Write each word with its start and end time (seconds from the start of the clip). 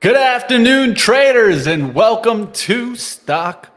Good 0.00 0.14
afternoon, 0.14 0.94
traders, 0.94 1.66
and 1.66 1.92
welcome 1.92 2.52
to 2.52 2.94
Stock 2.94 3.68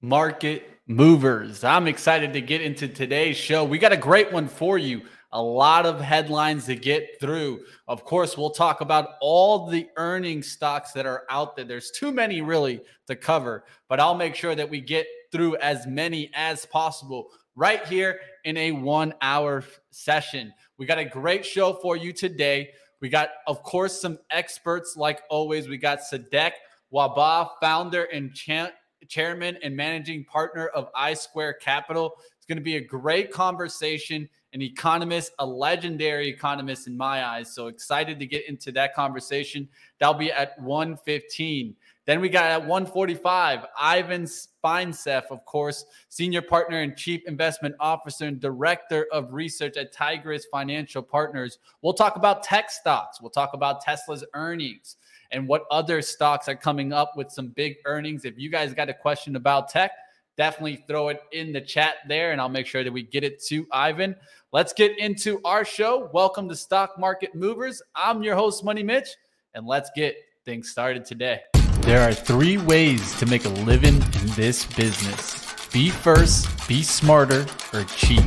Market 0.00 0.70
Movers. 0.86 1.64
I'm 1.64 1.88
excited 1.88 2.32
to 2.34 2.40
get 2.40 2.62
into 2.62 2.86
today's 2.86 3.36
show. 3.36 3.64
We 3.64 3.78
got 3.78 3.90
a 3.90 3.96
great 3.96 4.32
one 4.32 4.46
for 4.46 4.78
you. 4.78 5.02
A 5.32 5.42
lot 5.42 5.84
of 5.84 6.00
headlines 6.00 6.66
to 6.66 6.76
get 6.76 7.18
through. 7.18 7.64
Of 7.88 8.04
course, 8.04 8.38
we'll 8.38 8.50
talk 8.50 8.80
about 8.80 9.14
all 9.20 9.66
the 9.66 9.88
earning 9.96 10.40
stocks 10.44 10.92
that 10.92 11.04
are 11.04 11.24
out 11.30 11.56
there. 11.56 11.64
There's 11.64 11.90
too 11.90 12.12
many 12.12 12.42
really 12.42 12.80
to 13.08 13.16
cover, 13.16 13.64
but 13.88 13.98
I'll 13.98 14.14
make 14.14 14.36
sure 14.36 14.54
that 14.54 14.70
we 14.70 14.80
get 14.80 15.08
through 15.32 15.56
as 15.56 15.84
many 15.84 16.30
as 16.32 16.64
possible 16.64 17.26
right 17.56 17.84
here 17.88 18.20
in 18.44 18.56
a 18.56 18.70
one 18.70 19.14
hour 19.20 19.64
session. 19.90 20.54
We 20.78 20.86
got 20.86 20.98
a 20.98 21.04
great 21.04 21.44
show 21.44 21.72
for 21.72 21.96
you 21.96 22.12
today. 22.12 22.70
We 23.00 23.08
got, 23.08 23.30
of 23.46 23.62
course, 23.62 24.00
some 24.00 24.18
experts 24.30 24.96
like 24.96 25.22
always. 25.28 25.68
We 25.68 25.76
got 25.76 26.00
Sadek 26.00 26.52
Wahba, 26.92 27.50
founder 27.60 28.04
and 28.04 28.34
cha- 28.34 28.70
chairman 29.08 29.58
and 29.62 29.76
managing 29.76 30.24
partner 30.24 30.68
of 30.68 30.88
I 30.94 31.14
Square 31.14 31.54
Capital. 31.54 32.14
It's 32.36 32.46
going 32.46 32.58
to 32.58 32.64
be 32.64 32.76
a 32.76 32.84
great 32.84 33.30
conversation. 33.30 34.28
An 34.52 34.62
economist, 34.62 35.32
a 35.38 35.46
legendary 35.46 36.28
economist 36.28 36.86
in 36.86 36.96
my 36.96 37.26
eyes. 37.26 37.54
So 37.54 37.66
excited 37.66 38.18
to 38.18 38.26
get 38.26 38.48
into 38.48 38.72
that 38.72 38.94
conversation. 38.94 39.68
That'll 39.98 40.14
be 40.14 40.32
at 40.32 40.58
115. 40.60 41.76
Then 42.06 42.20
we 42.20 42.28
got 42.28 42.44
at 42.44 42.60
145, 42.60 43.66
Ivan 43.76 44.28
Feinseth, 44.64 45.24
of 45.28 45.44
course, 45.44 45.84
senior 46.08 46.40
partner 46.40 46.82
and 46.82 46.96
chief 46.96 47.22
investment 47.26 47.74
officer 47.80 48.26
and 48.26 48.40
director 48.40 49.08
of 49.12 49.34
research 49.34 49.76
at 49.76 49.92
Tigress 49.92 50.46
Financial 50.52 51.02
Partners. 51.02 51.58
We'll 51.82 51.94
talk 51.94 52.14
about 52.14 52.44
tech 52.44 52.70
stocks. 52.70 53.20
We'll 53.20 53.30
talk 53.30 53.54
about 53.54 53.80
Tesla's 53.80 54.24
earnings 54.34 54.98
and 55.32 55.48
what 55.48 55.64
other 55.72 56.00
stocks 56.00 56.48
are 56.48 56.54
coming 56.54 56.92
up 56.92 57.16
with 57.16 57.32
some 57.32 57.48
big 57.48 57.74
earnings. 57.86 58.24
If 58.24 58.38
you 58.38 58.50
guys 58.50 58.72
got 58.72 58.88
a 58.88 58.94
question 58.94 59.34
about 59.34 59.68
tech, 59.68 59.90
definitely 60.36 60.84
throw 60.86 61.08
it 61.08 61.20
in 61.32 61.52
the 61.52 61.60
chat 61.60 61.96
there 62.06 62.30
and 62.30 62.40
I'll 62.40 62.48
make 62.48 62.68
sure 62.68 62.84
that 62.84 62.92
we 62.92 63.02
get 63.02 63.24
it 63.24 63.42
to 63.46 63.66
Ivan. 63.72 64.14
Let's 64.52 64.72
get 64.72 64.96
into 65.00 65.40
our 65.44 65.64
show. 65.64 66.08
Welcome 66.12 66.48
to 66.50 66.54
Stock 66.54 67.00
Market 67.00 67.34
Movers. 67.34 67.82
I'm 67.96 68.22
your 68.22 68.36
host, 68.36 68.62
Money 68.62 68.84
Mitch, 68.84 69.08
and 69.54 69.66
let's 69.66 69.90
get 69.96 70.14
things 70.44 70.70
started 70.70 71.04
today. 71.04 71.40
There 71.82 72.00
are 72.00 72.12
three 72.12 72.58
ways 72.58 73.16
to 73.18 73.26
make 73.26 73.44
a 73.44 73.48
living 73.48 73.94
in 73.94 74.26
this 74.34 74.64
business 74.64 75.44
be 75.72 75.90
first, 75.90 76.68
be 76.68 76.82
smarter, 76.82 77.46
or 77.72 77.84
cheat. 77.84 78.24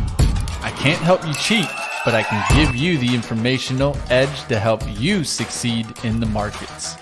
I 0.61 0.72
can't 0.78 1.02
help 1.02 1.25
you 1.25 1.33
cheat, 1.33 1.67
but 2.06 2.14
I 2.14 2.23
can 2.23 2.44
give 2.56 2.75
you 2.75 2.97
the 2.97 3.14
informational 3.14 3.97
edge 4.09 4.45
to 4.47 4.59
help 4.59 4.83
you 5.00 5.23
succeed 5.23 5.88
in 6.03 6.19
the 6.19 6.25
markets. 6.28 6.95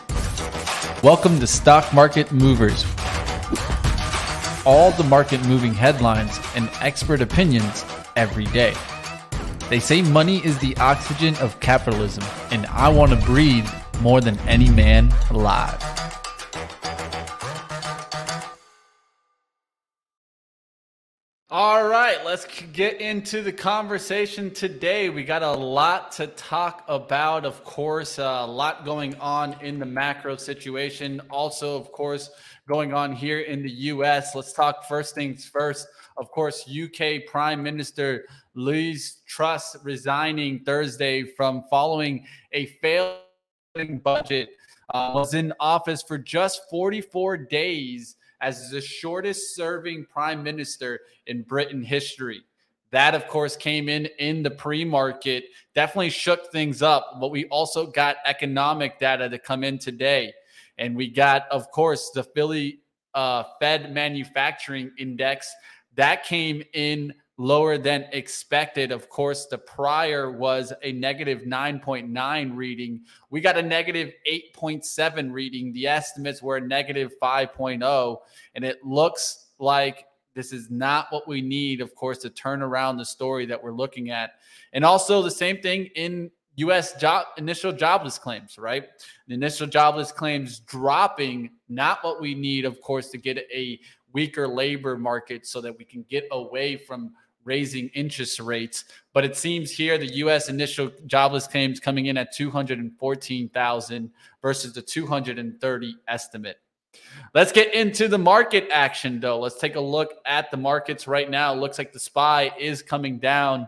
Welcome 1.04 1.40
to 1.40 1.48
Stock 1.48 1.94
Market 1.94 2.32
Movers. 2.32 2.86
All 4.66 4.92
the 4.92 5.06
market 5.08 5.46
moving 5.46 5.74
headlines 5.74 6.40
and 6.56 6.70
expert 6.82 7.22
opinions 7.22 7.86
every 8.16 8.46
day. 8.46 8.74
They 9.70 9.80
say 9.80 10.02
money 10.02 10.38
is 10.46 10.58
the 10.60 10.78
oxygen 10.78 11.36
of 11.38 11.60
capitalism, 11.60 12.24
and 12.52 12.66
I 12.68 12.88
want 12.88 13.12
to 13.12 13.18
breathe 13.26 13.70
more 14.02 14.22
than 14.22 14.40
any 14.40 14.70
man 14.70 15.14
alive. 15.30 15.97
Right, 22.08 22.24
let's 22.24 22.48
get 22.72 23.02
into 23.02 23.42
the 23.42 23.52
conversation 23.52 24.50
today. 24.50 25.10
We 25.10 25.26
got 25.26 25.44
a 25.44 25.52
lot 25.52 26.14
to 26.14 26.28
talk 26.28 26.86
about, 26.88 27.44
of 27.44 27.66
course, 27.66 28.18
a 28.18 28.46
lot 28.46 28.86
going 28.86 29.16
on 29.16 29.58
in 29.62 29.78
the 29.78 29.86
macro 29.86 30.38
situation. 30.38 31.22
Also, 31.30 31.76
of 31.76 31.92
course, 31.92 32.30
going 32.66 32.94
on 32.94 33.12
here 33.12 33.42
in 33.42 33.62
the 33.62 33.70
US. 33.92 34.36
Let's 34.36 34.54
talk 34.54 34.86
first 34.86 35.16
things 35.16 35.46
first. 35.48 35.86
Of 36.16 36.32
course, 36.32 36.70
UK 36.70 37.26
Prime 37.30 37.62
Minister 37.62 38.24
Liz 38.56 39.18
Truss 39.28 39.76
resigning 39.84 40.64
Thursday 40.64 41.24
from 41.24 41.66
following 41.70 42.26
a 42.54 42.68
failing 42.82 44.00
budget. 44.02 44.52
Uh, 44.94 45.12
was 45.14 45.34
in 45.34 45.52
office 45.60 46.02
for 46.02 46.18
just 46.18 46.62
44 46.70 47.36
days 47.36 48.16
as 48.42 48.70
the 48.70 48.82
shortest 48.82 49.56
serving 49.56 50.06
prime 50.06 50.44
minister 50.44 51.02
in 51.26 51.44
Britain 51.44 51.84
history. 51.84 52.44
That, 52.92 53.16
of 53.16 53.28
course, 53.28 53.58
came 53.58 53.90
in 53.90 54.06
in 54.20 54.44
the 54.44 54.52
pre 54.52 54.86
market, 54.86 55.46
definitely 55.76 56.10
shook 56.10 56.52
things 56.52 56.82
up. 56.82 57.18
But 57.20 57.32
we 57.32 57.46
also 57.46 57.88
got 57.88 58.18
economic 58.26 59.00
data 59.00 59.28
to 59.30 59.38
come 59.38 59.64
in 59.64 59.78
today. 59.78 60.34
And 60.78 60.96
we 60.96 61.10
got, 61.10 61.48
of 61.52 61.70
course, 61.72 62.12
the 62.12 62.24
Philly 62.24 62.80
uh, 63.14 63.44
Fed 63.60 63.94
Manufacturing 63.94 64.92
Index 64.98 65.54
that 65.98 66.24
came 66.24 66.64
in 66.74 67.14
lower 67.38 67.78
than 67.78 68.08
expected. 68.12 68.92
Of 68.92 69.10
course, 69.10 69.46
the 69.46 69.58
prior 69.58 70.32
was 70.32 70.74
a 70.84 70.92
negative 70.92 71.44
9.9 71.44 72.56
reading. 72.56 73.02
We 73.30 73.42
got 73.42 73.58
a 73.58 73.62
negative 73.62 74.14
8.7 74.30 75.32
reading. 75.32 75.72
The 75.72 75.88
estimates 75.88 76.42
were 76.42 76.60
negative 76.60 77.14
5.0. 77.22 78.18
And 78.56 78.66
it 78.66 78.84
looks 78.84 79.50
like 79.60 80.06
this 80.34 80.52
is 80.52 80.70
not 80.70 81.08
what 81.12 81.28
we 81.28 81.42
need, 81.42 81.80
of 81.80 81.96
course, 81.96 82.18
to 82.20 82.30
turn 82.30 82.62
around 82.62 82.98
the 82.98 83.06
story 83.06 83.46
that 83.46 83.62
we're 83.62 83.72
looking 83.72 84.10
at. 84.10 84.32
And 84.74 84.84
also 84.84 85.22
the 85.22 85.32
same 85.32 85.62
thing 85.62 85.90
in 85.96 86.32
US 86.58 87.00
job 87.00 87.28
initial 87.38 87.72
jobless 87.72 88.18
claims, 88.18 88.58
right? 88.58 88.86
The 89.28 89.36
initial 89.36 89.68
jobless 89.68 90.12
claims 90.12 90.60
dropping, 90.62 91.52
not 91.70 92.04
what 92.04 92.20
we 92.20 92.34
need, 92.34 92.66
of 92.66 92.82
course, 92.82 93.10
to 93.12 93.20
get 93.20 93.38
a 93.54 93.80
weaker 94.14 94.48
labor 94.48 94.98
market 94.98 95.46
so 95.46 95.62
that 95.62 95.78
we 95.78 95.86
can 95.86 96.04
get 96.10 96.28
away 96.32 96.76
from 96.76 97.14
raising 97.48 97.88
interest 97.90 98.40
rates. 98.40 98.86
But 99.14 99.26
it 99.26 99.36
seems 99.36 99.72
here 99.72 99.98
the 99.98 100.16
U.S. 100.18 100.50
initial 100.50 100.92
jobless 101.08 101.48
claims 101.48 101.80
coming 101.80 102.06
in 102.06 102.18
at 102.18 102.36
214,000 102.36 104.12
versus 104.42 104.74
the 104.74 104.82
230 104.82 105.96
estimate. 106.08 106.58
Let's 107.34 107.52
get 107.52 107.74
into 107.74 108.08
the 108.08 108.18
market 108.18 108.68
action, 108.72 109.20
though. 109.20 109.40
Let's 109.40 109.60
take 109.60 109.76
a 109.76 109.82
look 109.82 110.14
at 110.26 110.52
the 110.52 110.58
markets 110.58 111.08
right 111.08 111.30
now. 111.30 111.54
It 111.54 111.58
looks 111.58 111.78
like 111.78 111.94
the 111.94 112.00
SPY 112.00 112.52
is 112.60 112.82
coming 112.82 113.18
down, 113.20 113.68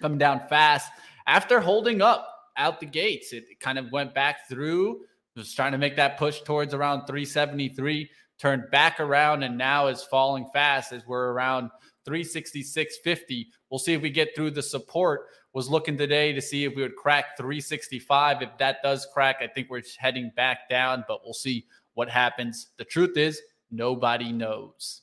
coming 0.00 0.18
down 0.18 0.42
fast 0.48 0.90
after 1.26 1.60
holding 1.60 2.02
up 2.02 2.32
out 2.56 2.80
the 2.80 2.86
gates. 2.86 3.32
It 3.32 3.60
kind 3.60 3.78
of 3.78 3.92
went 3.92 4.14
back 4.14 4.48
through, 4.48 5.02
was 5.34 5.52
trying 5.52 5.72
to 5.72 5.78
make 5.78 5.96
that 5.96 6.18
push 6.18 6.40
towards 6.40 6.72
around 6.74 7.06
373, 7.06 8.08
turned 8.38 8.70
back 8.70 9.00
around, 9.00 9.42
and 9.42 9.56
now 9.56 9.86
is 9.86 10.02
falling 10.02 10.46
fast 10.52 10.92
as 10.92 11.06
we're 11.06 11.32
around 11.32 11.70
366.50. 12.06 13.46
We'll 13.70 13.78
see 13.78 13.94
if 13.94 14.02
we 14.02 14.10
get 14.10 14.34
through 14.34 14.52
the 14.52 14.62
support. 14.62 15.26
Was 15.52 15.70
looking 15.70 15.96
today 15.96 16.34
to 16.34 16.42
see 16.42 16.64
if 16.64 16.76
we 16.76 16.82
would 16.82 16.96
crack 16.96 17.38
365. 17.38 18.42
If 18.42 18.58
that 18.58 18.82
does 18.82 19.06
crack, 19.14 19.36
I 19.40 19.46
think 19.46 19.70
we're 19.70 19.82
heading 19.96 20.30
back 20.36 20.68
down, 20.68 21.02
but 21.08 21.20
we'll 21.24 21.32
see 21.32 21.64
what 21.94 22.10
happens. 22.10 22.68
The 22.76 22.84
truth 22.84 23.16
is, 23.16 23.40
nobody 23.70 24.32
knows. 24.32 25.00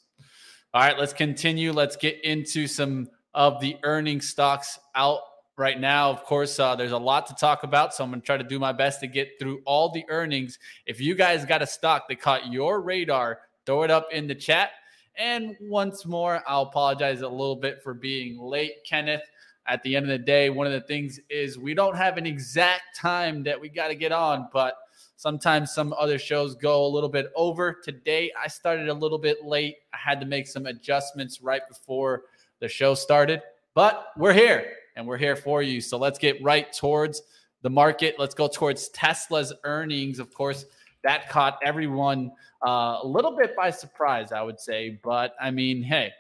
All 0.76 0.82
right, 0.82 0.98
let's 0.98 1.12
continue. 1.12 1.72
Let's 1.72 1.96
get 1.96 2.24
into 2.24 2.68
some 2.68 3.10
of 3.34 3.60
the 3.62 3.78
earning 3.82 4.22
stocks 4.22 4.78
out 4.94 5.22
right 5.58 5.80
now. 5.80 6.10
Of 6.10 6.24
course, 6.24 6.60
uh, 6.60 6.76
there's 6.76 6.92
a 6.92 6.98
lot 6.98 7.28
to 7.28 7.36
talk 7.36 7.64
about, 7.64 7.94
so 7.94 8.04
I'm 8.04 8.10
going 8.10 8.22
to 8.22 8.26
try 8.26 8.38
to 8.38 8.44
do 8.44 8.60
my 8.60 8.72
best 8.72 9.00
to 9.02 9.08
get 9.08 9.40
through 9.40 9.62
all 9.66 9.90
the 9.90 10.04
earnings. 10.10 10.60
If 10.86 11.00
you 11.00 11.16
guys 11.16 11.46
got 11.46 11.62
a 11.62 11.68
stock 11.68 12.08
that 12.10 12.20
caught 12.20 12.52
your 12.52 12.82
radar, 12.82 13.40
throw 13.66 13.84
it 13.84 13.92
up 13.92 14.08
in 14.12 14.28
the 14.28 14.36
chat. 14.36 14.72
And 15.16 15.56
once 15.62 16.06
more, 16.06 16.42
I'll 16.48 16.64
apologize 16.64 17.22
a 17.22 17.28
little 17.28 17.56
bit 17.56 17.84
for 17.84 17.94
being 17.94 18.40
late, 18.40 18.84
Kenneth. 18.86 19.22
At 19.68 19.82
the 19.84 19.96
end 19.96 20.06
of 20.06 20.10
the 20.10 20.26
day, 20.26 20.50
one 20.50 20.68
of 20.68 20.74
the 20.74 20.82
things 20.82 21.20
is 21.30 21.58
we 21.58 21.74
don't 21.74 21.96
have 21.96 22.18
an 22.18 22.26
exact 22.26 22.98
time 22.98 23.44
that 23.44 23.60
we 23.60 23.70
got 23.70 23.90
to 23.90 23.96
get 23.96 24.12
on, 24.12 24.50
but 24.52 24.76
sometimes 25.16 25.72
some 25.72 25.94
other 25.98 26.20
shows 26.20 26.56
go 26.56 26.86
a 26.86 26.90
little 26.90 27.08
bit 27.08 27.32
over. 27.36 27.72
Today, 27.72 28.32
I 28.42 28.48
started 28.50 28.90
a 28.90 28.94
little 28.94 29.20
bit 29.20 29.46
late. 29.46 29.78
I 29.94 29.98
had 29.98 30.20
to 30.20 30.26
make 30.26 30.48
some 30.48 30.66
adjustments 30.66 31.42
right 31.42 31.62
before 31.70 32.24
the 32.60 32.68
show 32.68 32.94
started, 32.94 33.42
but 33.74 34.08
we're 34.18 34.34
here 34.34 34.74
and 34.96 35.08
we're 35.08 35.18
here 35.18 35.36
for 35.36 35.62
you. 35.62 35.82
So 35.82 35.98
let's 35.98 36.20
get 36.20 36.42
right 36.44 36.72
towards 36.72 37.22
the 37.62 37.70
market. 37.70 38.16
Let's 38.20 38.36
go 38.36 38.48
towards 38.48 38.90
Tesla's 38.90 39.54
earnings. 39.64 40.20
Of 40.20 40.34
course, 40.34 40.66
that 41.04 41.30
caught 41.30 41.60
everyone 41.64 42.32
uh, 42.66 43.00
a 43.02 43.08
little 43.08 43.36
bit 43.36 43.56
by 43.56 43.70
surprise, 43.70 44.32
I 44.32 44.42
would 44.42 44.60
say. 44.60 45.00
But 45.04 45.36
I 45.42 45.52
mean, 45.52 45.84
hey, 45.84 46.12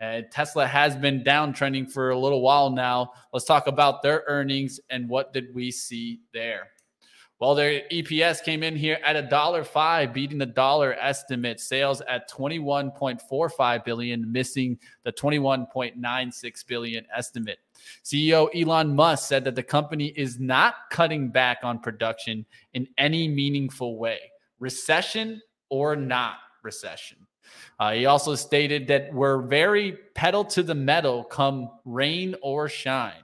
uh, 0.00 0.22
Tesla 0.30 0.66
has 0.66 0.96
been 0.96 1.22
downtrending 1.22 1.90
for 1.90 2.10
a 2.10 2.18
little 2.18 2.40
while 2.40 2.70
now. 2.70 3.12
Let's 3.32 3.44
talk 3.44 3.66
about 3.66 4.02
their 4.02 4.24
earnings 4.26 4.80
and 4.88 5.08
what 5.08 5.32
did 5.32 5.54
we 5.54 5.70
see 5.70 6.20
there. 6.32 6.68
Well, 7.38 7.54
their 7.54 7.82
EPS 7.90 8.44
came 8.44 8.62
in 8.62 8.76
here 8.76 8.98
at 9.02 9.16
a 9.16 9.22
dollar 9.22 9.64
five, 9.64 10.12
beating 10.12 10.36
the 10.36 10.44
dollar 10.44 10.94
estimate. 11.00 11.58
Sales 11.58 12.02
at 12.02 12.30
21.45 12.30 13.84
billion, 13.84 14.30
missing 14.30 14.78
the 15.04 15.12
21.96 15.12 16.66
billion 16.66 17.06
estimate. 17.16 17.58
CEO 18.04 18.48
Elon 18.54 18.94
Musk 18.94 19.28
said 19.28 19.44
that 19.44 19.54
the 19.54 19.62
company 19.62 20.08
is 20.16 20.38
not 20.38 20.74
cutting 20.90 21.28
back 21.28 21.58
on 21.62 21.78
production 21.78 22.44
in 22.74 22.86
any 22.98 23.28
meaningful 23.28 23.98
way, 23.98 24.18
recession 24.58 25.40
or 25.68 25.96
not 25.96 26.36
recession. 26.62 27.18
Uh, 27.78 27.92
he 27.92 28.06
also 28.06 28.34
stated 28.34 28.86
that 28.88 29.12
we're 29.12 29.42
very 29.42 29.92
pedal 30.14 30.44
to 30.44 30.62
the 30.62 30.74
metal 30.74 31.24
come 31.24 31.70
rain 31.84 32.34
or 32.42 32.68
shine. 32.68 33.22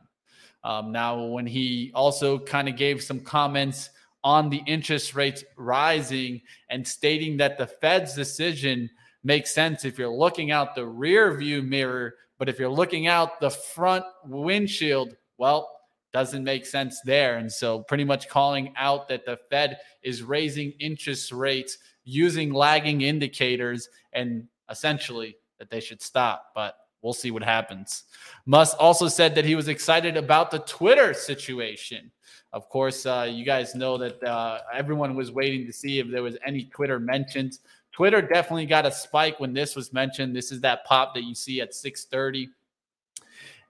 Um, 0.65 0.91
now, 0.91 1.25
when 1.27 1.47
he 1.47 1.93
also 1.95 2.39
kind 2.39 2.69
of 2.69 2.77
gave 2.77 3.03
some 3.03 3.21
comments 3.21 3.91
on 4.25 4.51
the 4.51 4.63
interest 4.67 5.15
rates 5.15 5.45
rising 5.57 6.43
and 6.71 6.87
stating 6.87 7.37
that 7.37 7.57
the 7.57 7.67
Fed's 7.67 8.15
decision 8.15 8.91
makes 9.23 9.55
sense 9.55 9.85
if 9.85 9.99
you're 9.99 10.09
looking 10.09 10.51
out 10.51 10.75
the 10.75 10.85
rear 10.85 11.37
view 11.37 11.63
mirror, 11.63 12.15
but 12.39 12.49
if 12.49 12.59
you're 12.59 12.69
looking 12.69 13.07
out 13.07 13.41
the 13.41 13.51
front 13.51 14.05
windshield, 14.25 15.17
well, 15.39 15.71
doesn't 16.13 16.45
make 16.45 16.65
sense 16.65 17.01
there. 17.05 17.37
And 17.37 17.53
so, 17.53 17.81
pretty 17.81 18.05
much 18.05 18.29
calling 18.29 18.73
out 18.77 19.09
that 19.09 19.27
the 19.27 19.39
Fed 19.51 19.79
is 20.03 20.23
raising 20.23 20.73
interest 20.81 21.33
rates 21.33 21.79
using 22.05 22.53
lagging 22.53 23.03
indicators 23.03 23.89
and 24.13 24.47
essentially 24.71 25.37
that 25.59 25.71
they 25.71 25.81
should 25.81 26.01
stop. 26.01 26.53
But 26.55 26.77
we'll 27.03 27.13
see 27.13 27.31
what 27.31 27.43
happens. 27.43 28.05
Musk 28.47 28.77
also 28.79 29.09
said 29.09 29.35
that 29.35 29.45
he 29.45 29.55
was 29.55 29.69
excited 29.69 30.17
about 30.17 30.51
the 30.51 30.61
Twitter 30.61 31.13
situation. 31.13 32.11
Of 32.53 32.69
course, 32.69 33.05
uh, 33.05 33.29
you 33.31 33.45
guys 33.45 33.75
know 33.75 33.99
that 33.99 34.23
uh, 34.23 34.61
everyone 34.73 35.15
was 35.15 35.31
waiting 35.31 35.67
to 35.67 35.73
see 35.73 35.99
if 35.99 36.11
there 36.11 36.23
was 36.23 36.39
any 36.47 36.65
Twitter 36.65 36.99
mentions. 36.99 37.61
Twitter 37.97 38.21
definitely 38.21 38.67
got 38.67 38.85
a 38.85 38.93
spike 38.93 39.41
when 39.41 39.55
this 39.55 39.75
was 39.75 39.91
mentioned. 39.91 40.37
This 40.37 40.53
is 40.53 40.61
that 40.61 40.85
pop 40.85 41.15
that 41.15 41.25
you 41.25 41.35
see 41.35 41.63
at 41.63 41.73
6:30, 41.73 42.51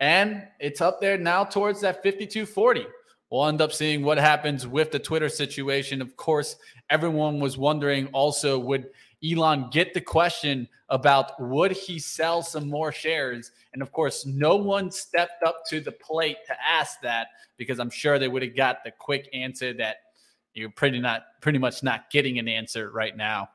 and 0.00 0.48
it's 0.58 0.80
up 0.80 1.00
there 1.00 1.16
now 1.16 1.44
towards 1.44 1.80
that 1.82 2.02
5240. 2.02 2.88
We'll 3.30 3.46
end 3.46 3.60
up 3.60 3.72
seeing 3.72 4.02
what 4.02 4.18
happens 4.18 4.66
with 4.66 4.90
the 4.90 4.98
Twitter 4.98 5.28
situation. 5.28 6.02
Of 6.02 6.16
course, 6.16 6.56
everyone 6.90 7.38
was 7.38 7.56
wondering 7.56 8.08
also 8.08 8.58
would 8.58 8.90
Elon 9.24 9.70
get 9.70 9.94
the 9.94 10.00
question 10.00 10.68
about 10.88 11.40
would 11.40 11.70
he 11.70 12.00
sell 12.00 12.42
some 12.42 12.68
more 12.68 12.90
shares? 12.90 13.52
And 13.74 13.80
of 13.80 13.92
course, 13.92 14.26
no 14.26 14.56
one 14.56 14.90
stepped 14.90 15.44
up 15.44 15.62
to 15.68 15.78
the 15.78 15.92
plate 15.92 16.38
to 16.48 16.56
ask 16.60 17.00
that 17.02 17.28
because 17.58 17.78
I'm 17.78 17.90
sure 17.90 18.18
they 18.18 18.26
would 18.26 18.42
have 18.42 18.56
got 18.56 18.82
the 18.82 18.90
quick 18.90 19.28
answer 19.32 19.72
that 19.74 19.98
you're 20.52 20.70
pretty 20.70 20.98
not 20.98 21.26
pretty 21.40 21.60
much 21.60 21.84
not 21.84 22.10
getting 22.10 22.40
an 22.40 22.48
answer 22.48 22.90
right 22.90 23.16
now. 23.16 23.50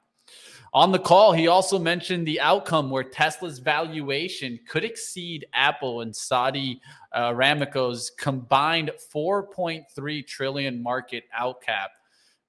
On 0.73 0.93
the 0.93 0.99
call, 0.99 1.33
he 1.33 1.47
also 1.47 1.77
mentioned 1.77 2.25
the 2.25 2.39
outcome 2.39 2.89
where 2.89 3.03
Tesla's 3.03 3.59
valuation 3.59 4.57
could 4.65 4.85
exceed 4.85 5.45
Apple 5.53 5.99
and 5.99 6.15
Saudi 6.15 6.81
uh, 7.11 7.31
Aramco's 7.31 8.11
combined 8.17 8.89
4.3 9.13 10.25
trillion 10.25 10.81
market 10.81 11.25
outcap. 11.37 11.87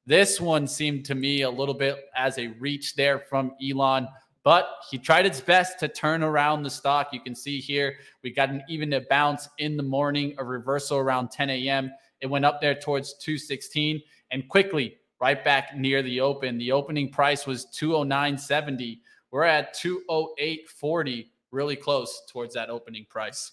This 0.07 0.41
one 0.41 0.69
seemed 0.69 1.05
to 1.07 1.17
me 1.17 1.43
a 1.43 1.51
little 1.51 1.75
bit 1.75 1.97
as 2.17 2.39
a 2.39 2.49
reach 2.61 2.95
there 2.95 3.19
from 3.19 3.55
Elon, 3.61 4.07
but 4.45 4.69
he 4.89 4.99
tried 4.99 5.25
his 5.25 5.41
best 5.41 5.81
to 5.81 5.89
turn 5.89 6.23
around 6.23 6.63
the 6.63 6.71
stock. 6.71 7.09
You 7.13 7.21
can 7.21 7.35
see 7.35 7.59
here 7.59 7.97
we 8.23 8.31
got 8.31 8.51
an 8.51 8.63
even 8.69 8.93
a 8.93 9.01
bounce 9.01 9.49
in 9.59 9.77
the 9.77 9.83
morning, 9.83 10.37
a 10.39 10.45
reversal 10.45 10.99
around 10.99 11.33
10 11.33 11.51
a.m. 11.51 11.91
It 12.21 12.27
went 12.29 12.45
up 12.45 12.61
there 12.61 12.77
towards 12.77 13.15
216 13.15 14.01
and 14.31 14.49
quickly 14.49 14.99
right 15.23 15.45
back 15.45 15.77
near 15.77 16.03
the 16.03 16.21
open. 16.21 16.59
The 16.59 16.73
opening 16.73 17.09
price 17.09 17.47
was 17.47 17.67
209.70. 17.67 18.99
We're 19.31 19.45
at 19.45 19.73
208.40, 19.77 21.29
really 21.53 21.77
close 21.77 22.23
towards 22.29 22.55
that 22.55 22.69
opening 22.69 23.07
price. 23.09 23.53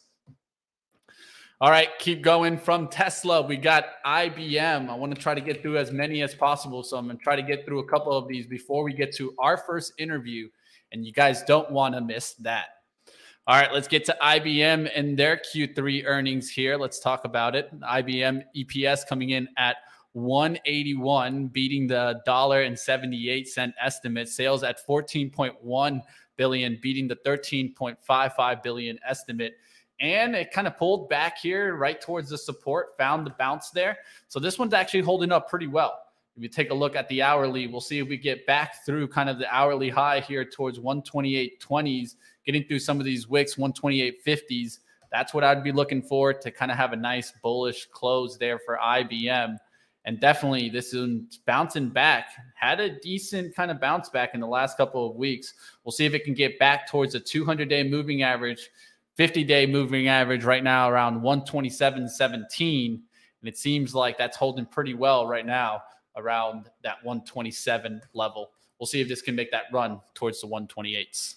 All 1.61 1.69
right, 1.69 1.89
keep 1.99 2.23
going 2.23 2.57
from 2.57 2.87
Tesla. 2.87 3.43
We 3.43 3.55
got 3.55 3.85
IBM. 4.03 4.89
I 4.89 4.95
want 4.95 5.13
to 5.13 5.21
try 5.21 5.35
to 5.35 5.41
get 5.41 5.61
through 5.61 5.77
as 5.77 5.91
many 5.91 6.23
as 6.23 6.33
possible. 6.33 6.81
So 6.81 6.97
I'm 6.97 7.05
going 7.05 7.17
to 7.17 7.23
try 7.23 7.35
to 7.35 7.43
get 7.43 7.65
through 7.65 7.79
a 7.79 7.87
couple 7.87 8.13
of 8.13 8.27
these 8.27 8.47
before 8.47 8.83
we 8.83 8.93
get 8.93 9.13
to 9.17 9.35
our 9.37 9.57
first 9.57 9.93
interview. 9.99 10.49
And 10.91 11.05
you 11.05 11.13
guys 11.13 11.43
don't 11.43 11.69
want 11.69 11.93
to 11.93 12.01
miss 12.01 12.33
that. 12.35 12.69
All 13.45 13.59
right, 13.59 13.71
let's 13.71 13.87
get 13.87 14.05
to 14.05 14.17
IBM 14.23 14.89
and 14.95 15.17
their 15.17 15.37
Q3 15.37 16.05
earnings 16.05 16.49
here. 16.49 16.77
Let's 16.77 16.99
talk 16.99 17.25
about 17.25 17.55
it. 17.55 17.69
IBM 17.81 18.43
EPS 18.57 19.05
coming 19.05 19.31
in 19.31 19.47
at 19.57 19.77
181, 20.13 21.47
beating 21.47 21.87
the 21.87 22.21
dollar 22.25 22.61
and 22.63 22.77
78 22.77 23.47
cent 23.47 23.73
estimate. 23.81 24.29
Sales 24.29 24.63
at 24.63 24.85
14.1 24.85 26.01
billion, 26.35 26.79
beating 26.81 27.07
the 27.07 27.15
13.55 27.17 28.63
billion 28.63 28.99
estimate. 29.07 29.53
And 29.99 30.35
it 30.35 30.51
kind 30.51 30.67
of 30.67 30.77
pulled 30.77 31.09
back 31.09 31.37
here 31.37 31.75
right 31.75 31.99
towards 31.99 32.29
the 32.29 32.37
support, 32.37 32.97
found 32.97 33.25
the 33.25 33.31
bounce 33.31 33.69
there. 33.69 33.97
So 34.29 34.39
this 34.39 34.57
one's 34.57 34.73
actually 34.73 35.01
holding 35.01 35.31
up 35.31 35.49
pretty 35.49 35.67
well. 35.67 35.99
If 36.37 36.43
you 36.43 36.49
take 36.49 36.71
a 36.71 36.73
look 36.73 36.95
at 36.95 37.09
the 37.09 37.21
hourly, 37.21 37.67
we'll 37.67 37.81
see 37.81 37.99
if 37.99 38.07
we 38.07 38.15
get 38.15 38.45
back 38.45 38.85
through 38.85 39.09
kind 39.09 39.29
of 39.29 39.39
the 39.39 39.53
hourly 39.53 39.89
high 39.89 40.21
here 40.21 40.45
towards 40.45 40.79
128.20s, 40.79 42.15
getting 42.45 42.63
through 42.63 42.79
some 42.79 42.99
of 42.99 43.05
these 43.05 43.27
wicks, 43.27 43.55
128.50s. 43.55 44.79
That's 45.11 45.33
what 45.33 45.43
I'd 45.43 45.65
be 45.65 45.73
looking 45.73 46.01
for 46.01 46.33
to 46.33 46.49
kind 46.49 46.71
of 46.71 46.77
have 46.77 46.93
a 46.93 46.95
nice 46.95 47.33
bullish 47.43 47.87
close 47.91 48.37
there 48.37 48.57
for 48.57 48.79
IBM. 48.81 49.57
And 50.05 50.19
definitely, 50.19 50.69
this 50.69 50.93
is 50.93 51.39
bouncing 51.45 51.89
back. 51.89 52.29
Had 52.55 52.79
a 52.79 52.99
decent 52.99 53.55
kind 53.55 53.69
of 53.69 53.79
bounce 53.79 54.09
back 54.09 54.33
in 54.33 54.39
the 54.39 54.47
last 54.47 54.77
couple 54.77 55.09
of 55.09 55.15
weeks. 55.15 55.53
We'll 55.83 55.91
see 55.91 56.05
if 56.05 56.13
it 56.13 56.23
can 56.23 56.33
get 56.33 56.57
back 56.57 56.89
towards 56.89 57.15
a 57.15 57.19
200 57.19 57.69
day 57.69 57.83
moving 57.83 58.23
average, 58.23 58.69
50 59.15 59.43
day 59.43 59.65
moving 59.65 60.07
average 60.07 60.45
right 60.45 60.63
now 60.63 60.89
around 60.89 61.21
127.17. 61.21 63.01
And 63.41 63.47
it 63.47 63.57
seems 63.57 63.93
like 63.93 64.17
that's 64.17 64.37
holding 64.37 64.65
pretty 64.65 64.93
well 64.93 65.27
right 65.27 65.45
now 65.45 65.81
around 66.15 66.69
that 66.83 67.03
127 67.03 68.01
level. 68.13 68.51
We'll 68.79 68.87
see 68.87 69.01
if 69.01 69.07
this 69.07 69.21
can 69.21 69.35
make 69.35 69.51
that 69.51 69.63
run 69.71 69.99
towards 70.13 70.41
the 70.41 70.47
128s. 70.47 71.35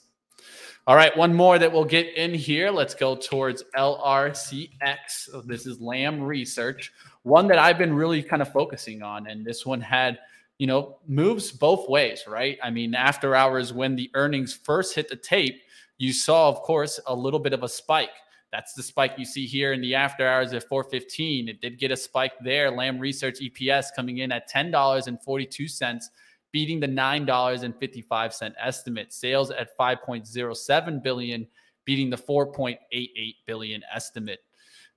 All 0.87 0.97
right, 0.97 1.17
one 1.17 1.33
more 1.33 1.59
that 1.59 1.73
we'll 1.73 1.85
get 1.85 2.17
in 2.17 2.35
here. 2.35 2.71
Let's 2.71 2.95
go 2.95 3.15
towards 3.15 3.63
LRCX. 3.77 5.29
Oh, 5.33 5.43
this 5.43 5.67
is 5.67 5.81
Lam 5.81 6.21
Research 6.21 6.93
one 7.23 7.47
that 7.49 7.59
I've 7.59 7.79
been 7.79 7.95
really 7.95 8.23
kind 8.23 8.43
of 8.43 8.53
focusing 8.53 9.03
on. 9.03 9.27
And 9.29 9.45
this 9.45 9.65
one 9.65 9.81
had, 9.81 10.19
you 10.59 10.67
know, 10.67 10.99
moves 11.07 11.53
both 11.53 11.89
ways, 11.89 12.25
right? 12.27 12.59
I 12.63 12.71
mean, 12.71 12.95
after 12.95 13.35
hours, 13.35 13.73
when 13.73 13.97
the 13.97 14.11
earnings 14.15 14.53
first 14.55 14.95
hit 14.95 15.09
the 15.09 15.17
tape, 15.17 15.63
you 15.99 16.13
saw, 16.13 16.49
of 16.49 16.63
course, 16.63 16.99
a 17.07 17.15
little 17.15 17.41
bit 17.41 17.53
of 17.53 17.63
a 17.63 17.69
spike. 17.69 18.11
That's 18.51 18.75
the 18.75 18.83
spike 18.83 19.15
you 19.17 19.25
see 19.25 19.47
here 19.47 19.73
in 19.73 19.81
the 19.81 19.95
after 19.95 20.29
hours 20.29 20.53
at 20.53 20.69
415. 20.69 21.49
It 21.49 21.61
did 21.61 21.79
get 21.79 21.91
a 21.91 21.97
spike 21.97 22.33
there. 22.43 22.71
Lam 22.71 22.99
Research 22.99 23.39
EPS 23.41 23.87
coming 23.97 24.19
in 24.19 24.31
at 24.31 24.51
$10.42, 24.51 26.03
beating 26.51 26.81
the 26.81 26.87
$9.55 26.87 28.53
estimate. 28.63 29.13
Sales 29.13 29.51
at 29.53 29.77
5.07 29.79 31.03
billion, 31.03 31.47
beating 31.87 32.11
the 32.11 32.17
4.88 32.17 33.35
billion 33.47 33.83
estimate. 33.95 34.41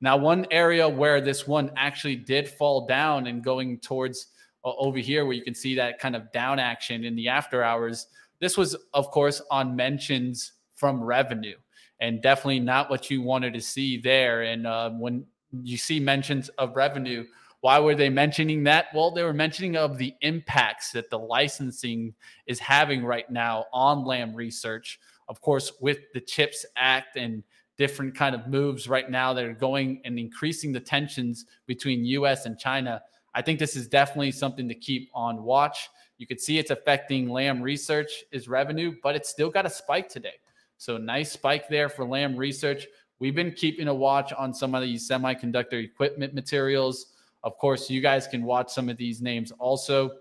Now, 0.02 0.18
one 0.18 0.46
area 0.52 0.88
where 0.88 1.22
this 1.22 1.48
one 1.48 1.72
actually 1.78 2.18
did 2.18 2.48
fall 2.48 2.86
down 2.86 3.28
and 3.28 3.44
going 3.44 3.80
towards 3.80 4.28
uh, 4.64 4.72
over 4.78 5.00
here, 5.00 5.26
where 5.26 5.36
you 5.36 5.44
can 5.44 5.56
see 5.56 5.76
that 5.76 6.00
kind 6.00 6.16
of 6.16 6.32
down 6.32 6.60
action 6.60 7.04
in 7.04 7.16
the 7.16 7.30
after 7.30 7.64
hours, 7.64 8.08
this 8.40 8.58
was, 8.58 8.76
of 8.94 9.10
course, 9.12 9.42
on 9.50 9.76
mentions 9.76 10.54
from 10.76 11.02
revenue 11.02 11.56
and 12.00 12.22
definitely 12.22 12.60
not 12.60 12.90
what 12.90 13.10
you 13.10 13.22
wanted 13.22 13.54
to 13.54 13.62
see 13.62 13.98
there. 13.98 14.44
And 14.44 14.68
uh, 14.68 14.90
when 14.92 15.26
you 15.64 15.78
see 15.78 16.00
mentions 16.00 16.50
of 16.50 16.76
revenue, 16.76 17.26
why 17.62 17.80
were 17.80 17.96
they 17.96 18.10
mentioning 18.10 18.64
that? 18.66 18.88
Well, 18.94 19.12
they 19.12 19.24
were 19.24 19.34
mentioning 19.34 19.78
of 19.78 19.98
the 19.98 20.14
impacts 20.22 20.92
that 20.92 21.10
the 21.10 21.18
licensing 21.18 22.14
is 22.46 22.60
having 22.60 23.04
right 23.04 23.30
now 23.30 23.66
on 23.74 24.06
Lam 24.06 24.36
Research. 24.36 25.00
Of 25.28 25.42
course, 25.42 25.72
with 25.80 26.00
the 26.14 26.22
CHIPS 26.22 26.66
Act 26.76 27.18
and 27.18 27.44
different 27.78 28.16
kind 28.16 28.36
of 28.36 28.48
moves 28.48 28.88
right 28.88 29.10
now 29.10 29.34
that 29.34 29.44
are 29.44 29.54
going 29.54 30.02
and 30.06 30.18
increasing 30.18 30.72
the 30.72 30.80
tensions 30.80 31.46
between 31.66 32.06
US 32.06 32.46
and 32.46 32.58
China. 32.58 33.02
I 33.34 33.42
think 33.42 33.60
this 33.60 33.76
is 33.76 33.88
definitely 33.88 34.32
something 34.32 34.68
to 34.70 34.76
keep 34.76 35.10
on 35.14 35.44
watch. 35.44 35.90
You 36.18 36.26
could 36.26 36.40
see 36.40 36.58
it's 36.58 36.72
affecting 36.72 37.30
Lam 37.30 37.62
Research 37.62 38.24
is 38.32 38.48
revenue, 38.48 38.96
but 39.04 39.16
it's 39.16 39.30
still 39.30 39.50
got 39.50 39.66
a 39.66 39.70
spike 39.70 40.08
today. 40.08 40.36
So 40.78 40.98
nice 40.98 41.32
spike 41.32 41.68
there 41.68 41.90
for 41.90 42.06
Lam 42.06 42.36
Research. 42.36 42.88
We've 43.20 43.36
been 43.36 43.52
keeping 43.52 43.88
a 43.88 43.94
watch 43.94 44.32
on 44.34 44.54
some 44.54 44.76
of 44.76 44.82
these 44.82 45.10
semiconductor 45.10 45.84
equipment 45.84 46.34
materials. 46.34 47.08
Of 47.44 47.58
course, 47.58 47.90
you 47.90 48.02
guys 48.02 48.28
can 48.28 48.44
watch 48.44 48.72
some 48.72 48.90
of 48.90 48.98
these 48.98 49.22
names 49.22 49.52
also. 49.52 50.12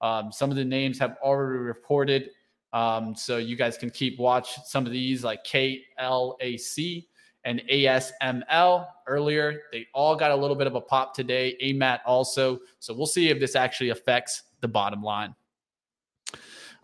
Um, 0.00 0.32
some 0.32 0.50
of 0.50 0.56
the 0.56 0.64
names 0.64 0.98
have 0.98 1.16
already 1.22 1.58
reported 1.58 2.30
um, 2.72 3.14
so 3.14 3.36
you 3.36 3.56
guys 3.56 3.76
can 3.76 3.90
keep 3.90 4.18
watch 4.18 4.56
some 4.64 4.86
of 4.86 4.92
these 4.92 5.22
like 5.22 5.44
KLAC 5.44 7.06
and 7.44 7.62
ASML 7.70 8.86
earlier. 9.06 9.62
They 9.72 9.86
all 9.92 10.16
got 10.16 10.30
a 10.30 10.36
little 10.36 10.56
bit 10.56 10.66
of 10.66 10.74
a 10.74 10.80
pop 10.80 11.14
today. 11.14 11.56
AMAT 11.62 12.00
also. 12.06 12.60
So 12.78 12.94
we'll 12.94 13.06
see 13.06 13.28
if 13.30 13.40
this 13.40 13.56
actually 13.56 13.90
affects 13.90 14.42
the 14.60 14.68
bottom 14.68 15.02
line. 15.02 15.34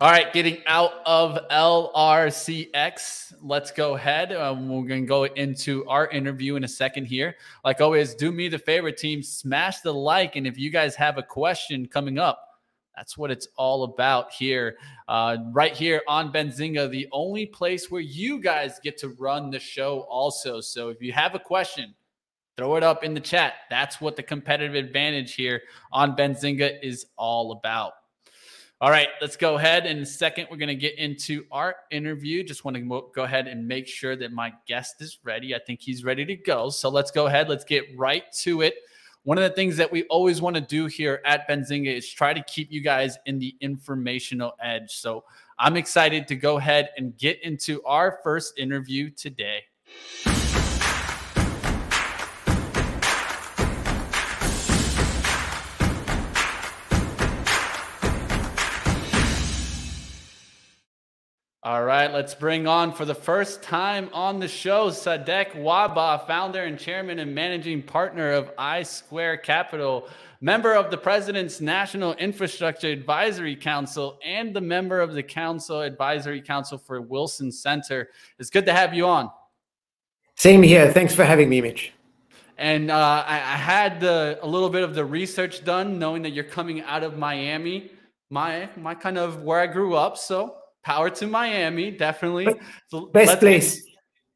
All 0.01 0.09
right, 0.09 0.31
getting 0.31 0.59
out 0.65 0.93
of 1.05 1.37
LRCX. 1.49 3.33
Let's 3.41 3.71
go 3.71 3.95
ahead. 3.95 4.31
Um, 4.31 4.69
we're 4.69 4.87
going 4.87 5.01
to 5.01 5.07
go 5.07 5.25
into 5.25 5.85
our 5.87 6.07
interview 6.07 6.55
in 6.55 6.63
a 6.63 6.69
second 6.69 7.03
here. 7.05 7.35
Like 7.65 7.81
always, 7.81 8.15
do 8.15 8.31
me 8.31 8.47
the 8.47 8.59
favor, 8.59 8.91
team, 8.91 9.21
smash 9.21 9.81
the 9.81 9.93
like. 9.93 10.37
And 10.37 10.47
if 10.47 10.57
you 10.57 10.69
guys 10.69 10.95
have 10.95 11.17
a 11.17 11.23
question 11.23 11.85
coming 11.85 12.17
up, 12.17 12.48
that's 12.95 13.17
what 13.17 13.31
it's 13.31 13.47
all 13.55 13.83
about 13.83 14.31
here. 14.31 14.77
Uh, 15.07 15.37
right 15.51 15.75
here 15.75 16.01
on 16.07 16.33
Benzinga, 16.33 16.89
the 16.89 17.07
only 17.11 17.45
place 17.45 17.89
where 17.89 18.01
you 18.01 18.39
guys 18.39 18.79
get 18.83 18.97
to 18.97 19.09
run 19.09 19.49
the 19.49 19.59
show, 19.59 20.01
also. 20.09 20.59
So 20.59 20.89
if 20.89 21.01
you 21.01 21.13
have 21.13 21.35
a 21.35 21.39
question, 21.39 21.95
throw 22.57 22.75
it 22.75 22.83
up 22.83 23.03
in 23.03 23.13
the 23.13 23.21
chat. 23.21 23.53
That's 23.69 24.01
what 24.01 24.17
the 24.17 24.23
competitive 24.23 24.75
advantage 24.75 25.35
here 25.35 25.61
on 25.93 26.15
Benzinga 26.15 26.83
is 26.83 27.05
all 27.17 27.53
about. 27.53 27.93
All 28.81 28.89
right, 28.89 29.09
let's 29.19 29.35
go 29.35 29.57
ahead. 29.57 29.85
In 29.85 29.99
a 29.99 30.05
second, 30.05 30.47
we're 30.49 30.57
going 30.57 30.69
to 30.69 30.75
get 30.75 30.97
into 30.97 31.45
our 31.51 31.75
interview. 31.91 32.43
Just 32.43 32.63
want 32.63 32.77
to 32.77 33.11
go 33.13 33.23
ahead 33.23 33.47
and 33.47 33.67
make 33.67 33.87
sure 33.87 34.15
that 34.15 34.31
my 34.31 34.53
guest 34.67 35.01
is 35.01 35.19
ready. 35.23 35.53
I 35.53 35.59
think 35.59 35.81
he's 35.81 36.05
ready 36.05 36.23
to 36.25 36.35
go. 36.35 36.69
So 36.69 36.87
let's 36.87 37.11
go 37.11 37.27
ahead. 37.27 37.49
Let's 37.49 37.65
get 37.65 37.83
right 37.97 38.23
to 38.39 38.61
it. 38.61 38.75
One 39.29 39.37
of 39.37 39.43
the 39.43 39.51
things 39.51 39.77
that 39.77 39.91
we 39.91 40.05
always 40.05 40.41
want 40.41 40.55
to 40.55 40.61
do 40.61 40.87
here 40.87 41.21
at 41.23 41.47
Benzinga 41.47 41.95
is 41.95 42.09
try 42.09 42.33
to 42.33 42.41
keep 42.45 42.71
you 42.71 42.81
guys 42.81 43.15
in 43.27 43.37
the 43.37 43.55
informational 43.61 44.53
edge. 44.59 44.95
So 44.95 45.23
I'm 45.59 45.77
excited 45.77 46.27
to 46.29 46.35
go 46.35 46.57
ahead 46.57 46.89
and 46.97 47.15
get 47.15 47.39
into 47.43 47.79
our 47.83 48.17
first 48.23 48.57
interview 48.57 49.11
today. 49.11 49.65
All 61.69 61.83
right, 61.83 62.11
let's 62.11 62.33
bring 62.33 62.65
on 62.65 62.91
for 62.91 63.05
the 63.05 63.13
first 63.13 63.61
time 63.61 64.09
on 64.11 64.39
the 64.39 64.47
show 64.47 64.89
Sadek 64.89 65.51
Wahba, 65.51 66.25
founder 66.25 66.63
and 66.63 66.79
chairman 66.79 67.19
and 67.19 67.35
managing 67.35 67.83
partner 67.83 68.31
of 68.31 68.49
I 68.57 68.81
Square 68.81 69.37
Capital, 69.37 70.09
member 70.41 70.73
of 70.73 70.89
the 70.89 70.97
President's 70.97 71.61
National 71.61 72.13
Infrastructure 72.13 72.87
Advisory 72.87 73.55
Council, 73.55 74.17
and 74.25 74.51
the 74.51 74.61
member 74.61 74.99
of 74.99 75.13
the 75.13 75.21
Council 75.21 75.81
Advisory 75.81 76.41
Council 76.41 76.79
for 76.79 77.01
Wilson 77.01 77.51
Center. 77.51 78.09
It's 78.39 78.49
good 78.49 78.65
to 78.65 78.73
have 78.73 78.95
you 78.95 79.05
on. 79.05 79.29
Same 80.33 80.63
here. 80.63 80.91
Thanks 80.91 81.13
for 81.13 81.23
having 81.23 81.49
me, 81.49 81.61
Mitch. 81.61 81.93
And 82.57 82.89
uh, 82.89 83.23
I, 83.27 83.35
I, 83.35 83.57
had 83.57 83.99
the, 83.99 84.39
a 84.41 84.47
little 84.47 84.71
bit 84.71 84.81
of 84.81 84.95
the 84.95 85.05
research 85.05 85.63
done, 85.63 85.99
knowing 85.99 86.23
that 86.23 86.31
you're 86.31 86.45
coming 86.45 86.81
out 86.81 87.03
of 87.03 87.19
Miami, 87.19 87.91
my 88.31 88.69
my 88.75 88.95
kind 88.95 89.19
of 89.19 89.43
where 89.43 89.59
I 89.59 89.67
grew 89.67 89.93
up. 89.95 90.17
So 90.17 90.55
power 90.83 91.09
to 91.09 91.27
Miami, 91.27 91.91
definitely. 91.91 92.47
So 92.87 93.07
best 93.07 93.39
place. 93.39 93.83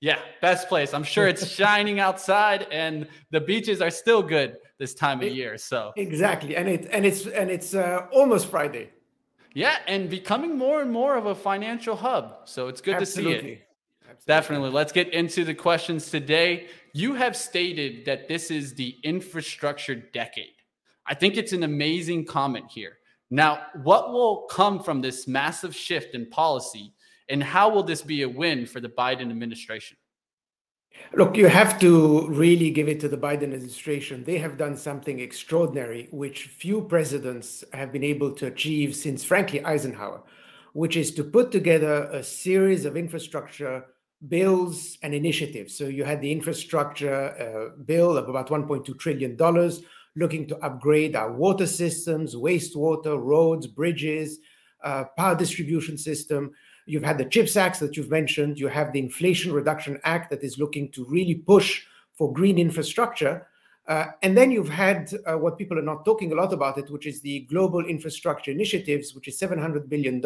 Yeah, 0.02 0.20
best 0.42 0.68
place. 0.68 0.94
I'm 0.94 1.04
sure 1.04 1.28
it's 1.28 1.48
shining 1.60 2.00
outside 2.00 2.68
and 2.72 3.08
the 3.32 3.40
beaches 3.40 3.82
are 3.82 3.90
still 3.90 4.22
good 4.22 4.58
this 4.78 4.94
time 4.94 5.22
of 5.22 5.30
year. 5.30 5.58
So 5.58 5.94
Exactly. 5.96 6.56
And 6.58 6.68
it 6.68 6.90
and 6.92 7.06
it's 7.06 7.26
and 7.26 7.50
it's 7.50 7.74
uh, 7.74 8.08
almost 8.12 8.48
Friday. 8.48 8.92
Yeah, 9.54 9.78
and 9.88 10.10
becoming 10.10 10.58
more 10.58 10.82
and 10.82 10.92
more 10.92 11.16
of 11.16 11.28
a 11.28 11.36
financial 11.36 11.96
hub. 11.96 12.40
So 12.46 12.68
it's 12.68 12.82
good 12.82 12.96
Absolutely. 12.96 13.34
to 13.34 13.42
see 13.42 13.48
it. 13.52 13.68
Absolutely. 14.02 14.26
Definitely. 14.28 14.70
Let's 14.72 14.92
get 14.92 15.14
into 15.14 15.46
the 15.46 15.54
questions 15.54 16.10
today. 16.10 16.68
You 16.94 17.14
have 17.14 17.36
stated 17.36 18.06
that 18.06 18.28
this 18.28 18.52
is 18.52 18.74
the 18.74 18.98
infrastructure 19.04 19.96
decade. 19.96 20.56
I 21.06 21.14
think 21.14 21.38
it's 21.38 21.54
an 21.54 21.64
amazing 21.64 22.26
comment 22.26 22.66
here. 22.70 22.98
Now, 23.34 23.66
what 23.82 24.12
will 24.12 24.44
come 24.44 24.84
from 24.84 25.02
this 25.02 25.28
massive 25.28 25.76
shift 25.76 26.14
in 26.14 26.28
policy, 26.30 26.94
and 27.30 27.42
how 27.42 27.68
will 27.68 27.82
this 27.82 28.04
be 28.04 28.22
a 28.22 28.30
win 28.30 28.68
for 28.68 28.80
the 28.80 28.90
Biden 28.90 29.32
administration? 29.32 29.98
Look, 31.16 31.36
you 31.36 31.48
have 31.48 31.80
to 31.80 32.28
really 32.28 32.70
give 32.70 32.88
it 32.88 33.00
to 33.00 33.10
the 33.10 33.18
Biden 33.18 33.46
administration. 33.46 34.24
They 34.24 34.38
have 34.38 34.60
done 34.60 34.78
something 34.78 35.20
extraordinary, 35.20 36.10
which 36.12 36.44
few 36.44 36.84
presidents 36.84 37.64
have 37.74 37.92
been 37.92 38.04
able 38.04 38.34
to 38.36 38.46
achieve 38.46 38.96
since, 38.96 39.24
frankly, 39.24 39.66
Eisenhower, 39.66 40.22
which 40.74 40.96
is 40.96 41.10
to 41.16 41.24
put 41.24 41.52
together 41.52 42.04
a 42.12 42.22
series 42.22 42.86
of 42.86 42.96
infrastructure 42.96 43.84
bills 44.28 45.00
and 45.02 45.16
initiatives. 45.16 45.76
So 45.76 45.86
you 45.86 46.04
had 46.04 46.22
the 46.22 46.32
infrastructure 46.32 47.74
uh, 47.76 47.82
bill 47.84 48.16
of 48.16 48.30
about 48.30 48.50
$1.2 48.50 49.00
trillion 49.00 49.36
looking 50.16 50.48
to 50.48 50.58
upgrade 50.60 51.16
our 51.16 51.32
water 51.32 51.66
systems, 51.66 52.36
wastewater, 52.36 53.22
roads, 53.22 53.68
bridges, 53.68 54.40
uh, 54.84 55.06
power 55.18 55.36
distribution 55.36 55.98
system. 55.98 56.52
You've 56.86 57.04
had 57.04 57.18
the 57.18 57.26
CHIPS 57.26 57.56
Act 57.56 57.80
that 57.80 57.96
you've 57.96 58.12
mentioned. 58.12 58.60
You 58.60 58.68
have 58.68 58.92
the 58.92 59.00
Inflation 59.00 59.54
Reduction 59.54 60.00
Act 60.04 60.30
that 60.30 60.44
is 60.44 60.60
looking 60.60 60.92
to 60.92 61.06
really 61.06 61.36
push 61.36 61.84
for 62.14 62.32
green 62.32 62.58
infrastructure. 62.58 63.48
Uh, 63.88 64.08
and 64.22 64.38
then 64.38 64.52
you've 64.52 64.70
had 64.70 65.14
uh, 65.26 65.38
what 65.38 65.58
people 65.58 65.78
are 65.78 65.84
not 65.84 66.06
talking 66.06 66.32
a 66.32 66.36
lot 66.36 66.54
about 66.54 66.78
it, 66.78 66.90
which 66.90 67.06
is 67.06 67.22
the 67.22 67.42
Global 67.42 67.86
Infrastructure 67.86 68.52
Initiatives, 68.52 69.14
which 69.14 69.28
is 69.28 69.40
$700 69.40 69.90
billion, 69.90 70.24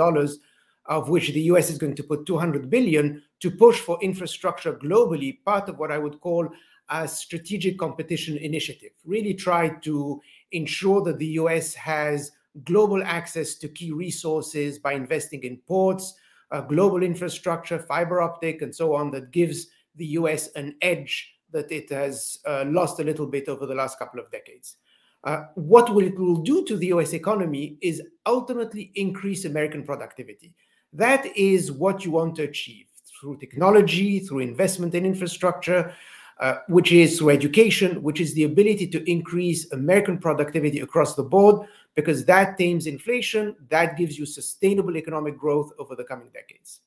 of 0.85 1.09
which 1.09 1.29
the 1.29 1.41
US 1.41 1.69
is 1.69 1.77
going 1.77 1.95
to 1.95 2.03
put 2.03 2.25
200 2.25 2.69
billion 2.69 3.23
to 3.39 3.51
push 3.51 3.79
for 3.79 3.99
infrastructure 4.01 4.73
globally, 4.73 5.43
part 5.43 5.69
of 5.69 5.79
what 5.79 5.91
I 5.91 5.97
would 5.97 6.19
call 6.21 6.49
a 6.89 7.07
strategic 7.07 7.77
competition 7.77 8.37
initiative, 8.37 8.91
really 9.05 9.33
try 9.33 9.69
to 9.69 10.21
ensure 10.51 11.03
that 11.03 11.17
the 11.17 11.27
US 11.41 11.73
has 11.73 12.31
global 12.63 13.03
access 13.03 13.55
to 13.55 13.67
key 13.67 13.91
resources 13.91 14.79
by 14.79 14.93
investing 14.93 15.43
in 15.43 15.57
ports, 15.67 16.13
uh, 16.51 16.61
global 16.61 17.03
infrastructure, 17.03 17.79
fiber 17.79 18.21
optic, 18.21 18.61
and 18.61 18.73
so 18.73 18.95
on, 18.95 19.11
that 19.11 19.31
gives 19.31 19.67
the 19.95 20.05
US 20.05 20.47
an 20.55 20.75
edge 20.81 21.33
that 21.51 21.71
it 21.71 21.89
has 21.89 22.39
uh, 22.45 22.65
lost 22.67 22.99
a 22.99 23.03
little 23.03 23.25
bit 23.27 23.47
over 23.47 23.65
the 23.65 23.75
last 23.75 23.99
couple 23.99 24.19
of 24.19 24.29
decades. 24.31 24.77
Uh, 25.23 25.45
what 25.55 25.93
will 25.93 26.05
it 26.05 26.17
will 26.17 26.37
do 26.37 26.63
to 26.65 26.77
the 26.77 26.87
US 26.87 27.13
economy 27.13 27.77
is 27.81 28.01
ultimately 28.25 28.91
increase 28.95 29.45
American 29.45 29.83
productivity. 29.83 30.53
That 30.93 31.25
is 31.35 31.71
what 31.71 32.05
you 32.05 32.11
want 32.11 32.35
to 32.35 32.43
achieve 32.43 32.85
through 33.19 33.37
technology, 33.37 34.19
through 34.19 34.39
investment 34.39 34.93
in 34.93 35.05
infrastructure, 35.05 35.93
uh, 36.39 36.57
which 36.67 36.91
is 36.91 37.17
through 37.17 37.31
education, 37.31 38.01
which 38.03 38.19
is 38.19 38.33
the 38.33 38.43
ability 38.43 38.87
to 38.87 39.09
increase 39.09 39.71
American 39.71 40.17
productivity 40.17 40.79
across 40.81 41.15
the 41.15 41.23
board, 41.23 41.67
because 41.95 42.25
that 42.25 42.57
tames 42.57 42.85
inflation, 42.85 43.55
that 43.69 43.97
gives 43.97 44.19
you 44.19 44.25
sustainable 44.25 44.95
economic 44.97 45.37
growth 45.37 45.71
over 45.79 45.95
the 45.95 46.03
coming 46.03 46.29
decades. 46.33 46.81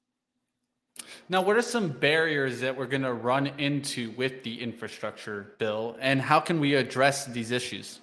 Now, 1.29 1.43
what 1.43 1.57
are 1.57 1.63
some 1.63 1.89
barriers 1.89 2.61
that 2.61 2.77
we're 2.77 2.87
going 2.87 3.03
to 3.03 3.15
run 3.15 3.49
into 3.59 4.11
with 4.13 4.43
the 4.43 4.61
infrastructure 4.61 5.55
bill, 5.59 5.97
and 6.01 6.21
how 6.21 6.41
can 6.41 6.61
we 6.61 6.75
address 6.75 7.27
these 7.27 7.51
issues? 7.51 8.01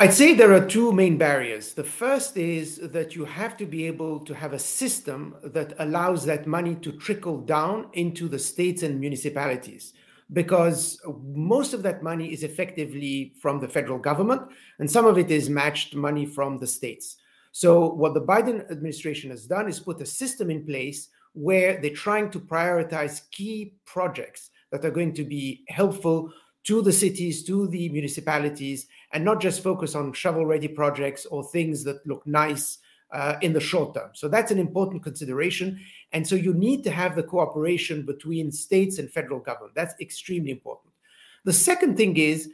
I'd 0.00 0.14
say 0.14 0.32
there 0.32 0.52
are 0.52 0.64
two 0.64 0.92
main 0.92 1.18
barriers. 1.18 1.72
The 1.72 1.82
first 1.82 2.36
is 2.36 2.78
that 2.92 3.16
you 3.16 3.24
have 3.24 3.56
to 3.56 3.66
be 3.66 3.84
able 3.88 4.20
to 4.26 4.32
have 4.32 4.52
a 4.52 4.58
system 4.58 5.34
that 5.42 5.74
allows 5.80 6.24
that 6.24 6.46
money 6.46 6.76
to 6.76 6.92
trickle 6.92 7.38
down 7.40 7.88
into 7.94 8.28
the 8.28 8.38
states 8.38 8.84
and 8.84 9.00
municipalities 9.00 9.94
because 10.32 11.00
most 11.24 11.74
of 11.74 11.82
that 11.82 12.04
money 12.04 12.32
is 12.32 12.44
effectively 12.44 13.34
from 13.42 13.58
the 13.58 13.66
federal 13.66 13.98
government 13.98 14.42
and 14.78 14.88
some 14.88 15.04
of 15.04 15.18
it 15.18 15.32
is 15.32 15.50
matched 15.50 15.96
money 15.96 16.26
from 16.26 16.58
the 16.58 16.66
states. 16.66 17.16
So, 17.50 17.92
what 17.92 18.14
the 18.14 18.22
Biden 18.22 18.70
administration 18.70 19.30
has 19.30 19.46
done 19.46 19.68
is 19.68 19.80
put 19.80 20.00
a 20.00 20.06
system 20.06 20.48
in 20.48 20.64
place 20.64 21.08
where 21.32 21.80
they're 21.80 21.90
trying 21.90 22.30
to 22.30 22.38
prioritize 22.38 23.28
key 23.32 23.74
projects 23.84 24.50
that 24.70 24.84
are 24.84 24.92
going 24.92 25.14
to 25.14 25.24
be 25.24 25.64
helpful 25.66 26.32
to 26.68 26.82
the 26.82 26.92
cities, 26.92 27.44
to 27.44 27.66
the 27.68 27.88
municipalities, 27.88 28.88
and 29.12 29.24
not 29.24 29.40
just 29.40 29.62
focus 29.62 29.94
on 29.94 30.12
shovel 30.12 30.44
ready 30.44 30.68
projects 30.68 31.24
or 31.24 31.42
things 31.42 31.82
that 31.82 32.06
look 32.06 32.26
nice 32.26 32.76
uh, 33.10 33.36
in 33.40 33.54
the 33.54 33.60
short 33.60 33.94
term. 33.94 34.10
So 34.12 34.28
that's 34.28 34.50
an 34.50 34.58
important 34.58 35.02
consideration. 35.02 35.80
And 36.12 36.28
so 36.28 36.34
you 36.34 36.52
need 36.52 36.84
to 36.84 36.90
have 36.90 37.16
the 37.16 37.22
cooperation 37.22 38.04
between 38.04 38.52
states 38.52 38.98
and 38.98 39.10
federal 39.10 39.40
government. 39.40 39.74
That's 39.74 39.94
extremely 39.98 40.50
important. 40.50 40.92
The 41.46 41.54
second 41.54 41.96
thing 41.96 42.18
is 42.18 42.50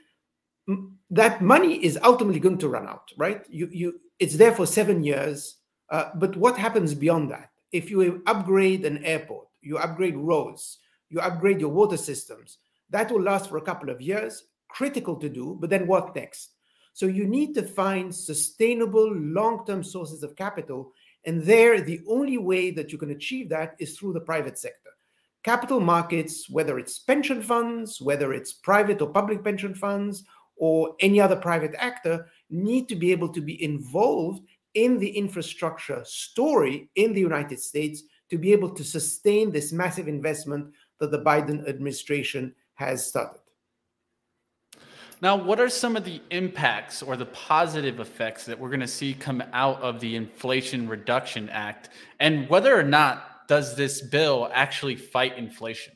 that 1.10 1.42
money 1.42 1.84
is 1.84 1.98
ultimately 2.04 2.38
going 2.38 2.58
to 2.58 2.68
run 2.68 2.86
out, 2.86 3.10
right? 3.16 3.44
You, 3.50 3.68
you, 3.72 4.00
it's 4.20 4.36
there 4.36 4.54
for 4.54 4.64
seven 4.64 5.02
years. 5.02 5.56
Uh, 5.90 6.10
but 6.14 6.36
what 6.36 6.56
happens 6.56 6.94
beyond 6.94 7.32
that? 7.32 7.50
If 7.72 7.90
you 7.90 8.22
upgrade 8.28 8.84
an 8.84 9.04
airport, 9.04 9.48
you 9.60 9.76
upgrade 9.78 10.16
roads, 10.16 10.78
you 11.10 11.18
upgrade 11.18 11.60
your 11.60 11.70
water 11.70 11.96
systems, 11.96 12.58
that 12.94 13.10
will 13.10 13.22
last 13.22 13.48
for 13.48 13.56
a 13.56 13.68
couple 13.68 13.90
of 13.90 14.00
years, 14.00 14.44
critical 14.68 15.16
to 15.16 15.28
do, 15.28 15.58
but 15.60 15.68
then 15.68 15.88
what 15.88 16.14
next? 16.14 16.52
So 16.92 17.06
you 17.06 17.26
need 17.26 17.52
to 17.54 17.64
find 17.64 18.14
sustainable 18.14 19.12
long 19.12 19.66
term 19.66 19.82
sources 19.82 20.22
of 20.22 20.36
capital. 20.36 20.92
And 21.26 21.42
there, 21.42 21.80
the 21.80 22.02
only 22.06 22.38
way 22.38 22.70
that 22.70 22.92
you 22.92 22.98
can 22.98 23.10
achieve 23.10 23.48
that 23.48 23.74
is 23.80 23.98
through 23.98 24.12
the 24.12 24.20
private 24.20 24.56
sector. 24.56 24.90
Capital 25.42 25.80
markets, 25.80 26.48
whether 26.48 26.78
it's 26.78 27.00
pension 27.00 27.42
funds, 27.42 28.00
whether 28.00 28.32
it's 28.32 28.52
private 28.52 29.02
or 29.02 29.10
public 29.10 29.42
pension 29.42 29.74
funds, 29.74 30.22
or 30.54 30.94
any 31.00 31.20
other 31.20 31.34
private 31.34 31.74
actor, 31.78 32.28
need 32.48 32.88
to 32.88 32.94
be 32.94 33.10
able 33.10 33.30
to 33.30 33.40
be 33.40 33.60
involved 33.60 34.40
in 34.74 35.00
the 35.00 35.10
infrastructure 35.10 36.00
story 36.04 36.88
in 36.94 37.12
the 37.12 37.20
United 37.20 37.58
States 37.58 38.04
to 38.30 38.38
be 38.38 38.52
able 38.52 38.70
to 38.70 38.84
sustain 38.84 39.50
this 39.50 39.72
massive 39.72 40.06
investment 40.06 40.72
that 41.00 41.10
the 41.10 41.18
Biden 41.18 41.68
administration 41.68 42.54
has 42.74 43.06
started. 43.06 43.40
Now, 45.22 45.36
what 45.36 45.58
are 45.58 45.68
some 45.68 45.96
of 45.96 46.04
the 46.04 46.20
impacts 46.30 47.02
or 47.02 47.16
the 47.16 47.26
positive 47.26 47.98
effects 47.98 48.44
that 48.44 48.58
we're 48.58 48.68
going 48.68 48.80
to 48.80 48.86
see 48.86 49.14
come 49.14 49.42
out 49.52 49.80
of 49.80 50.00
the 50.00 50.16
Inflation 50.16 50.88
Reduction 50.88 51.48
Act? 51.48 51.88
And 52.20 52.48
whether 52.50 52.78
or 52.78 52.82
not 52.82 53.48
does 53.48 53.76
this 53.76 54.02
bill 54.02 54.50
actually 54.52 54.96
fight 54.96 55.38
inflation? 55.38 55.94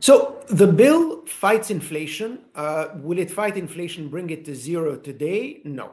So 0.00 0.44
the 0.48 0.66
bill 0.66 1.26
fights 1.26 1.70
inflation. 1.70 2.44
Uh, 2.54 2.88
will 2.96 3.18
it 3.18 3.30
fight 3.30 3.56
inflation, 3.56 4.08
bring 4.08 4.30
it 4.30 4.44
to 4.44 4.54
zero 4.54 4.96
today? 4.96 5.60
No. 5.64 5.90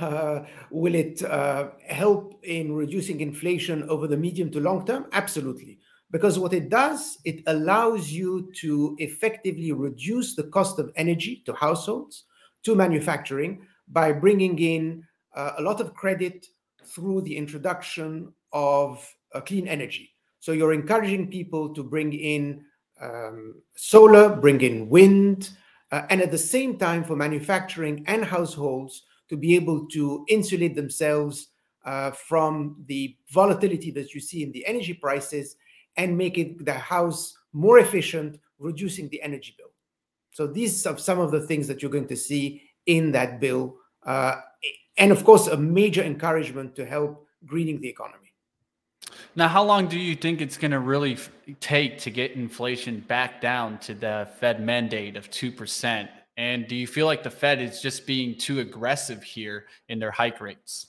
Uh, 0.00 0.44
will 0.70 0.94
it 0.94 1.22
uh, 1.24 1.70
help 1.86 2.38
in 2.44 2.72
reducing 2.72 3.20
inflation 3.20 3.82
over 3.88 4.06
the 4.06 4.16
medium 4.16 4.50
to 4.52 4.60
long 4.60 4.86
term? 4.86 5.06
Absolutely. 5.12 5.78
Because 6.12 6.38
what 6.38 6.52
it 6.52 6.68
does, 6.68 7.18
it 7.24 7.42
allows 7.46 8.12
you 8.12 8.52
to 8.60 8.94
effectively 8.98 9.72
reduce 9.72 10.36
the 10.36 10.44
cost 10.44 10.78
of 10.78 10.92
energy 10.94 11.42
to 11.46 11.54
households, 11.54 12.24
to 12.64 12.74
manufacturing, 12.74 13.66
by 13.88 14.12
bringing 14.12 14.58
in 14.58 15.02
uh, 15.34 15.52
a 15.58 15.62
lot 15.62 15.80
of 15.80 15.94
credit 15.94 16.46
through 16.84 17.22
the 17.22 17.34
introduction 17.34 18.30
of 18.52 19.04
uh, 19.34 19.40
clean 19.40 19.66
energy. 19.66 20.10
So 20.38 20.52
you're 20.52 20.74
encouraging 20.74 21.30
people 21.30 21.72
to 21.74 21.82
bring 21.82 22.12
in 22.12 22.64
um, 23.00 23.62
solar, 23.74 24.36
bring 24.36 24.60
in 24.60 24.90
wind, 24.90 25.50
uh, 25.92 26.02
and 26.10 26.20
at 26.20 26.30
the 26.30 26.38
same 26.38 26.78
time 26.78 27.04
for 27.04 27.16
manufacturing 27.16 28.04
and 28.06 28.24
households 28.24 29.02
to 29.28 29.36
be 29.36 29.54
able 29.54 29.86
to 29.88 30.26
insulate 30.28 30.74
themselves 30.74 31.48
uh, 31.86 32.10
from 32.10 32.76
the 32.86 33.16
volatility 33.30 33.90
that 33.90 34.14
you 34.14 34.20
see 34.20 34.42
in 34.42 34.52
the 34.52 34.64
energy 34.66 34.92
prices 34.92 35.56
and 35.96 36.16
make 36.16 36.38
it 36.38 36.64
the 36.64 36.74
house 36.74 37.36
more 37.52 37.78
efficient, 37.78 38.38
reducing 38.58 39.08
the 39.08 39.22
energy 39.22 39.54
bill. 39.56 39.68
So 40.32 40.46
these 40.46 40.86
are 40.86 40.96
some 40.96 41.20
of 41.20 41.30
the 41.30 41.46
things 41.46 41.68
that 41.68 41.82
you're 41.82 41.90
going 41.90 42.08
to 42.08 42.16
see 42.16 42.62
in 42.86 43.12
that 43.12 43.40
bill. 43.40 43.76
Uh, 44.04 44.40
and 44.96 45.12
of 45.12 45.24
course, 45.24 45.46
a 45.46 45.56
major 45.56 46.02
encouragement 46.02 46.74
to 46.76 46.86
help 46.86 47.26
greening 47.44 47.80
the 47.80 47.88
economy. 47.88 48.32
Now, 49.34 49.48
how 49.48 49.62
long 49.62 49.88
do 49.88 49.98
you 49.98 50.14
think 50.14 50.40
it's 50.40 50.58
going 50.58 50.70
to 50.70 50.78
really 50.78 51.14
f- 51.14 51.30
take 51.60 51.98
to 52.00 52.10
get 52.10 52.32
inflation 52.32 53.00
back 53.00 53.40
down 53.40 53.78
to 53.80 53.94
the 53.94 54.28
Fed 54.38 54.60
mandate 54.62 55.16
of 55.16 55.30
2%? 55.30 56.08
And 56.36 56.66
do 56.66 56.76
you 56.76 56.86
feel 56.86 57.06
like 57.06 57.22
the 57.22 57.30
Fed 57.30 57.60
is 57.60 57.80
just 57.80 58.06
being 58.06 58.36
too 58.36 58.60
aggressive 58.60 59.22
here 59.22 59.66
in 59.88 59.98
their 59.98 60.10
hike 60.10 60.40
rates? 60.40 60.88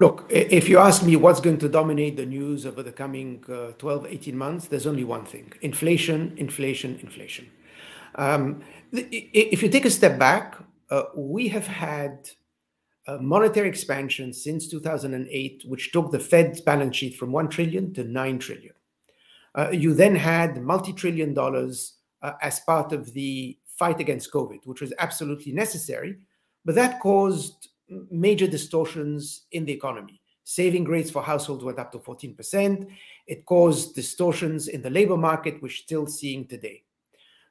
Look, 0.00 0.24
if 0.30 0.66
you 0.66 0.78
ask 0.78 1.02
me 1.04 1.14
what's 1.16 1.40
going 1.40 1.58
to 1.58 1.68
dominate 1.68 2.16
the 2.16 2.24
news 2.24 2.64
over 2.64 2.82
the 2.82 2.90
coming 2.90 3.44
uh, 3.52 3.72
12, 3.72 4.06
18 4.06 4.36
months, 4.36 4.66
there's 4.66 4.86
only 4.86 5.04
one 5.04 5.26
thing 5.26 5.52
inflation, 5.60 6.32
inflation, 6.38 6.98
inflation. 7.02 7.50
Um, 8.14 8.62
if 8.92 9.62
you 9.62 9.68
take 9.68 9.84
a 9.84 9.90
step 9.90 10.18
back, 10.18 10.56
uh, 10.90 11.02
we 11.14 11.48
have 11.48 11.66
had 11.66 12.30
monetary 13.20 13.68
expansion 13.68 14.32
since 14.32 14.68
2008, 14.68 15.64
which 15.66 15.92
took 15.92 16.10
the 16.10 16.18
Fed's 16.18 16.60
balance 16.60 16.96
sheet 16.96 17.16
from 17.16 17.32
1 17.32 17.48
trillion 17.48 17.92
to 17.94 18.04
9 18.04 18.38
trillion. 18.38 18.74
Uh, 19.54 19.70
you 19.70 19.92
then 19.94 20.14
had 20.14 20.62
multi 20.62 20.92
trillion 20.92 21.34
dollars 21.34 21.96
as 22.40 22.60
part 22.60 22.92
of 22.92 23.12
the 23.12 23.58
fight 23.66 24.00
against 24.00 24.32
COVID, 24.32 24.60
which 24.64 24.80
was 24.80 24.92
absolutely 24.98 25.52
necessary, 25.52 26.18
but 26.64 26.74
that 26.74 27.00
caused 27.00 27.69
major 28.10 28.46
distortions 28.46 29.46
in 29.52 29.64
the 29.64 29.72
economy. 29.72 30.20
Saving 30.44 30.84
rates 30.84 31.10
for 31.10 31.22
households 31.22 31.64
went 31.64 31.78
up 31.78 31.92
to 31.92 31.98
14%. 31.98 32.88
It 33.26 33.46
caused 33.46 33.94
distortions 33.94 34.68
in 34.68 34.82
the 34.82 34.90
labor 34.90 35.16
market, 35.16 35.54
which 35.54 35.62
we're 35.62 35.84
still 35.84 36.06
seeing 36.06 36.46
today. 36.46 36.82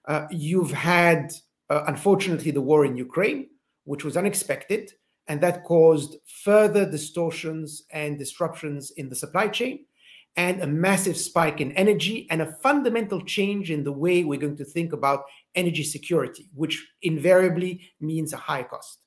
Uh, 0.06 0.28
you've 0.32 0.72
had, 0.72 1.34
uh, 1.70 1.84
unfortunately, 1.88 2.52
the 2.52 2.62
war 2.62 2.86
in 2.86 2.98
Ukraine, 2.98 3.48
which 3.86 4.04
was 4.04 4.18
unexpected 4.18 4.94
and 5.30 5.40
that 5.42 5.64
caused 5.64 6.18
further 6.26 6.90
distortions 6.90 7.84
and 7.92 8.18
disruptions 8.18 8.92
in 8.92 9.08
the 9.08 9.16
supply 9.16 9.48
chain 9.48 9.86
and 10.36 10.62
a 10.62 10.68
massive 10.68 11.16
spike 11.16 11.62
in 11.62 11.72
energy 11.74 12.28
and 12.32 12.42
a 12.42 12.52
fundamental 12.64 13.22
change 13.24 13.70
in 13.72 13.84
the 13.84 13.92
way 13.92 14.24
we're 14.24 14.40
going 14.40 14.58
to 14.58 14.66
think 14.66 14.92
about 14.92 15.24
energy 15.54 15.84
security, 15.84 16.50
which 16.56 16.84
invariably 17.04 17.80
means 18.02 18.34
a 18.34 18.38
high 18.38 18.64
cost. 18.64 19.00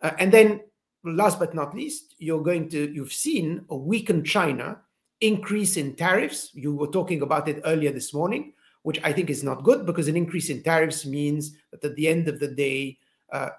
Uh, 0.00 0.12
and 0.18 0.32
then, 0.32 0.60
last 1.04 1.38
but 1.38 1.54
not 1.54 1.74
least, 1.74 2.14
you're 2.18 2.42
going 2.42 2.68
to 2.70 2.92
you've 2.92 3.12
seen 3.12 3.64
a 3.70 3.76
weakened 3.76 4.26
China 4.26 4.80
increase 5.20 5.76
in 5.76 5.94
tariffs. 5.96 6.50
You 6.54 6.74
were 6.74 6.88
talking 6.88 7.22
about 7.22 7.48
it 7.48 7.60
earlier 7.64 7.92
this 7.92 8.14
morning, 8.14 8.52
which 8.82 9.00
I 9.02 9.12
think 9.12 9.30
is 9.30 9.42
not 9.42 9.64
good 9.64 9.86
because 9.86 10.08
an 10.08 10.16
increase 10.16 10.50
in 10.50 10.62
tariffs 10.62 11.04
means 11.04 11.56
that 11.72 11.84
at 11.84 11.96
the 11.96 12.08
end 12.08 12.28
of 12.28 12.38
the 12.38 12.48
day, 12.48 12.98
uh, 13.32 13.50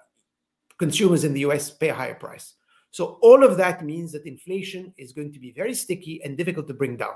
consumers 0.78 1.24
in 1.24 1.34
the 1.34 1.40
US 1.40 1.70
pay 1.70 1.90
a 1.90 1.94
higher 1.94 2.14
price. 2.14 2.54
So 2.90 3.18
all 3.22 3.44
of 3.44 3.56
that 3.56 3.84
means 3.84 4.10
that 4.12 4.26
inflation 4.26 4.92
is 4.96 5.12
going 5.12 5.32
to 5.32 5.38
be 5.38 5.52
very 5.52 5.74
sticky 5.74 6.20
and 6.24 6.36
difficult 6.36 6.66
to 6.68 6.74
bring 6.74 6.96
down. 6.96 7.14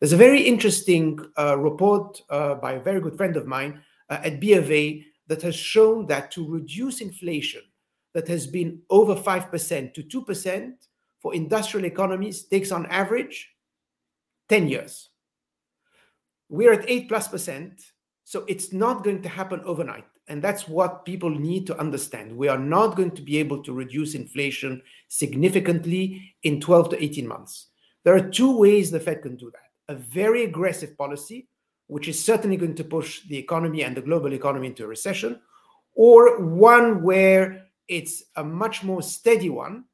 There's 0.00 0.12
a 0.12 0.16
very 0.16 0.42
interesting 0.42 1.18
uh, 1.38 1.56
report 1.58 2.20
uh, 2.28 2.56
by 2.56 2.72
a 2.72 2.82
very 2.82 3.00
good 3.00 3.16
friend 3.16 3.36
of 3.36 3.46
mine 3.46 3.80
uh, 4.10 4.18
at 4.24 4.40
B 4.40 4.54
of 4.54 4.70
A 4.70 5.04
that 5.28 5.42
has 5.42 5.54
shown 5.54 6.06
that 6.06 6.32
to 6.32 6.48
reduce 6.48 7.00
inflation 7.00 7.62
that 8.14 8.28
has 8.28 8.46
been 8.46 8.80
over 8.90 9.14
5% 9.14 9.94
to 9.94 10.02
2% 10.02 10.72
for 11.20 11.34
industrial 11.34 11.86
economies 11.86 12.44
takes 12.44 12.72
on 12.72 12.86
average 12.86 13.50
10 14.48 14.68
years. 14.68 15.10
We're 16.48 16.72
at 16.72 16.88
8 16.88 17.08
plus 17.08 17.28
percent, 17.28 17.80
so 18.24 18.44
it's 18.48 18.72
not 18.72 19.04
going 19.04 19.22
to 19.22 19.28
happen 19.28 19.62
overnight. 19.64 20.04
And 20.28 20.42
that's 20.42 20.68
what 20.68 21.04
people 21.04 21.30
need 21.30 21.66
to 21.66 21.78
understand. 21.78 22.36
We 22.36 22.48
are 22.48 22.58
not 22.58 22.96
going 22.96 23.12
to 23.12 23.22
be 23.22 23.38
able 23.38 23.62
to 23.62 23.72
reduce 23.72 24.14
inflation 24.14 24.82
significantly 25.08 26.34
in 26.42 26.60
12 26.60 26.90
to 26.90 27.02
18 27.02 27.26
months. 27.26 27.68
There 28.04 28.14
are 28.14 28.30
two 28.30 28.56
ways 28.56 28.90
the 28.90 29.00
Fed 29.00 29.22
can 29.22 29.36
do 29.36 29.50
that 29.50 29.62
a 29.88 29.94
very 29.94 30.44
aggressive 30.44 30.96
policy, 30.96 31.48
which 31.88 32.08
is 32.08 32.22
certainly 32.22 32.56
going 32.56 32.74
to 32.74 32.84
push 32.84 33.26
the 33.26 33.36
economy 33.36 33.82
and 33.82 33.96
the 33.96 34.00
global 34.00 34.32
economy 34.32 34.68
into 34.68 34.84
a 34.84 34.86
recession, 34.86 35.40
or 35.94 36.40
one 36.40 37.02
where 37.02 37.66
it's 37.88 38.24
a 38.36 38.44
much 38.44 38.82
more 38.82 39.02
steady 39.02 39.50
one. 39.50 39.84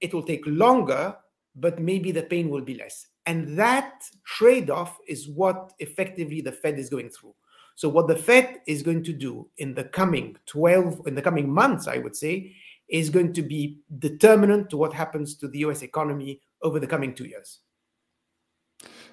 It 0.00 0.12
will 0.14 0.22
take 0.22 0.42
longer, 0.46 1.16
but 1.56 1.78
maybe 1.78 2.12
the 2.12 2.22
pain 2.22 2.50
will 2.50 2.60
be 2.62 2.74
less. 2.74 3.06
And 3.26 3.58
that 3.58 4.04
trade 4.24 4.70
off 4.70 4.98
is 5.06 5.28
what 5.28 5.72
effectively 5.78 6.40
the 6.40 6.52
Fed 6.52 6.78
is 6.78 6.88
going 6.88 7.10
through. 7.10 7.34
So 7.74 7.88
what 7.88 8.08
the 8.08 8.16
Fed 8.16 8.60
is 8.66 8.82
going 8.82 9.04
to 9.04 9.12
do 9.12 9.48
in 9.58 9.74
the 9.74 9.84
coming 9.84 10.36
12, 10.46 11.06
in 11.06 11.14
the 11.14 11.22
coming 11.22 11.48
months, 11.48 11.86
I 11.86 11.98
would 11.98 12.16
say, 12.16 12.54
is 12.88 13.10
going 13.10 13.32
to 13.34 13.42
be 13.42 13.78
determinant 13.98 14.70
to 14.70 14.76
what 14.76 14.92
happens 14.92 15.36
to 15.36 15.48
the 15.48 15.58
US 15.60 15.82
economy 15.82 16.40
over 16.62 16.80
the 16.80 16.86
coming 16.86 17.14
two 17.14 17.26
years. 17.26 17.60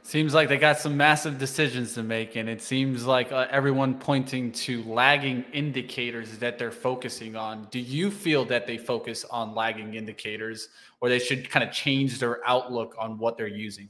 Seems 0.05 0.35
like 0.35 0.49
they 0.49 0.59
got 0.59 0.77
some 0.77 0.95
massive 0.95 1.39
decisions 1.39 1.95
to 1.95 2.03
make, 2.03 2.35
and 2.35 2.47
it 2.47 2.61
seems 2.61 3.07
like 3.07 3.31
uh, 3.31 3.47
everyone 3.49 3.95
pointing 3.95 4.51
to 4.51 4.83
lagging 4.83 5.43
indicators 5.51 6.37
that 6.37 6.59
they're 6.59 6.69
focusing 6.69 7.35
on. 7.35 7.67
Do 7.71 7.79
you 7.79 8.11
feel 8.11 8.45
that 8.45 8.67
they 8.67 8.77
focus 8.77 9.25
on 9.31 9.55
lagging 9.55 9.95
indicators, 9.95 10.69
or 11.01 11.09
they 11.09 11.17
should 11.17 11.49
kind 11.49 11.67
of 11.67 11.71
change 11.71 12.19
their 12.19 12.47
outlook 12.47 12.93
on 12.99 13.17
what 13.17 13.35
they're 13.35 13.47
using? 13.47 13.89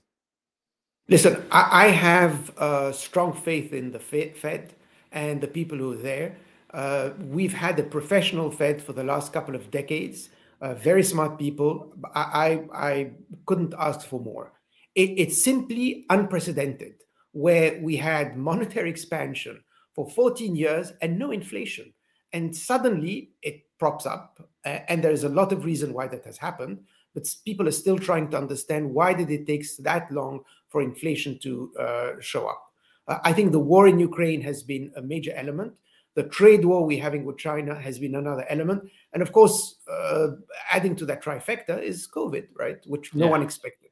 Listen, 1.10 1.46
I, 1.52 1.88
I 1.88 1.88
have 1.88 2.58
uh, 2.58 2.94
strong 2.94 3.34
faith 3.34 3.74
in 3.74 3.92
the 3.92 4.00
Fed 4.00 4.74
and 5.12 5.42
the 5.42 5.48
people 5.48 5.78
who 5.78 5.92
are 5.92 5.98
there. 6.02 6.38
Uh, 6.74 7.10
we've 7.28 7.54
had 7.54 7.78
a 7.78 7.84
professional 7.84 8.50
Fed 8.52 8.82
for 8.82 8.94
the 8.94 9.04
last 9.04 9.34
couple 9.34 9.54
of 9.54 9.70
decades, 9.70 10.30
uh, 10.62 10.76
very 10.76 11.04
smart 11.04 11.38
people. 11.38 11.94
I, 12.16 12.22
I, 12.74 12.90
I, 12.90 13.12
couldn't 13.46 13.74
ask 13.78 14.08
for 14.08 14.22
more. 14.22 14.55
It, 14.96 15.12
it's 15.18 15.44
simply 15.44 16.06
unprecedented 16.10 16.96
where 17.32 17.80
we 17.82 17.98
had 17.98 18.38
monetary 18.38 18.90
expansion 18.90 19.62
for 19.94 20.10
14 20.10 20.56
years 20.56 20.94
and 21.02 21.20
no 21.20 21.32
inflation. 21.32 21.94
And 22.34 22.56
suddenly 22.56 23.32
it 23.42 23.64
props 23.78 24.06
up. 24.06 24.40
and 24.64 25.04
there 25.04 25.12
is 25.12 25.24
a 25.24 25.30
lot 25.30 25.52
of 25.52 25.66
reason 25.66 25.94
why 25.94 26.08
that 26.08 26.26
has 26.26 26.38
happened 26.38 26.80
but 27.16 27.34
people 27.46 27.68
are 27.68 27.72
still 27.72 27.98
trying 27.98 28.30
to 28.30 28.38
understand 28.38 28.94
why 28.94 29.14
did 29.14 29.32
it 29.32 29.48
take 29.48 29.66
that 29.80 30.12
long 30.12 30.42
for 30.68 30.82
inflation 30.82 31.40
to 31.40 31.72
uh, 31.80 32.12
show 32.20 32.46
up. 32.46 32.62
Uh, 33.08 33.18
I 33.24 33.34
think 33.34 33.52
the 33.52 33.60
war 33.60 33.88
in 33.88 33.98
Ukraine 34.00 34.42
has 34.42 34.62
been 34.62 34.92
a 34.96 35.02
major 35.02 35.32
element. 35.34 35.74
The 36.16 36.24
trade 36.24 36.64
war 36.66 36.86
we're 36.86 37.02
having 37.02 37.26
with 37.26 37.38
China 37.38 37.74
has 37.74 38.00
been 38.00 38.16
another 38.16 38.46
element, 38.50 38.84
and 39.14 39.22
of 39.22 39.32
course, 39.32 39.80
uh, 39.92 40.28
adding 40.72 40.96
to 40.98 41.06
that 41.08 41.24
trifecta 41.24 41.82
is 41.82 42.08
COVID, 42.08 42.48
right, 42.58 42.78
which 42.86 43.14
no 43.14 43.26
yeah. 43.26 43.32
one 43.32 43.42
expected. 43.42 43.85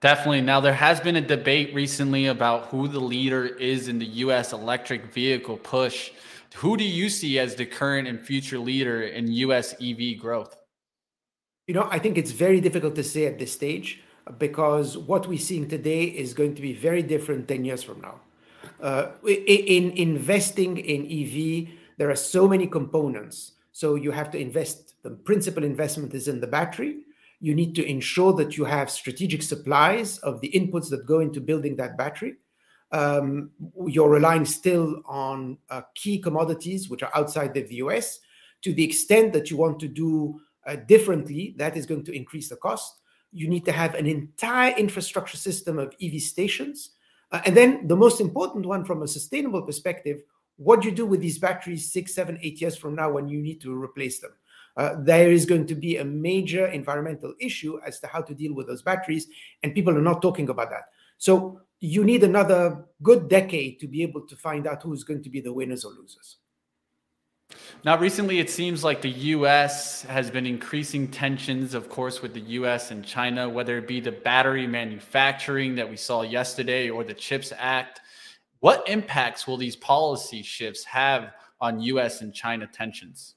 Definitely. 0.00 0.42
Now, 0.42 0.60
there 0.60 0.72
has 0.72 1.00
been 1.00 1.16
a 1.16 1.20
debate 1.20 1.74
recently 1.74 2.26
about 2.26 2.66
who 2.66 2.86
the 2.86 3.00
leader 3.00 3.46
is 3.46 3.88
in 3.88 3.98
the 3.98 4.06
U.S. 4.24 4.52
electric 4.52 5.12
vehicle 5.12 5.56
push. 5.56 6.12
Who 6.56 6.76
do 6.76 6.84
you 6.84 7.08
see 7.08 7.38
as 7.38 7.56
the 7.56 7.66
current 7.66 8.06
and 8.06 8.20
future 8.20 8.58
leader 8.58 9.02
in 9.02 9.32
U.S. 9.32 9.74
EV 9.80 10.18
growth? 10.18 10.56
You 11.66 11.74
know, 11.74 11.88
I 11.90 11.98
think 11.98 12.16
it's 12.18 12.30
very 12.30 12.60
difficult 12.60 12.94
to 12.94 13.02
say 13.02 13.26
at 13.26 13.38
this 13.38 13.52
stage 13.52 14.00
because 14.38 14.96
what 14.96 15.26
we're 15.26 15.38
seeing 15.38 15.68
today 15.68 16.04
is 16.04 16.34
going 16.34 16.54
to 16.54 16.62
be 16.62 16.72
very 16.72 17.02
different 17.02 17.48
10 17.48 17.64
years 17.64 17.82
from 17.82 18.00
now. 18.00 18.20
Uh, 18.80 19.08
in 19.26 19.90
investing 19.92 20.76
in 20.76 21.02
EV, 21.04 21.68
there 21.96 22.10
are 22.10 22.16
so 22.16 22.46
many 22.46 22.66
components. 22.66 23.52
So 23.72 23.94
you 23.94 24.12
have 24.12 24.30
to 24.30 24.38
invest, 24.38 24.94
the 25.02 25.10
principal 25.10 25.64
investment 25.64 26.14
is 26.14 26.28
in 26.28 26.40
the 26.40 26.46
battery. 26.46 26.98
You 27.40 27.54
need 27.54 27.74
to 27.74 27.84
ensure 27.84 28.32
that 28.34 28.56
you 28.56 28.64
have 28.64 28.90
strategic 28.90 29.42
supplies 29.42 30.18
of 30.18 30.40
the 30.40 30.50
inputs 30.50 30.88
that 30.90 31.06
go 31.06 31.20
into 31.20 31.40
building 31.40 31.76
that 31.76 31.98
battery. 31.98 32.36
Um, 32.92 33.50
you're 33.86 34.08
relying 34.08 34.44
still 34.44 35.02
on 35.06 35.58
uh, 35.70 35.82
key 35.94 36.18
commodities 36.18 36.88
which 36.88 37.02
are 37.02 37.10
outside 37.14 37.52
the 37.52 37.66
US. 37.76 38.20
To 38.62 38.72
the 38.72 38.84
extent 38.84 39.32
that 39.32 39.50
you 39.50 39.56
want 39.56 39.78
to 39.80 39.88
do 39.88 40.40
uh, 40.66 40.76
differently, 40.76 41.54
that 41.58 41.76
is 41.76 41.86
going 41.86 42.04
to 42.04 42.12
increase 42.12 42.48
the 42.48 42.56
cost. 42.56 43.00
You 43.32 43.48
need 43.48 43.64
to 43.66 43.72
have 43.72 43.94
an 43.94 44.06
entire 44.06 44.74
infrastructure 44.76 45.36
system 45.36 45.78
of 45.78 45.94
EV 46.02 46.20
stations. 46.22 46.90
Uh, 47.32 47.42
and 47.44 47.56
then 47.56 47.86
the 47.86 47.96
most 47.96 48.20
important 48.20 48.64
one 48.66 48.84
from 48.84 49.02
a 49.02 49.08
sustainable 49.08 49.62
perspective, 49.62 50.22
what 50.56 50.80
do 50.80 50.88
you 50.88 50.94
do 50.94 51.06
with 51.06 51.20
these 51.20 51.38
batteries 51.38 51.92
six, 51.92 52.14
seven, 52.14 52.38
eight 52.40 52.60
years 52.60 52.76
from 52.76 52.94
now 52.94 53.10
when 53.10 53.28
you 53.28 53.40
need 53.42 53.60
to 53.60 53.74
replace 53.74 54.20
them? 54.20 54.32
Uh, 54.76 54.96
there 54.98 55.32
is 55.32 55.46
going 55.46 55.66
to 55.66 55.74
be 55.74 55.96
a 55.96 56.04
major 56.04 56.66
environmental 56.66 57.34
issue 57.40 57.78
as 57.86 57.98
to 58.00 58.06
how 58.06 58.20
to 58.20 58.34
deal 58.34 58.54
with 58.54 58.66
those 58.66 58.82
batteries, 58.82 59.26
and 59.62 59.74
people 59.74 59.96
are 59.96 60.02
not 60.02 60.20
talking 60.20 60.48
about 60.48 60.70
that. 60.70 60.84
So 61.18 61.60
you 61.80 62.04
need 62.04 62.24
another 62.24 62.84
good 63.02 63.28
decade 63.28 63.80
to 63.80 63.88
be 63.88 64.02
able 64.02 64.26
to 64.26 64.36
find 64.36 64.66
out 64.66 64.82
who's 64.82 65.04
going 65.04 65.22
to 65.22 65.30
be 65.30 65.40
the 65.40 65.52
winners 65.52 65.84
or 65.84 65.92
losers. 65.92 66.38
Now, 67.84 67.96
recently, 67.96 68.40
it 68.40 68.50
seems 68.50 68.82
like 68.82 69.02
the 69.02 69.10
U.S. 69.10 70.02
has 70.02 70.30
been 70.30 70.46
increasing 70.46 71.08
tensions, 71.08 71.74
of 71.74 71.88
course, 71.88 72.20
with 72.20 72.34
the 72.34 72.40
U.S. 72.40 72.90
and 72.90 73.04
China, 73.04 73.48
whether 73.48 73.78
it 73.78 73.86
be 73.86 74.00
the 74.00 74.12
battery 74.12 74.66
manufacturing 74.66 75.76
that 75.76 75.88
we 75.88 75.96
saw 75.96 76.22
yesterday 76.22 76.90
or 76.90 77.04
the 77.04 77.14
CHIPS 77.14 77.52
Act. 77.56 78.00
What 78.60 78.88
impacts 78.88 79.46
will 79.46 79.56
these 79.56 79.76
policy 79.76 80.42
shifts 80.42 80.82
have 80.84 81.32
on 81.60 81.80
U.S. 81.80 82.20
and 82.20 82.34
China 82.34 82.66
tensions? 82.66 83.35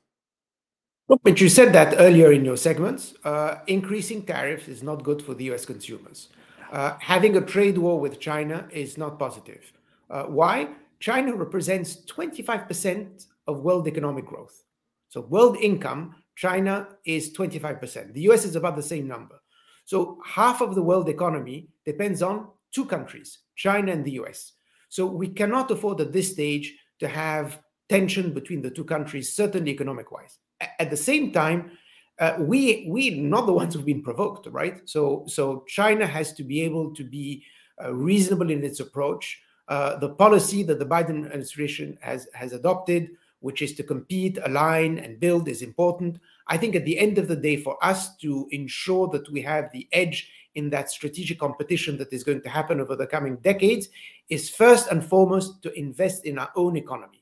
But 1.18 1.42
you 1.42 1.50
said 1.50 1.74
that 1.74 1.96
earlier 1.98 2.32
in 2.32 2.46
your 2.46 2.58
segments. 2.58 3.16
Uh, 3.24 3.56
increasing 3.66 4.24
tariffs 4.24 4.68
is 4.68 4.84
not 4.84 5.04
good 5.04 5.22
for 5.22 5.34
the 5.34 5.46
U.S. 5.46 5.66
consumers. 5.66 6.30
Uh, 6.72 6.98
having 7.00 7.36
a 7.36 7.42
trade 7.42 7.78
war 7.80 8.00
with 8.00 8.20
China 8.20 8.68
is 8.72 8.98
not 8.98 9.18
positive. 9.18 9.74
Uh, 10.10 10.24
why? 10.24 10.70
China 11.00 11.36
represents 11.36 11.96
25% 12.06 13.26
of 13.48 13.62
world 13.62 13.88
economic 13.88 14.26
growth. 14.26 14.64
So, 15.08 15.22
world 15.22 15.58
income, 15.58 16.16
China 16.36 16.88
is 17.06 17.34
25%. 17.34 18.14
The 18.14 18.22
US 18.30 18.46
is 18.46 18.56
about 18.56 18.76
the 18.76 18.84
same 18.84 19.08
number. 19.08 19.42
So, 19.86 20.20
half 20.24 20.62
of 20.62 20.76
the 20.76 20.84
world 20.84 21.10
economy 21.10 21.70
depends 21.86 22.22
on 22.22 22.50
two 22.72 22.86
countries, 22.86 23.40
China 23.56 23.92
and 23.92 24.06
the 24.06 24.20
US. 24.22 24.54
So, 24.90 25.08
we 25.08 25.30
cannot 25.30 25.72
afford 25.72 26.02
at 26.02 26.14
this 26.14 26.32
stage 26.32 26.78
to 27.00 27.08
have 27.08 27.60
tension 27.88 28.32
between 28.32 28.62
the 28.62 28.70
two 28.70 28.84
countries, 28.84 29.34
certainly 29.34 29.72
economic 29.72 30.12
wise. 30.12 30.38
At 30.62 30.90
the 30.90 30.98
same 30.98 31.32
time, 31.32 31.72
uh, 32.20 32.36
we 32.40 32.86
we 32.90 33.12
not 33.12 33.46
the 33.46 33.54
ones 33.62 33.74
who've 33.74 33.86
been 33.86 34.04
provoked, 34.04 34.48
right? 34.48 34.82
So 34.86 35.24
so 35.28 35.64
China 35.68 36.06
has 36.06 36.34
to 36.34 36.44
be 36.44 36.62
able 36.62 36.94
to 36.96 37.04
be 37.04 37.44
uh, 37.84 37.94
reasonable 37.94 38.50
in 38.50 38.64
its 38.64 38.80
approach. 38.80 39.42
Uh, 39.68 39.98
the 39.98 40.10
policy 40.10 40.64
that 40.64 40.80
the 40.80 40.86
Biden 40.86 41.26
administration 41.26 41.98
has 42.02 42.28
has 42.34 42.54
adopted 42.54 43.10
which 43.42 43.62
is 43.62 43.74
to 43.76 43.84
compete, 43.84 44.38
align, 44.44 45.00
and 45.00 45.20
build, 45.20 45.48
is 45.48 45.62
important. 45.62 46.20
I 46.48 46.58
think 46.58 46.76
at 46.76 46.86
the 46.86 47.00
end 47.00 47.18
of 47.18 47.28
the 47.28 47.36
day, 47.36 47.58
for 47.58 47.84
us 47.84 48.16
to 48.18 48.48
ensure 48.52 49.08
that 49.10 49.32
we 49.32 49.42
have 49.42 49.72
the 49.72 49.88
edge 49.92 50.30
in 50.56 50.70
that 50.72 50.92
strategic 50.92 51.40
competition 51.40 51.98
that 51.98 52.12
is 52.12 52.24
going 52.24 52.42
to 52.42 52.50
happen 52.50 52.82
over 52.82 52.96
the 52.96 53.08
coming 53.08 53.38
decades 53.38 53.90
is 54.30 54.50
first 54.50 54.92
and 54.92 55.06
foremost 55.06 55.62
to 55.64 55.72
invest 55.80 56.26
in 56.26 56.38
our 56.38 56.52
own 56.56 56.76
economy. 56.76 57.19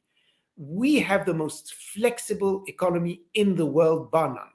We 0.57 0.95
have 0.99 1.25
the 1.25 1.33
most 1.33 1.75
flexible 1.75 2.63
economy 2.67 3.21
in 3.35 3.55
the 3.55 3.65
world, 3.65 4.11
bar 4.11 4.29
none. 4.29 4.49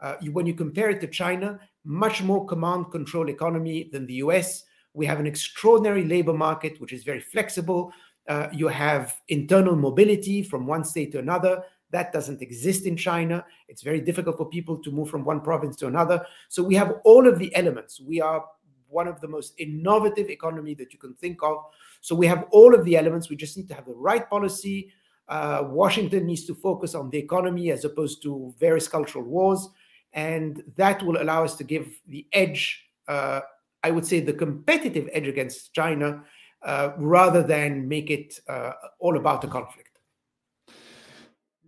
Uh, 0.00 0.16
you, 0.20 0.32
when 0.32 0.46
you 0.46 0.54
compare 0.54 0.90
it 0.90 1.00
to 1.00 1.06
China, 1.06 1.60
much 1.84 2.22
more 2.22 2.44
command 2.46 2.90
control 2.90 3.28
economy 3.28 3.88
than 3.92 4.06
the 4.06 4.14
US. 4.14 4.64
We 4.94 5.06
have 5.06 5.20
an 5.20 5.26
extraordinary 5.26 6.04
labor 6.04 6.32
market, 6.32 6.80
which 6.80 6.92
is 6.92 7.04
very 7.04 7.20
flexible. 7.20 7.92
Uh, 8.28 8.48
you 8.52 8.68
have 8.68 9.16
internal 9.28 9.74
mobility 9.74 10.42
from 10.42 10.66
one 10.66 10.84
state 10.84 11.12
to 11.12 11.18
another. 11.18 11.62
That 11.90 12.12
doesn't 12.12 12.42
exist 12.42 12.84
in 12.84 12.96
China. 12.96 13.44
It's 13.68 13.82
very 13.82 14.00
difficult 14.00 14.36
for 14.36 14.48
people 14.48 14.76
to 14.78 14.90
move 14.90 15.08
from 15.08 15.24
one 15.24 15.40
province 15.40 15.76
to 15.76 15.86
another. 15.86 16.24
So 16.48 16.62
we 16.62 16.74
have 16.74 16.96
all 17.04 17.26
of 17.26 17.38
the 17.38 17.54
elements. 17.56 18.00
We 18.00 18.20
are 18.20 18.44
one 18.88 19.08
of 19.08 19.20
the 19.20 19.28
most 19.28 19.54
innovative 19.58 20.28
economy 20.28 20.74
that 20.74 20.92
you 20.92 20.98
can 20.98 21.14
think 21.14 21.42
of. 21.42 21.58
So 22.00 22.14
we 22.14 22.26
have 22.26 22.46
all 22.50 22.74
of 22.74 22.84
the 22.84 22.96
elements. 22.96 23.30
We 23.30 23.36
just 23.36 23.56
need 23.56 23.68
to 23.68 23.74
have 23.74 23.86
the 23.86 23.94
right 23.94 24.28
policy. 24.28 24.92
Uh, 25.28 25.64
Washington 25.66 26.26
needs 26.26 26.44
to 26.46 26.54
focus 26.54 26.94
on 26.94 27.10
the 27.10 27.18
economy 27.18 27.70
as 27.70 27.84
opposed 27.84 28.22
to 28.22 28.54
various 28.58 28.88
cultural 28.88 29.24
wars, 29.24 29.68
and 30.12 30.62
that 30.76 31.02
will 31.02 31.20
allow 31.20 31.44
us 31.44 31.56
to 31.56 31.64
give 31.64 32.00
the 32.06 32.26
edge. 32.32 32.84
Uh, 33.06 33.40
I 33.82 33.90
would 33.90 34.06
say 34.06 34.20
the 34.20 34.32
competitive 34.32 35.08
edge 35.12 35.28
against 35.28 35.72
China 35.74 36.24
uh, 36.62 36.90
rather 36.96 37.42
than 37.42 37.88
make 37.88 38.10
it 38.10 38.40
uh, 38.48 38.72
all 38.98 39.16
about 39.16 39.42
the 39.42 39.48
conflict. 39.48 39.88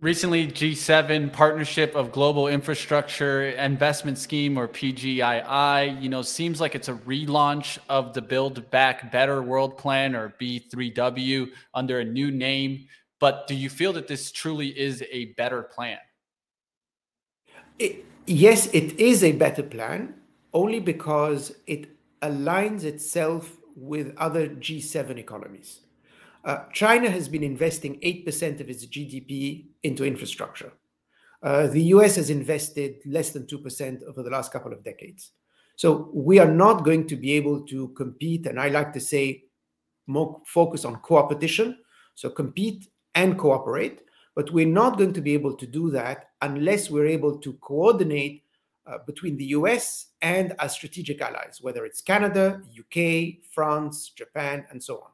Recently, 0.01 0.47
G7 0.47 1.31
Partnership 1.31 1.95
of 1.95 2.11
Global 2.11 2.47
Infrastructure 2.47 3.49
Investment 3.49 4.17
Scheme 4.17 4.57
or 4.57 4.67
PGII, 4.67 6.01
you 6.01 6.09
know, 6.09 6.23
seems 6.23 6.59
like 6.59 6.73
it's 6.73 6.87
a 6.87 6.95
relaunch 6.95 7.77
of 7.87 8.15
the 8.15 8.21
Build 8.21 8.67
Back 8.71 9.11
Better 9.11 9.43
World 9.43 9.77
Plan 9.77 10.15
or 10.15 10.33
B3W 10.41 11.51
under 11.75 11.99
a 11.99 12.03
new 12.03 12.31
name. 12.31 12.87
But 13.21 13.47
do 13.47 13.53
you 13.55 13.69
feel 13.69 13.93
that 13.93 14.07
this 14.07 14.31
truly 14.31 14.77
is 14.77 15.03
a 15.11 15.25
better 15.37 15.61
plan? 15.61 15.99
It, 17.77 18.03
yes, 18.25 18.65
it 18.73 18.99
is 18.99 19.23
a 19.23 19.31
better 19.31 19.63
plan 19.63 20.15
only 20.53 20.79
because 20.79 21.55
it 21.67 21.95
aligns 22.21 22.83
itself 22.83 23.57
with 23.75 24.13
other 24.17 24.49
G7 24.49 25.17
economies. 25.17 25.81
Uh, 26.43 26.63
China 26.73 27.11
has 27.11 27.27
been 27.27 27.43
investing 27.43 27.99
8% 27.99 28.59
of 28.59 28.69
its 28.69 28.87
GDP 28.87 29.67
into 29.83 30.03
infrastructure. 30.03 30.73
Uh, 31.43 31.67
the 31.67 31.83
US 31.95 32.15
has 32.15 32.31
invested 32.31 32.95
less 33.05 33.29
than 33.29 33.45
2% 33.45 34.03
over 34.03 34.23
the 34.23 34.29
last 34.31 34.51
couple 34.51 34.73
of 34.73 34.83
decades. 34.83 35.31
So 35.75 36.09
we 36.13 36.39
are 36.39 36.51
not 36.51 36.83
going 36.83 37.07
to 37.07 37.15
be 37.15 37.33
able 37.33 37.61
to 37.67 37.89
compete, 37.89 38.47
and 38.47 38.59
I 38.59 38.69
like 38.69 38.93
to 38.93 38.99
say 38.99 39.43
more 40.07 40.41
focus 40.45 40.85
on 40.85 40.97
co-opetition, 40.97 41.77
so 42.15 42.29
compete 42.29 42.87
and 43.15 43.37
cooperate, 43.37 44.01
but 44.35 44.51
we're 44.51 44.65
not 44.65 44.97
going 44.97 45.13
to 45.13 45.21
be 45.21 45.33
able 45.33 45.55
to 45.55 45.67
do 45.67 45.89
that 45.91 46.29
unless 46.41 46.89
we're 46.89 47.07
able 47.07 47.37
to 47.39 47.53
coordinate 47.53 48.43
uh, 48.87 48.97
between 49.05 49.37
the 49.37 49.45
US 49.45 50.07
and 50.21 50.55
our 50.59 50.69
strategic 50.69 51.21
allies, 51.21 51.59
whether 51.61 51.85
it's 51.85 52.01
Canada, 52.01 52.61
UK, 52.77 53.43
France, 53.51 54.09
Japan, 54.09 54.65
and 54.71 54.81
so 54.81 54.97
on. 54.97 55.09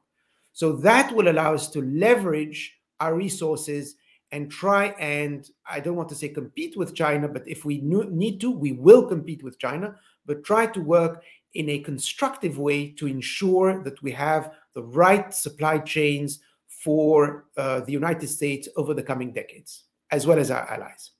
So 0.53 0.71
that 0.77 1.13
will 1.13 1.29
allow 1.29 1.53
us 1.53 1.69
to 1.71 1.81
leverage 1.81 2.73
our 2.99 3.13
resources 3.13 3.95
and 4.31 4.51
try 4.51 4.87
and, 4.99 5.49
I 5.69 5.79
don't 5.79 5.95
want 5.95 6.09
to 6.09 6.15
say 6.15 6.29
compete 6.29 6.75
with 6.75 6.95
China, 6.95 7.27
but 7.27 7.47
if 7.47 7.63
we 7.63 7.79
need 7.81 8.41
to, 8.41 8.51
we 8.51 8.73
will 8.73 9.05
compete 9.05 9.43
with 9.43 9.59
China, 9.59 9.95
but 10.25 10.43
try 10.43 10.65
to 10.67 10.81
work 10.81 11.23
in 11.53 11.69
a 11.69 11.79
constructive 11.79 12.57
way 12.57 12.89
to 12.91 13.07
ensure 13.07 13.83
that 13.83 14.01
we 14.01 14.11
have 14.11 14.51
the 14.73 14.83
right 14.83 15.33
supply 15.33 15.79
chains 15.79 16.39
for 16.83 17.45
uh, 17.57 17.81
the 17.81 17.91
United 17.91 18.27
States 18.27 18.67
over 18.75 18.93
the 18.93 19.03
coming 19.03 19.31
decades, 19.31 19.85
as 20.11 20.27
well 20.27 20.39
as 20.39 20.51
our 20.51 20.69
allies. 20.71 21.11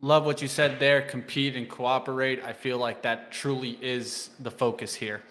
Love 0.00 0.24
what 0.24 0.42
you 0.42 0.48
said 0.48 0.80
there 0.80 1.02
compete 1.02 1.54
and 1.54 1.68
cooperate. 1.68 2.42
I 2.44 2.52
feel 2.52 2.78
like 2.78 3.02
that 3.02 3.30
truly 3.30 3.78
is 3.80 4.30
the 4.40 4.50
focus 4.50 4.94
here. 4.94 5.22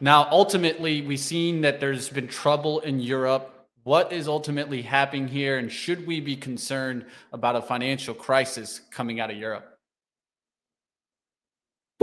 Now, 0.00 0.28
ultimately, 0.30 1.02
we've 1.02 1.20
seen 1.20 1.60
that 1.60 1.78
there's 1.78 2.08
been 2.08 2.28
trouble 2.28 2.80
in 2.80 3.00
Europe. 3.00 3.68
What 3.84 4.12
is 4.12 4.28
ultimately 4.28 4.80
happening 4.80 5.28
here? 5.28 5.58
And 5.58 5.70
should 5.70 6.06
we 6.06 6.20
be 6.20 6.36
concerned 6.36 7.04
about 7.32 7.54
a 7.56 7.62
financial 7.62 8.14
crisis 8.14 8.80
coming 8.90 9.20
out 9.20 9.30
of 9.30 9.36
Europe? 9.36 9.73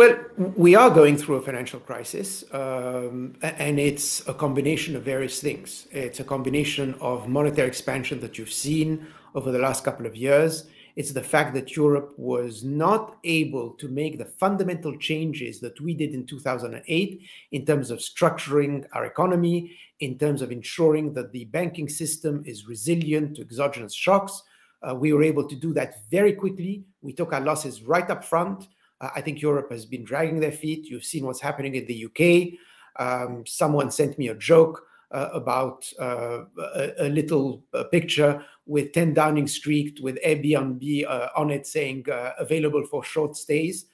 Well, 0.02 0.18
we 0.56 0.74
are 0.74 0.90
going 0.90 1.16
through 1.16 1.36
a 1.36 1.42
financial 1.42 1.80
crisis, 1.80 2.44
um, 2.52 3.36
and 3.44 3.80
it's 3.80 4.28
a 4.28 4.34
combination 4.34 4.96
of 4.96 5.04
various 5.04 5.40
things. 5.40 5.88
It's 5.92 6.20
a 6.20 6.24
combination 6.24 6.96
of 7.00 7.28
monetary 7.28 7.68
expansion 7.68 8.20
that 8.22 8.40
you've 8.40 8.52
seen 8.52 9.06
over 9.36 9.52
the 9.52 9.60
last 9.60 9.84
couple 9.84 10.08
of 10.08 10.16
years 10.16 10.66
it's 10.96 11.12
the 11.12 11.24
fact 11.24 11.54
that 11.54 11.76
Europe 11.76 12.14
was 12.18 12.64
not 12.64 13.18
able 13.24 13.72
to 13.72 13.88
make 13.88 14.18
the 14.18 14.26
fundamental 14.26 14.98
changes 14.98 15.60
that 15.62 15.80
we 15.80 15.94
did 15.94 16.14
in 16.14 16.26
2008 16.26 17.22
in 17.52 17.66
terms 17.66 17.92
of 17.92 18.00
structuring 18.00 18.86
our 18.94 19.06
economy, 19.06 19.78
in 20.00 20.18
terms 20.18 20.42
of 20.42 20.52
ensuring 20.52 21.14
that 21.14 21.32
the 21.32 21.46
banking 21.46 21.88
system 21.88 22.44
is 22.46 22.68
resilient 22.68 23.36
to 23.36 23.42
exogenous 23.42 23.94
shocks. 23.94 24.42
Uh, 24.82 24.96
we 24.96 25.14
were 25.14 25.24
able 25.24 25.48
to 25.48 25.56
do 25.56 25.74
that 25.74 26.10
very 26.10 26.34
quickly. 26.34 26.84
We 27.02 27.14
took 27.14 27.34
our 27.34 27.42
losses 27.42 27.84
right 27.84 28.10
up 28.10 28.24
front. 28.26 28.68
Uh, 29.02 29.10
I 29.16 29.22
think 29.22 29.42
Europe 29.42 29.72
has 29.72 29.86
been 29.86 30.04
dragging 30.04 30.40
their 30.40 30.52
feet. 30.52 30.86
You've 30.86 31.04
seen 31.04 31.26
what's 31.26 31.42
happening 31.42 31.76
in 31.76 31.86
the 31.88 32.06
UK. 32.06 32.60
Um, 33.00 33.44
someone 33.46 33.90
sent 33.90 34.18
me 34.18 34.28
a 34.28 34.36
joke 34.36 34.84
uh, 35.12 35.30
about 35.34 35.92
uh, 36.00 36.46
a, 36.76 37.08
a, 37.08 37.10
little 37.10 37.64
uh, 37.74 37.84
picture 37.86 38.46
with 38.66 38.94
10 38.94 39.14
Downing 39.14 39.48
Street 39.48 40.00
with 40.02 40.18
Airbnb 40.26 41.06
uh, 41.06 41.28
on 41.36 41.50
it 41.52 41.68
saying 41.68 42.06
uh, 42.10 42.32
available 42.40 42.86
for 42.86 43.04
short 43.04 43.36
stays. 43.36 43.88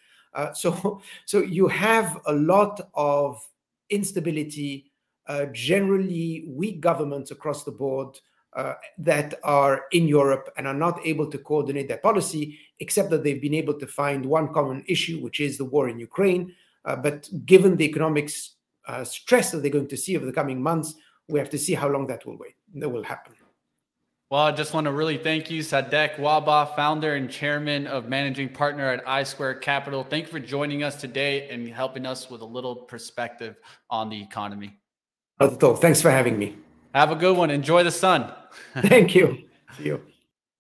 so, 0.54 1.02
so 1.26 1.40
you 1.40 1.68
have 1.68 2.20
a 2.28 2.34
lot 2.34 2.90
of 2.94 3.42
instability, 3.90 4.92
generally 5.54 6.46
weak 6.48 6.82
governments 6.82 7.32
across 7.32 7.64
the 7.64 7.72
board. 7.72 8.20
Uh, 8.58 8.74
that 8.98 9.36
are 9.44 9.84
in 9.92 10.08
Europe 10.08 10.52
and 10.58 10.66
are 10.66 10.74
not 10.74 11.06
able 11.06 11.30
to 11.30 11.38
coordinate 11.38 11.88
their 11.88 12.00
policy, 12.00 12.58
except 12.80 13.10
that 13.10 13.24
they've 13.24 13.42
been 13.42 13.54
able 13.54 13.74
to 13.74 13.88
find 13.88 14.26
one 14.26 14.54
common 14.54 14.84
issue, 14.88 15.20
which 15.20 15.40
is 15.40 15.58
the 15.58 15.66
war 15.66 15.90
in 15.90 16.00
Ukraine. 16.00 16.54
Uh, 16.86 16.96
but 16.96 17.30
given 17.46 17.76
the 17.76 17.86
economic 17.86 18.32
uh, 18.88 19.04
stress 19.04 19.52
that 19.52 19.60
they're 19.62 19.72
going 19.72 19.88
to 19.88 19.98
see 19.98 20.16
over 20.16 20.26
the 20.26 20.32
coming 20.32 20.62
months, 20.62 20.94
we 21.28 21.40
have 21.40 21.50
to 21.50 21.58
see 21.58 21.74
how 21.74 21.90
long 21.90 22.08
that 22.08 22.26
will 22.26 22.38
wait. 22.38 22.56
That 22.76 22.90
will 22.90 23.04
happen. 23.04 23.34
Well, 24.30 24.42
I 24.42 24.52
just 24.52 24.74
want 24.74 24.86
to 24.86 24.92
really 24.92 25.18
thank 25.18 25.50
you, 25.50 25.62
Sadek 25.62 26.16
Wahba, 26.16 26.76
founder 26.76 27.16
and 27.16 27.32
chairman 27.32 27.88
of 27.88 28.10
managing 28.10 28.50
partner 28.50 28.92
at 28.92 29.08
I 29.08 29.24
Square 29.24 29.56
Capital. 29.56 30.04
Thank 30.04 30.26
you 30.26 30.32
for 30.32 30.42
joining 30.42 30.84
us 30.84 31.00
today 31.00 31.48
and 31.48 31.66
helping 31.70 32.06
us 32.06 32.30
with 32.30 32.42
a 32.42 32.46
little 32.46 32.76
perspective 32.76 33.56
on 33.90 34.10
the 34.10 34.22
economy. 34.22 34.80
Not 35.40 35.54
at 35.54 35.64
all. 35.64 35.78
Thanks 35.78 36.02
for 36.02 36.12
having 36.12 36.38
me. 36.38 36.58
Have 36.94 37.12
a 37.12 37.16
good 37.16 37.38
one. 37.38 37.50
Enjoy 37.50 37.86
the 37.86 37.92
sun. 37.92 38.34
Thank 38.74 39.16
you. 39.16 39.46
See 39.78 39.86
you. 39.86 40.02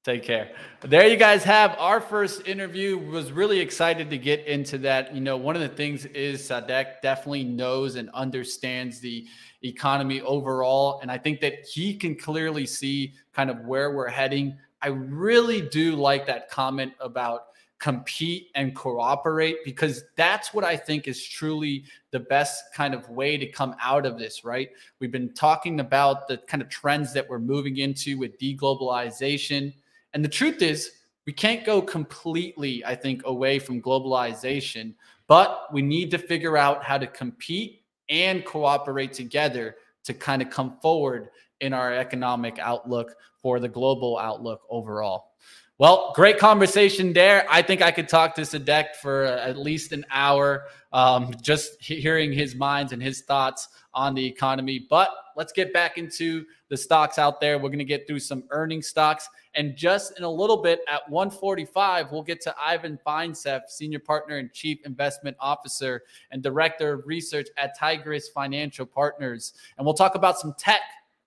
Take 0.07 0.23
care. 0.23 0.51
There 0.79 1.05
you 1.05 1.17
guys 1.17 1.43
have 1.43 1.75
our 1.77 1.99
first 1.99 2.47
interview. 2.47 2.97
Was 2.97 3.33
really 3.33 3.59
excited 3.59 4.09
to 4.09 4.17
get 4.17 4.45
into 4.45 4.77
that. 4.77 5.13
You 5.13 5.19
know, 5.19 5.35
one 5.35 5.57
of 5.57 5.61
the 5.61 5.67
things 5.67 6.05
is 6.05 6.39
Sadek 6.43 7.01
definitely 7.01 7.43
knows 7.43 7.97
and 7.97 8.09
understands 8.11 9.01
the 9.01 9.27
economy 9.65 10.21
overall. 10.21 11.01
And 11.01 11.11
I 11.11 11.17
think 11.17 11.41
that 11.41 11.65
he 11.65 11.93
can 11.93 12.15
clearly 12.15 12.65
see 12.65 13.15
kind 13.33 13.49
of 13.49 13.65
where 13.65 13.91
we're 13.91 14.07
heading. 14.07 14.57
I 14.81 14.87
really 14.87 15.59
do 15.59 15.97
like 15.97 16.25
that 16.27 16.49
comment 16.49 16.93
about 17.01 17.47
compete 17.77 18.47
and 18.55 18.73
cooperate 18.73 19.57
because 19.65 20.05
that's 20.15 20.53
what 20.53 20.63
I 20.63 20.77
think 20.77 21.09
is 21.09 21.21
truly 21.21 21.83
the 22.11 22.21
best 22.21 22.73
kind 22.73 22.93
of 22.93 23.09
way 23.09 23.35
to 23.35 23.45
come 23.45 23.75
out 23.81 24.05
of 24.05 24.17
this, 24.17 24.45
right? 24.45 24.69
We've 24.99 25.11
been 25.11 25.33
talking 25.33 25.81
about 25.81 26.29
the 26.29 26.37
kind 26.37 26.63
of 26.63 26.69
trends 26.69 27.11
that 27.11 27.27
we're 27.27 27.39
moving 27.39 27.79
into 27.79 28.17
with 28.17 28.39
deglobalization. 28.39 29.73
And 30.13 30.23
the 30.23 30.29
truth 30.29 30.61
is, 30.61 30.91
we 31.25 31.33
can't 31.33 31.65
go 31.65 31.81
completely, 31.81 32.83
I 32.85 32.95
think, 32.95 33.23
away 33.25 33.59
from 33.59 33.81
globalization, 33.81 34.93
but 35.27 35.67
we 35.73 35.81
need 35.81 36.09
to 36.11 36.17
figure 36.17 36.57
out 36.57 36.83
how 36.83 36.97
to 36.97 37.05
compete 37.05 37.83
and 38.09 38.45
cooperate 38.45 39.11
together 39.13 39.75
to 40.05 40.13
kind 40.13 40.41
of 40.41 40.49
come 40.49 40.77
forward 40.81 41.29
in 41.59 41.73
our 41.73 41.93
economic 41.93 42.59
outlook 42.59 43.15
for 43.41 43.59
the 43.59 43.67
global 43.67 44.17
outlook 44.17 44.61
overall. 44.69 45.31
Well, 45.79 46.11
great 46.15 46.39
conversation 46.39 47.13
there. 47.13 47.45
I 47.49 47.61
think 47.61 47.83
I 47.83 47.91
could 47.91 48.09
talk 48.09 48.33
to 48.35 48.41
Sadek 48.41 48.95
for 48.95 49.25
at 49.25 49.57
least 49.57 49.91
an 49.91 50.05
hour, 50.09 50.63
um, 50.91 51.35
just 51.41 51.79
hearing 51.83 52.33
his 52.33 52.55
minds 52.55 52.93
and 52.93 53.03
his 53.03 53.21
thoughts 53.21 53.67
on 53.93 54.15
the 54.15 54.25
economy. 54.25 54.87
But 54.89 55.09
let's 55.35 55.51
get 55.51 55.73
back 55.73 55.99
into 55.99 56.45
the 56.69 56.77
stocks 56.77 57.17
out 57.17 57.39
there. 57.39 57.57
We're 57.57 57.69
going 57.69 57.79
to 57.79 57.85
get 57.85 58.07
through 58.07 58.19
some 58.19 58.43
earning 58.51 58.81
stocks. 58.81 59.29
And 59.55 59.75
just 59.75 60.17
in 60.17 60.23
a 60.23 60.29
little 60.29 60.57
bit 60.57 60.81
at 60.87 61.09
145, 61.09 62.11
we'll 62.11 62.23
get 62.23 62.41
to 62.41 62.55
Ivan 62.59 62.99
Feinseth, 63.05 63.69
Senior 63.69 63.99
Partner 63.99 64.37
and 64.37 64.51
Chief 64.53 64.79
Investment 64.85 65.37
Officer 65.39 66.03
and 66.31 66.43
Director 66.43 66.93
of 66.93 67.07
Research 67.07 67.47
at 67.57 67.77
Tigress 67.77 68.29
Financial 68.29 68.85
Partners. 68.85 69.53
And 69.77 69.85
we'll 69.85 69.95
talk 69.95 70.15
about 70.15 70.39
some 70.39 70.53
tech 70.57 70.81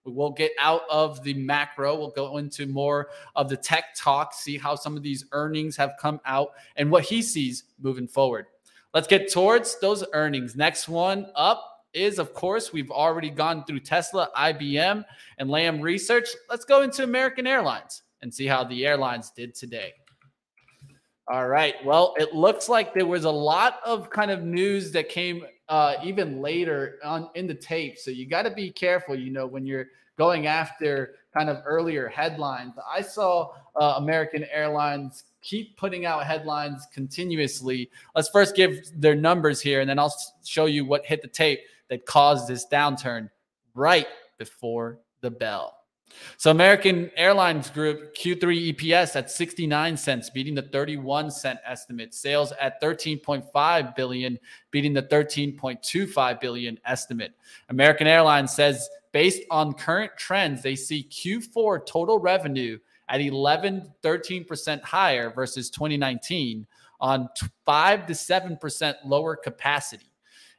We'll 0.05 0.31
get 0.31 0.53
out 0.59 0.83
of 0.91 1.23
the 1.23 1.35
macro. 1.35 1.97
We'll 1.97 2.11
go 2.11 2.39
into 2.39 2.67
more 2.67 3.11
of 3.37 3.49
the 3.49 3.57
tech 3.57 3.95
talk, 3.95 4.33
see 4.33 4.57
how 4.57 4.75
some 4.75 4.97
of 4.97 5.03
these 5.03 5.27
earnings 5.33 5.77
have 5.77 5.93
come 6.01 6.21
out 6.25 6.53
and 6.77 6.91
what 6.91 7.05
he 7.05 7.23
sees 7.23 7.65
moving 7.81 8.09
forward. 8.09 8.47
Let's 8.95 9.07
get 9.07 9.31
towards 9.31 9.79
those 9.79 10.05
earnings. 10.13 10.57
Next 10.57 10.89
one 10.89 11.27
up 11.35 11.70
is, 11.93 12.19
of 12.19 12.35
course, 12.35 12.73
we've 12.73 12.91
already 12.91 13.31
gone 13.31 13.65
through 13.65 13.81
Tesla, 13.81 14.31
IBM, 14.37 15.05
and 15.39 15.51
Lam 15.51 15.81
Research. 15.81 16.29
Let's 16.49 16.65
go 16.65 16.83
into 16.83 17.03
American 17.03 17.47
Airlines 17.47 18.03
and 18.23 18.33
see 18.33 18.47
how 18.47 18.65
the 18.65 18.87
airlines 18.87 19.31
did 19.31 19.55
today. 19.55 19.93
All 21.29 21.49
right. 21.49 21.75
Well, 21.85 22.15
it 22.19 22.35
looks 22.35 22.69
like 22.69 22.93
there 22.93 23.07
was 23.07 23.25
a 23.25 23.31
lot 23.31 23.79
of 23.85 24.11
kind 24.11 24.31
of 24.31 24.43
news 24.43 24.91
that 24.93 25.09
came 25.09 25.45
uh, 25.69 25.95
even 26.03 26.43
later 26.43 26.99
on 27.05 27.31
in 27.37 27.47
the 27.47 27.55
tape. 27.55 27.99
So 27.99 28.11
you 28.11 28.27
got 28.27 28.43
to 28.43 28.51
be 28.51 28.71
careful, 28.71 29.15
you 29.15 29.31
know, 29.31 29.47
when 29.47 29.65
you're 29.65 29.87
going 30.19 30.49
after 30.49 31.15
kind 31.33 31.49
of 31.49 31.63
earlier 31.65 32.09
headlines. 32.09 32.75
I 32.93 33.01
saw 33.01 33.53
uh, 33.77 33.95
American 33.99 34.45
Airlines 34.53 35.25
keep 35.43 35.77
putting 35.77 36.05
out 36.05 36.27
headlines 36.27 36.87
continuously. 36.93 37.91
Let's 38.15 38.29
first 38.29 38.55
give 38.55 38.81
their 38.97 39.15
numbers 39.15 39.61
here, 39.61 39.81
and 39.81 39.89
then 39.89 39.99
I'll 39.99 40.15
show 40.45 40.67
you 40.67 40.85
what 40.85 41.05
hit 41.05 41.23
the 41.23 41.29
tape 41.29 41.61
that 41.89 42.07
caused 42.07 42.49
this 42.49 42.67
downturn 42.67 43.31
right 43.75 44.07
before 44.39 44.99
the 45.21 45.31
bell. 45.31 45.77
So 46.37 46.51
American 46.51 47.11
Airlines 47.17 47.71
Group 47.71 48.17
Q3 48.17 48.75
EPS 48.75 49.17
at 49.17 49.31
69 49.31 49.97
cents, 49.97 50.31
beating 50.31 50.55
the 50.55 50.63
31 50.63 51.31
cent 51.31 51.61
estimate. 51.65 52.15
Sales 52.15 52.53
at 52.61 52.83
13.5 52.83 53.97
billion, 53.97 54.39
beating 54.71 54.93
the 54.93 55.05
13.25 55.05 56.41
billion 56.41 56.79
estimate. 56.85 57.33
American 57.69 58.07
Airlines 58.07 58.53
says 58.53 58.89
based 59.13 59.43
on 59.51 59.73
current 59.73 60.13
trends, 60.17 60.63
they 60.63 60.77
see 60.77 61.07
Q4 61.11 61.87
total 61.87 62.19
revenue 62.19 62.79
at 63.11 63.21
11 63.21 63.93
13% 64.03 64.83
higher 64.83 65.31
versus 65.31 65.69
2019 65.71 66.67
on 67.01 67.29
5 67.67 68.07
to 68.07 68.13
7% 68.13 68.95
lower 69.05 69.37
capacity. 69.37 70.07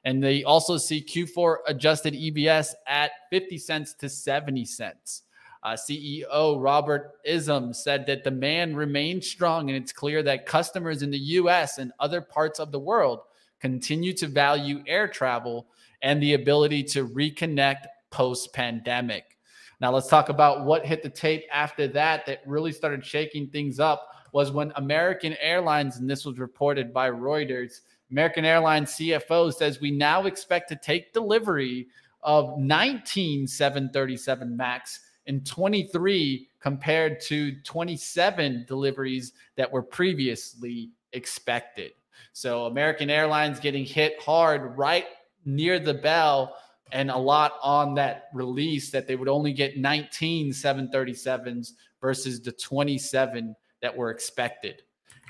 And 0.04 0.24
they 0.24 0.44
also 0.44 0.78
see 0.78 1.02
Q4 1.02 1.58
adjusted 1.68 2.14
EPS 2.14 2.74
at 2.88 3.12
50 3.30 3.58
cents 3.58 3.94
to 3.96 4.10
70 4.10 4.66
cents. 4.66 5.24
Uh, 5.64 5.74
CEO 5.74 6.60
Robert 6.60 7.20
Isom 7.28 7.72
said 7.72 8.08
that 8.08 8.24
demand 8.24 8.76
remains 8.76 9.28
strong, 9.28 9.70
and 9.70 9.78
it's 9.78 9.94
clear 9.94 10.24
that 10.24 10.48
customers 10.48 11.04
in 11.04 11.12
the 11.12 11.20
US 11.20 11.78
and 11.78 11.92
other 12.00 12.20
parts 12.20 12.60
of 12.60 12.72
the 12.72 12.80
world 12.80 13.20
continue 13.60 14.12
to 14.14 14.28
value 14.28 14.84
air 14.88 15.08
travel 15.08 15.68
and 16.02 16.22
the 16.22 16.34
ability 16.34 16.84
to 16.84 17.08
reconnect 17.08 17.86
post 18.10 18.52
pandemic. 18.54 19.38
Now, 19.82 19.92
let's 19.92 20.08
talk 20.08 20.30
about 20.30 20.64
what 20.64 20.86
hit 20.86 21.02
the 21.02 21.10
tape 21.10 21.44
after 21.52 21.88
that 21.88 22.28
that 22.28 22.42
really 22.46 22.72
started 22.72 23.04
shaking 23.04 23.48
things 23.48 23.80
up 23.80 24.10
was 24.32 24.52
when 24.52 24.72
American 24.76 25.36
Airlines, 25.42 25.98
and 25.98 26.08
this 26.08 26.24
was 26.24 26.38
reported 26.38 26.94
by 26.94 27.10
Reuters, 27.10 27.82
American 28.12 28.46
Airlines 28.46 28.92
CFO 28.92 29.52
says 29.54 29.82
we 29.82 29.90
now 29.90 30.26
expect 30.26 30.70
to 30.70 30.76
take 30.76 31.14
delivery 31.14 31.88
of 32.22 32.60
19 32.60 33.48
737 33.48 34.56
MAX 34.56 35.00
in 35.26 35.44
23 35.44 36.48
compared 36.60 37.20
to 37.22 37.60
27 37.64 38.66
deliveries 38.68 39.34
that 39.56 39.72
were 39.72 39.82
previously 39.82 40.92
expected. 41.14 41.92
So 42.34 42.66
American 42.66 43.10
Airlines 43.10 43.60
getting 43.60 43.86
hit 43.86 44.22
hard 44.22 44.78
right 44.78 45.06
near 45.46 45.80
the 45.80 45.96
bell 45.96 46.56
and 46.92 47.10
a 47.10 47.18
lot 47.18 47.54
on 47.62 47.94
that 47.96 48.30
release 48.34 48.92
that 48.92 49.08
they 49.08 49.16
would 49.16 49.30
only 49.30 49.54
get 49.54 49.78
19 49.78 50.52
737s 50.52 51.72
versus 52.00 52.42
the 52.42 52.52
27 52.52 53.56
that 53.82 53.96
were 53.96 54.12
expected. 54.12 54.84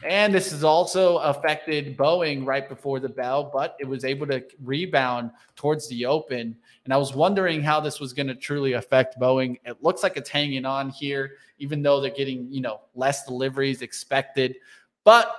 And 0.04 0.34
this 0.34 0.52
has 0.52 0.64
also 0.64 1.18
affected 1.18 1.96
Boeing 1.96 2.46
right 2.46 2.68
before 2.68 3.00
the 3.00 3.10
bell, 3.10 3.52
but 3.54 3.76
it 3.80 3.88
was 3.88 4.04
able 4.04 4.26
to 4.28 4.44
rebound 4.64 5.30
towards 5.56 5.88
the 5.90 6.08
open. 6.08 6.56
And 6.86 6.94
I 6.94 6.98
was 6.98 7.14
wondering 7.14 7.62
how 7.62 7.80
this 7.80 8.00
was 8.00 8.12
going 8.12 8.28
to 8.28 8.36
truly 8.36 8.74
affect 8.74 9.20
Boeing. 9.20 9.58
It 9.64 9.84
looks 9.84 10.02
like 10.02 10.18
it's 10.18 10.30
hanging 10.30 10.66
on 10.66 10.90
here, 10.90 11.34
even 11.60 11.84
though 11.84 12.02
they're 12.02 12.10
getting, 12.10 12.52
you 12.52 12.62
know, 12.62 12.82
less 12.96 13.26
deliveries 13.26 13.84
expected. 13.84 14.56
But 15.04 15.36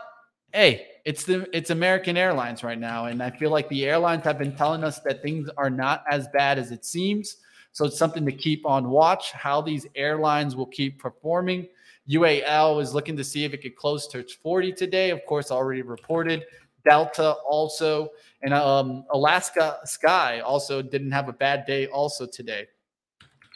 hey, 0.52 0.86
it's 1.04 1.24
the 1.24 1.48
it's 1.56 1.70
American 1.70 2.16
Airlines 2.16 2.62
right 2.62 2.78
now. 2.78 3.06
And 3.06 3.22
I 3.22 3.30
feel 3.30 3.50
like 3.50 3.68
the 3.68 3.86
airlines 3.86 4.24
have 4.24 4.38
been 4.38 4.54
telling 4.54 4.84
us 4.84 5.00
that 5.00 5.22
things 5.22 5.48
are 5.56 5.70
not 5.70 6.04
as 6.10 6.28
bad 6.28 6.58
as 6.58 6.70
it 6.70 6.84
seems. 6.84 7.38
So 7.72 7.86
it's 7.86 7.98
something 7.98 8.24
to 8.26 8.32
keep 8.32 8.66
on 8.66 8.90
watch 8.90 9.32
how 9.32 9.60
these 9.62 9.86
airlines 9.94 10.54
will 10.54 10.66
keep 10.66 10.98
performing. 10.98 11.68
UAL 12.08 12.82
is 12.82 12.94
looking 12.94 13.16
to 13.16 13.24
see 13.24 13.44
if 13.44 13.54
it 13.54 13.62
could 13.62 13.76
close 13.76 14.06
to 14.08 14.24
40 14.42 14.72
today. 14.72 15.10
Of 15.10 15.24
course, 15.26 15.50
already 15.50 15.82
reported. 15.82 16.44
Delta 16.84 17.34
also, 17.48 18.08
and 18.42 18.52
um, 18.52 19.04
Alaska 19.12 19.78
Sky 19.84 20.40
also 20.40 20.82
didn't 20.82 21.12
have 21.12 21.28
a 21.28 21.32
bad 21.32 21.64
day 21.64 21.86
also 21.86 22.26
today. 22.26 22.66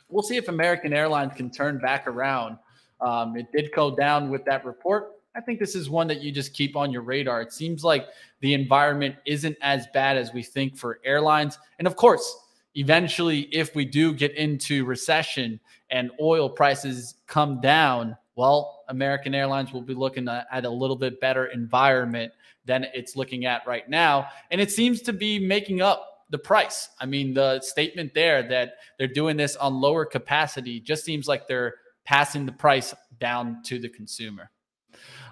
We'll 0.08 0.22
see 0.22 0.36
if 0.36 0.48
American 0.48 0.92
Airlines 0.92 1.32
can 1.34 1.50
turn 1.50 1.78
back 1.78 2.06
around. 2.06 2.56
Um, 3.00 3.36
it 3.36 3.46
did 3.52 3.70
go 3.74 3.94
down 3.94 4.30
with 4.30 4.44
that 4.44 4.64
report 4.64 5.15
I 5.36 5.40
think 5.40 5.60
this 5.60 5.74
is 5.74 5.90
one 5.90 6.06
that 6.08 6.22
you 6.22 6.32
just 6.32 6.54
keep 6.54 6.76
on 6.76 6.90
your 6.90 7.02
radar. 7.02 7.42
It 7.42 7.52
seems 7.52 7.84
like 7.84 8.06
the 8.40 8.54
environment 8.54 9.16
isn't 9.26 9.56
as 9.60 9.86
bad 9.92 10.16
as 10.16 10.32
we 10.32 10.42
think 10.42 10.76
for 10.76 10.98
airlines. 11.04 11.58
And 11.78 11.86
of 11.86 11.94
course, 11.94 12.34
eventually, 12.74 13.40
if 13.52 13.74
we 13.74 13.84
do 13.84 14.14
get 14.14 14.34
into 14.34 14.84
recession 14.86 15.60
and 15.90 16.10
oil 16.20 16.48
prices 16.48 17.16
come 17.26 17.60
down, 17.60 18.16
well, 18.34 18.84
American 18.88 19.34
Airlines 19.34 19.72
will 19.72 19.82
be 19.82 19.94
looking 19.94 20.26
at 20.28 20.64
a 20.64 20.70
little 20.70 20.96
bit 20.96 21.20
better 21.20 21.46
environment 21.46 22.32
than 22.64 22.86
it's 22.94 23.14
looking 23.14 23.44
at 23.44 23.66
right 23.66 23.88
now. 23.88 24.28
And 24.50 24.60
it 24.60 24.70
seems 24.70 25.02
to 25.02 25.12
be 25.12 25.38
making 25.38 25.82
up 25.82 26.24
the 26.30 26.38
price. 26.38 26.88
I 27.00 27.06
mean, 27.06 27.34
the 27.34 27.60
statement 27.60 28.12
there 28.14 28.42
that 28.48 28.74
they're 28.98 29.06
doing 29.06 29.36
this 29.36 29.54
on 29.56 29.80
lower 29.80 30.04
capacity 30.04 30.80
just 30.80 31.04
seems 31.04 31.28
like 31.28 31.46
they're 31.46 31.74
passing 32.04 32.46
the 32.46 32.52
price 32.52 32.94
down 33.18 33.62
to 33.64 33.78
the 33.78 33.88
consumer. 33.88 34.50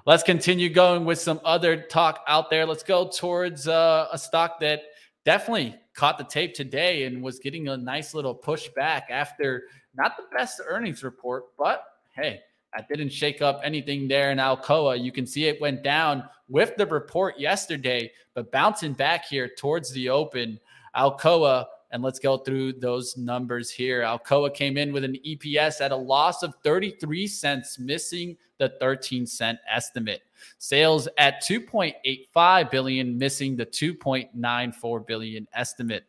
Let's 0.07 0.23
continue 0.23 0.69
going 0.69 1.07
with 1.07 1.19
some 1.19 1.41
other 1.47 1.81
talk 1.81 2.21
out 2.29 2.51
there. 2.51 2.67
Let's 2.67 2.83
go 2.83 3.09
towards 3.09 3.67
uh, 3.67 4.09
a 4.13 4.19
stock 4.19 4.61
that 4.61 4.83
definitely 5.25 5.77
caught 5.95 6.19
the 6.19 6.25
tape 6.25 6.53
today 6.53 7.05
and 7.05 7.23
was 7.23 7.39
getting 7.39 7.69
a 7.69 7.77
nice 7.79 8.13
little 8.13 8.35
push 8.35 8.69
back 8.77 9.07
after 9.09 9.63
not 9.97 10.19
the 10.19 10.25
best 10.37 10.61
earnings 10.67 11.03
report, 11.03 11.45
but 11.57 11.85
hey, 12.15 12.41
that 12.75 12.87
didn't 12.87 13.15
shake 13.15 13.41
up 13.41 13.63
anything 13.65 14.07
there 14.07 14.31
in 14.31 14.37
Alcoa. 14.37 15.03
You 15.03 15.11
can 15.11 15.27
see 15.27 15.47
it 15.47 15.59
went 15.59 15.83
down 15.83 16.25
with 16.49 16.77
the 16.77 16.85
report 16.85 17.41
yesterday, 17.41 18.13
but 18.35 18.53
bouncing 18.53 18.93
back 18.93 19.25
here 19.25 19.49
towards 19.57 19.91
the 19.93 20.11
open. 20.11 20.61
Alcoa, 20.95 21.65
and 21.95 22.03
let's 22.03 22.19
go 22.19 22.37
through 22.37 22.73
those 22.73 23.17
numbers 23.17 23.71
here. 23.71 24.03
Alcoa 24.03 24.53
came 24.53 24.77
in 24.77 24.93
with 24.93 25.05
an 25.05 25.17
EPS 25.25 25.81
at 25.81 25.93
a 25.93 25.97
loss 25.97 26.43
of 26.43 26.53
33 26.65 27.29
cents, 27.29 27.79
missing 27.79 28.37
the 28.59 28.73
13 28.81 29.25
cent 29.25 29.61
estimate. 29.73 30.23
Sales 30.59 31.07
at 31.19 31.41
2.85 31.45 32.71
billion, 32.73 33.17
missing 33.17 33.55
the 33.55 33.65
2.94 33.65 35.07
billion 35.07 35.47
estimate. 35.55 36.03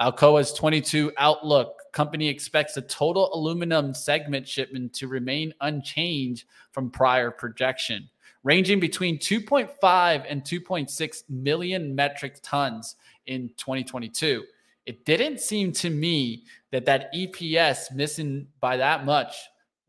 Alcoa's 0.00 0.54
22 0.54 1.12
outlook 1.18 1.82
company 1.92 2.26
expects 2.26 2.72
the 2.72 2.82
total 2.82 3.30
aluminum 3.34 3.92
segment 3.92 4.48
shipment 4.48 4.94
to 4.94 5.08
remain 5.08 5.52
unchanged 5.60 6.46
from 6.72 6.90
prior 6.90 7.30
projection, 7.30 8.08
ranging 8.44 8.80
between 8.80 9.18
2.5 9.18 10.24
and 10.26 10.42
2.6 10.42 11.22
million 11.28 11.94
metric 11.94 12.38
tons 12.42 12.96
in 13.26 13.50
2022. 13.58 14.42
It 14.88 15.04
didn't 15.04 15.38
seem 15.38 15.72
to 15.72 15.90
me 15.90 16.44
that 16.72 16.86
that 16.86 17.12
EPS 17.12 17.94
missing 17.94 18.46
by 18.58 18.78
that 18.78 19.04
much 19.04 19.36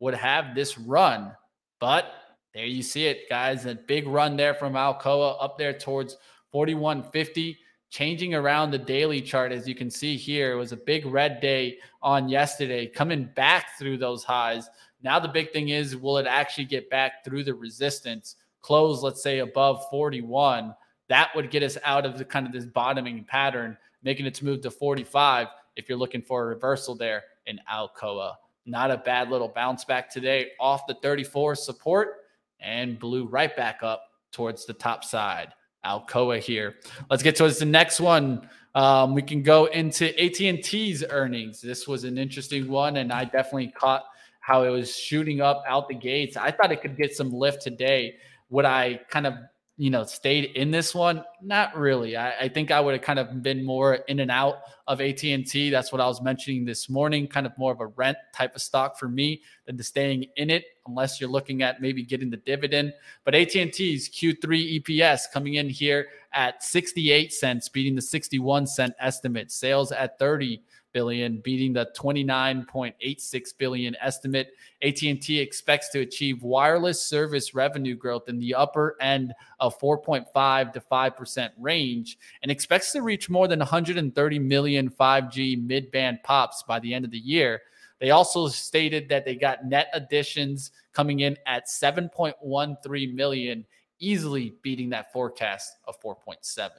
would 0.01 0.13
have 0.13 0.53
this 0.53 0.77
run, 0.77 1.31
but 1.79 2.11
there 2.53 2.65
you 2.65 2.83
see 2.83 3.05
it, 3.05 3.29
guys. 3.29 3.65
A 3.65 3.75
big 3.75 4.07
run 4.07 4.35
there 4.35 4.53
from 4.53 4.73
Alcoa 4.73 5.41
up 5.41 5.57
there 5.57 5.71
towards 5.71 6.17
4150 6.51 7.57
changing 7.89 8.35
around 8.35 8.71
the 8.71 8.77
daily 8.77 9.21
chart 9.21 9.53
as 9.53 9.69
you 9.69 9.73
can 9.73 9.89
see 9.89 10.17
here. 10.17 10.51
It 10.51 10.57
was 10.57 10.73
a 10.73 10.77
big 10.77 11.05
red 11.05 11.39
day 11.39 11.77
on 12.01 12.27
yesterday 12.27 12.85
coming 12.85 13.29
back 13.37 13.77
through 13.79 13.99
those 13.99 14.25
highs. 14.25 14.69
Now 15.01 15.17
the 15.17 15.29
big 15.29 15.53
thing 15.53 15.69
is 15.69 15.95
will 15.95 16.17
it 16.17 16.27
actually 16.27 16.65
get 16.65 16.89
back 16.89 17.23
through 17.23 17.45
the 17.45 17.53
resistance? 17.53 18.35
Close 18.59 19.01
let's 19.01 19.23
say 19.23 19.39
above 19.39 19.85
41 19.89 20.75
that 21.07 21.33
would 21.35 21.51
get 21.51 21.63
us 21.63 21.77
out 21.85 22.05
of 22.05 22.17
the 22.17 22.25
kind 22.25 22.45
of 22.45 22.51
this 22.51 22.65
bottoming 22.65 23.23
pattern 23.23 23.77
making 24.03 24.25
its 24.25 24.41
move 24.41 24.61
to 24.61 24.71
45 24.71 25.47
if 25.75 25.87
you're 25.89 25.97
looking 25.97 26.21
for 26.21 26.43
a 26.43 26.45
reversal 26.47 26.95
there 26.95 27.23
in 27.45 27.59
alcoa 27.71 28.33
not 28.65 28.91
a 28.91 28.97
bad 28.97 29.29
little 29.29 29.49
bounce 29.49 29.85
back 29.85 30.09
today 30.09 30.51
off 30.59 30.85
the 30.87 30.95
34 30.95 31.55
support 31.55 32.17
and 32.59 32.99
blew 32.99 33.25
right 33.25 33.55
back 33.55 33.79
up 33.81 34.03
towards 34.31 34.65
the 34.65 34.73
top 34.73 35.03
side 35.03 35.53
Alcoa 35.85 36.39
here. 36.39 36.75
Let's 37.09 37.23
get 37.23 37.35
towards 37.35 37.59
the 37.59 37.65
next 37.65 37.99
one. 37.99 38.47
Um, 38.75 39.13
we 39.13 39.21
can 39.21 39.41
go 39.41 39.65
into 39.65 40.07
AT&T's 40.21 41.03
earnings. 41.09 41.61
This 41.61 41.87
was 41.87 42.03
an 42.03 42.17
interesting 42.17 42.67
one, 42.67 42.97
and 42.97 43.11
I 43.11 43.25
definitely 43.25 43.69
caught 43.69 44.03
how 44.41 44.63
it 44.63 44.69
was 44.69 44.95
shooting 44.95 45.41
up 45.41 45.63
out 45.67 45.87
the 45.87 45.95
gates. 45.95 46.37
I 46.37 46.51
thought 46.51 46.71
it 46.71 46.81
could 46.81 46.97
get 46.97 47.15
some 47.15 47.31
lift 47.31 47.61
today. 47.61 48.15
Would 48.49 48.65
I 48.65 48.99
kind 49.09 49.27
of 49.27 49.35
you 49.79 49.89
know, 49.89 50.03
stayed 50.03 50.57
in 50.57 50.71
this 50.71 50.93
one? 50.93 51.23
Not 51.41 51.73
really. 51.73 52.17
I, 52.17 52.37
I 52.37 52.49
think 52.49 52.69
I 52.69 52.81
would 52.81 52.95
have 52.95 53.01
kind 53.01 53.17
of 53.17 53.41
been 53.41 53.63
more 53.63 53.93
in 54.09 54.19
and 54.19 54.29
out 54.29 54.57
of 54.87 54.99
AT 54.99 55.23
and 55.23 55.47
T. 55.47 55.69
That's 55.69 55.93
what 55.93 56.01
I 56.01 56.05
was 56.05 56.21
mentioning 56.21 56.65
this 56.65 56.89
morning. 56.89 57.27
Kind 57.27 57.45
of 57.45 57.57
more 57.57 57.71
of 57.71 57.79
a 57.79 57.87
rent 57.87 58.17
type 58.35 58.57
of 58.57 58.61
stock 58.61 58.99
for 58.99 59.07
me 59.07 59.41
than 59.65 59.77
to 59.77 59.83
staying 59.83 60.25
in 60.35 60.49
it, 60.49 60.65
unless 60.85 61.21
you're 61.21 61.29
looking 61.29 61.63
at 61.63 61.79
maybe 61.81 62.03
getting 62.03 62.29
the 62.29 62.35
dividend. 62.35 62.93
But 63.23 63.35
AT 63.35 63.55
and 63.55 63.71
T's 63.71 64.09
Q3 64.09 64.83
EPS 64.83 65.31
coming 65.31 65.53
in 65.53 65.69
here 65.69 66.07
at 66.33 66.61
68 66.61 67.31
cents, 67.31 67.69
beating 67.69 67.95
the 67.95 68.01
61 68.01 68.67
cent 68.67 68.93
estimate. 68.99 69.49
Sales 69.49 69.93
at 69.93 70.19
30 70.19 70.61
billion, 70.93 71.39
beating 71.39 71.73
the 71.73 71.89
29.86 71.97 73.57
billion 73.57 73.95
estimate. 74.01 74.49
AT&T 74.81 75.39
expects 75.39 75.89
to 75.89 75.99
achieve 75.99 76.43
wireless 76.43 77.01
service 77.01 77.53
revenue 77.53 77.95
growth 77.95 78.29
in 78.29 78.39
the 78.39 78.55
upper 78.55 78.95
end 79.01 79.33
of 79.59 79.79
4.5 79.79 80.73
to 80.73 80.79
5% 80.79 81.49
range 81.57 82.17
and 82.41 82.51
expects 82.51 82.91
to 82.91 83.01
reach 83.01 83.29
more 83.29 83.47
than 83.47 83.59
130 83.59 84.39
million 84.39 84.89
5G 84.89 85.65
mid-band 85.65 86.19
pops 86.23 86.63
by 86.63 86.79
the 86.79 86.93
end 86.93 87.05
of 87.05 87.11
the 87.11 87.17
year. 87.17 87.61
They 87.99 88.11
also 88.11 88.47
stated 88.47 89.09
that 89.09 89.25
they 89.25 89.35
got 89.35 89.65
net 89.65 89.89
additions 89.93 90.71
coming 90.93 91.19
in 91.19 91.37
at 91.45 91.67
7.13 91.67 93.13
million, 93.13 93.65
easily 93.99 94.53
beating 94.61 94.89
that 94.91 95.11
forecast 95.11 95.77
of 95.85 96.01
4.7. 96.01 96.69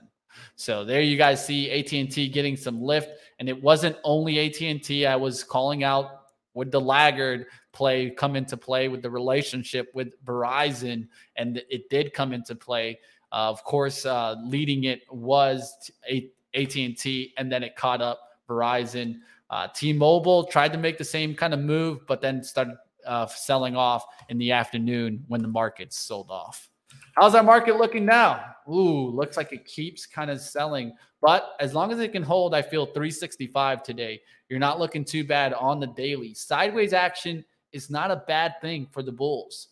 So 0.56 0.84
there 0.84 1.00
you 1.00 1.16
guys 1.16 1.44
see 1.44 1.70
AT&T 1.70 2.28
getting 2.28 2.56
some 2.56 2.82
lift 2.82 3.10
and 3.38 3.48
it 3.48 3.62
wasn't 3.62 3.96
only 4.04 4.38
AT&T 4.38 5.06
I 5.06 5.16
was 5.16 5.44
calling 5.44 5.84
out 5.84 6.22
would 6.54 6.70
the 6.70 6.80
laggard 6.80 7.46
play 7.72 8.10
come 8.10 8.36
into 8.36 8.56
play 8.56 8.88
with 8.88 9.02
the 9.02 9.10
relationship 9.10 9.90
with 9.94 10.08
Verizon 10.24 11.06
and 11.36 11.62
it 11.70 11.88
did 11.88 12.12
come 12.12 12.32
into 12.32 12.54
play. 12.54 12.98
Uh, 13.32 13.48
of 13.48 13.62
course, 13.64 14.04
uh, 14.06 14.34
leading 14.44 14.84
it 14.84 15.02
was 15.10 15.90
a- 16.08 16.30
AT&T 16.54 17.32
and 17.36 17.50
then 17.50 17.62
it 17.62 17.76
caught 17.76 18.02
up 18.02 18.20
Verizon. 18.48 19.20
Uh, 19.48 19.68
T-Mobile 19.68 20.44
tried 20.44 20.72
to 20.72 20.78
make 20.78 20.98
the 20.98 21.04
same 21.04 21.34
kind 21.34 21.54
of 21.54 21.60
move, 21.60 22.06
but 22.06 22.20
then 22.20 22.42
started 22.42 22.76
uh, 23.06 23.26
selling 23.26 23.76
off 23.76 24.04
in 24.28 24.38
the 24.38 24.52
afternoon 24.52 25.24
when 25.28 25.42
the 25.42 25.48
markets 25.48 25.96
sold 25.96 26.30
off. 26.30 26.68
How's 27.16 27.34
our 27.34 27.42
market 27.42 27.76
looking 27.76 28.04
now? 28.04 28.44
Ooh, 28.70 29.10
looks 29.10 29.36
like 29.36 29.52
it 29.52 29.64
keeps 29.64 30.06
kind 30.06 30.30
of 30.30 30.40
selling. 30.40 30.92
But 31.20 31.56
as 31.58 31.74
long 31.74 31.92
as 31.92 31.98
it 31.98 32.12
can 32.12 32.22
hold, 32.22 32.54
I 32.54 32.62
feel 32.62 32.86
365 32.86 33.82
today. 33.82 34.20
You're 34.48 34.58
not 34.58 34.78
looking 34.78 35.04
too 35.04 35.24
bad 35.24 35.52
on 35.54 35.80
the 35.80 35.88
daily. 35.88 36.34
Sideways 36.34 36.92
action 36.92 37.44
is 37.72 37.90
not 37.90 38.10
a 38.10 38.22
bad 38.26 38.54
thing 38.60 38.86
for 38.90 39.02
the 39.02 39.12
Bulls. 39.12 39.68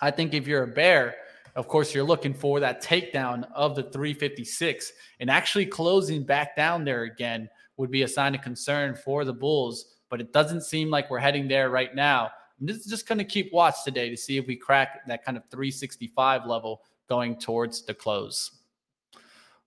I 0.00 0.10
think 0.10 0.34
if 0.34 0.46
you're 0.46 0.64
a 0.64 0.68
bear, 0.68 1.16
of 1.54 1.68
course, 1.68 1.94
you're 1.94 2.04
looking 2.04 2.34
for 2.34 2.60
that 2.60 2.82
takedown 2.82 3.48
of 3.54 3.74
the 3.74 3.84
356 3.84 4.92
and 5.20 5.30
actually 5.30 5.66
closing 5.66 6.22
back 6.22 6.54
down 6.56 6.84
there 6.84 7.04
again 7.04 7.48
would 7.76 7.90
be 7.90 8.02
a 8.02 8.08
sign 8.08 8.34
of 8.34 8.42
concern 8.42 8.94
for 8.94 9.24
the 9.24 9.32
Bulls. 9.32 9.96
But 10.10 10.20
it 10.20 10.32
doesn't 10.32 10.62
seem 10.62 10.90
like 10.90 11.10
we're 11.10 11.18
heading 11.18 11.48
there 11.48 11.70
right 11.70 11.94
now. 11.94 12.30
I'm 12.60 12.66
just, 12.66 12.88
just 12.88 13.08
going 13.08 13.18
to 13.18 13.24
keep 13.24 13.52
watch 13.52 13.84
today 13.84 14.10
to 14.10 14.16
see 14.16 14.36
if 14.36 14.46
we 14.46 14.56
crack 14.56 15.06
that 15.06 15.24
kind 15.24 15.36
of 15.36 15.44
365 15.50 16.46
level 16.46 16.82
going 17.08 17.38
towards 17.38 17.84
the 17.84 17.94
close. 17.94 18.50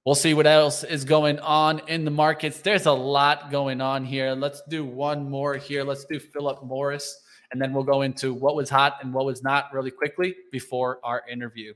We'll 0.06 0.16
see 0.16 0.34
what 0.34 0.48
else 0.48 0.84
is 0.84 1.06
going 1.06 1.40
on 1.40 1.82
in 1.88 2.06
the 2.06 2.12
markets. 2.12 2.62
There's 2.62 2.88
a 2.88 2.92
lot 2.92 3.52
going 3.52 3.82
on 3.82 4.04
here. 4.04 4.32
Let's 4.32 4.64
do 4.68 4.84
one 4.84 5.30
more 5.30 5.56
here. 5.56 5.84
Let's 5.84 6.06
do 6.06 6.20
Philip 6.20 6.64
Morris, 6.64 7.22
and 7.52 7.62
then 7.62 7.72
we'll 7.72 7.84
go 7.84 8.02
into 8.02 8.34
what 8.34 8.56
was 8.56 8.70
hot 8.70 8.98
and 9.02 9.14
what 9.14 9.26
was 9.26 9.44
not 9.44 9.72
really 9.72 9.92
quickly 9.92 10.36
before 10.52 11.00
our 11.04 11.24
interview. 11.30 11.74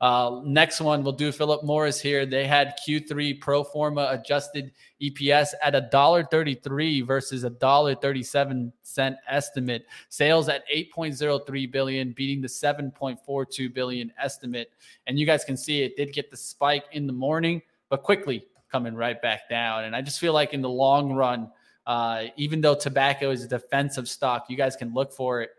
Uh, 0.00 0.40
next 0.44 0.80
one, 0.80 1.02
we'll 1.02 1.12
do 1.12 1.32
Philip 1.32 1.64
Morris 1.64 2.00
here. 2.00 2.26
They 2.26 2.46
had 2.46 2.74
Q3 2.86 3.40
pro 3.40 3.64
forma 3.64 4.08
adjusted 4.10 4.72
EPS 5.00 5.54
at 5.62 5.74
$1.33 5.90 7.06
versus 7.06 7.44
a 7.44 7.50
$1.37 7.50 8.72
cent 8.82 9.16
estimate. 9.28 9.86
Sales 10.08 10.48
at 10.48 10.68
8.03 10.68 11.70
billion, 11.70 12.12
beating 12.12 12.40
the 12.40 12.48
7.42 12.48 13.72
billion 13.72 14.12
estimate. 14.18 14.72
And 15.06 15.18
you 15.18 15.26
guys 15.26 15.44
can 15.44 15.56
see 15.56 15.82
it 15.82 15.96
did 15.96 16.12
get 16.12 16.30
the 16.30 16.36
spike 16.36 16.84
in 16.92 17.06
the 17.06 17.12
morning, 17.12 17.62
but 17.88 18.02
quickly 18.02 18.44
coming 18.70 18.94
right 18.94 19.20
back 19.22 19.48
down. 19.48 19.84
And 19.84 19.94
I 19.94 20.02
just 20.02 20.18
feel 20.18 20.32
like 20.32 20.52
in 20.52 20.60
the 20.60 20.68
long 20.68 21.12
run, 21.12 21.50
uh, 21.86 22.24
even 22.36 22.60
though 22.60 22.74
tobacco 22.74 23.30
is 23.30 23.44
a 23.44 23.48
defensive 23.48 24.08
stock, 24.08 24.46
you 24.48 24.56
guys 24.56 24.74
can 24.74 24.92
look 24.94 25.12
for 25.12 25.42
it 25.42 25.50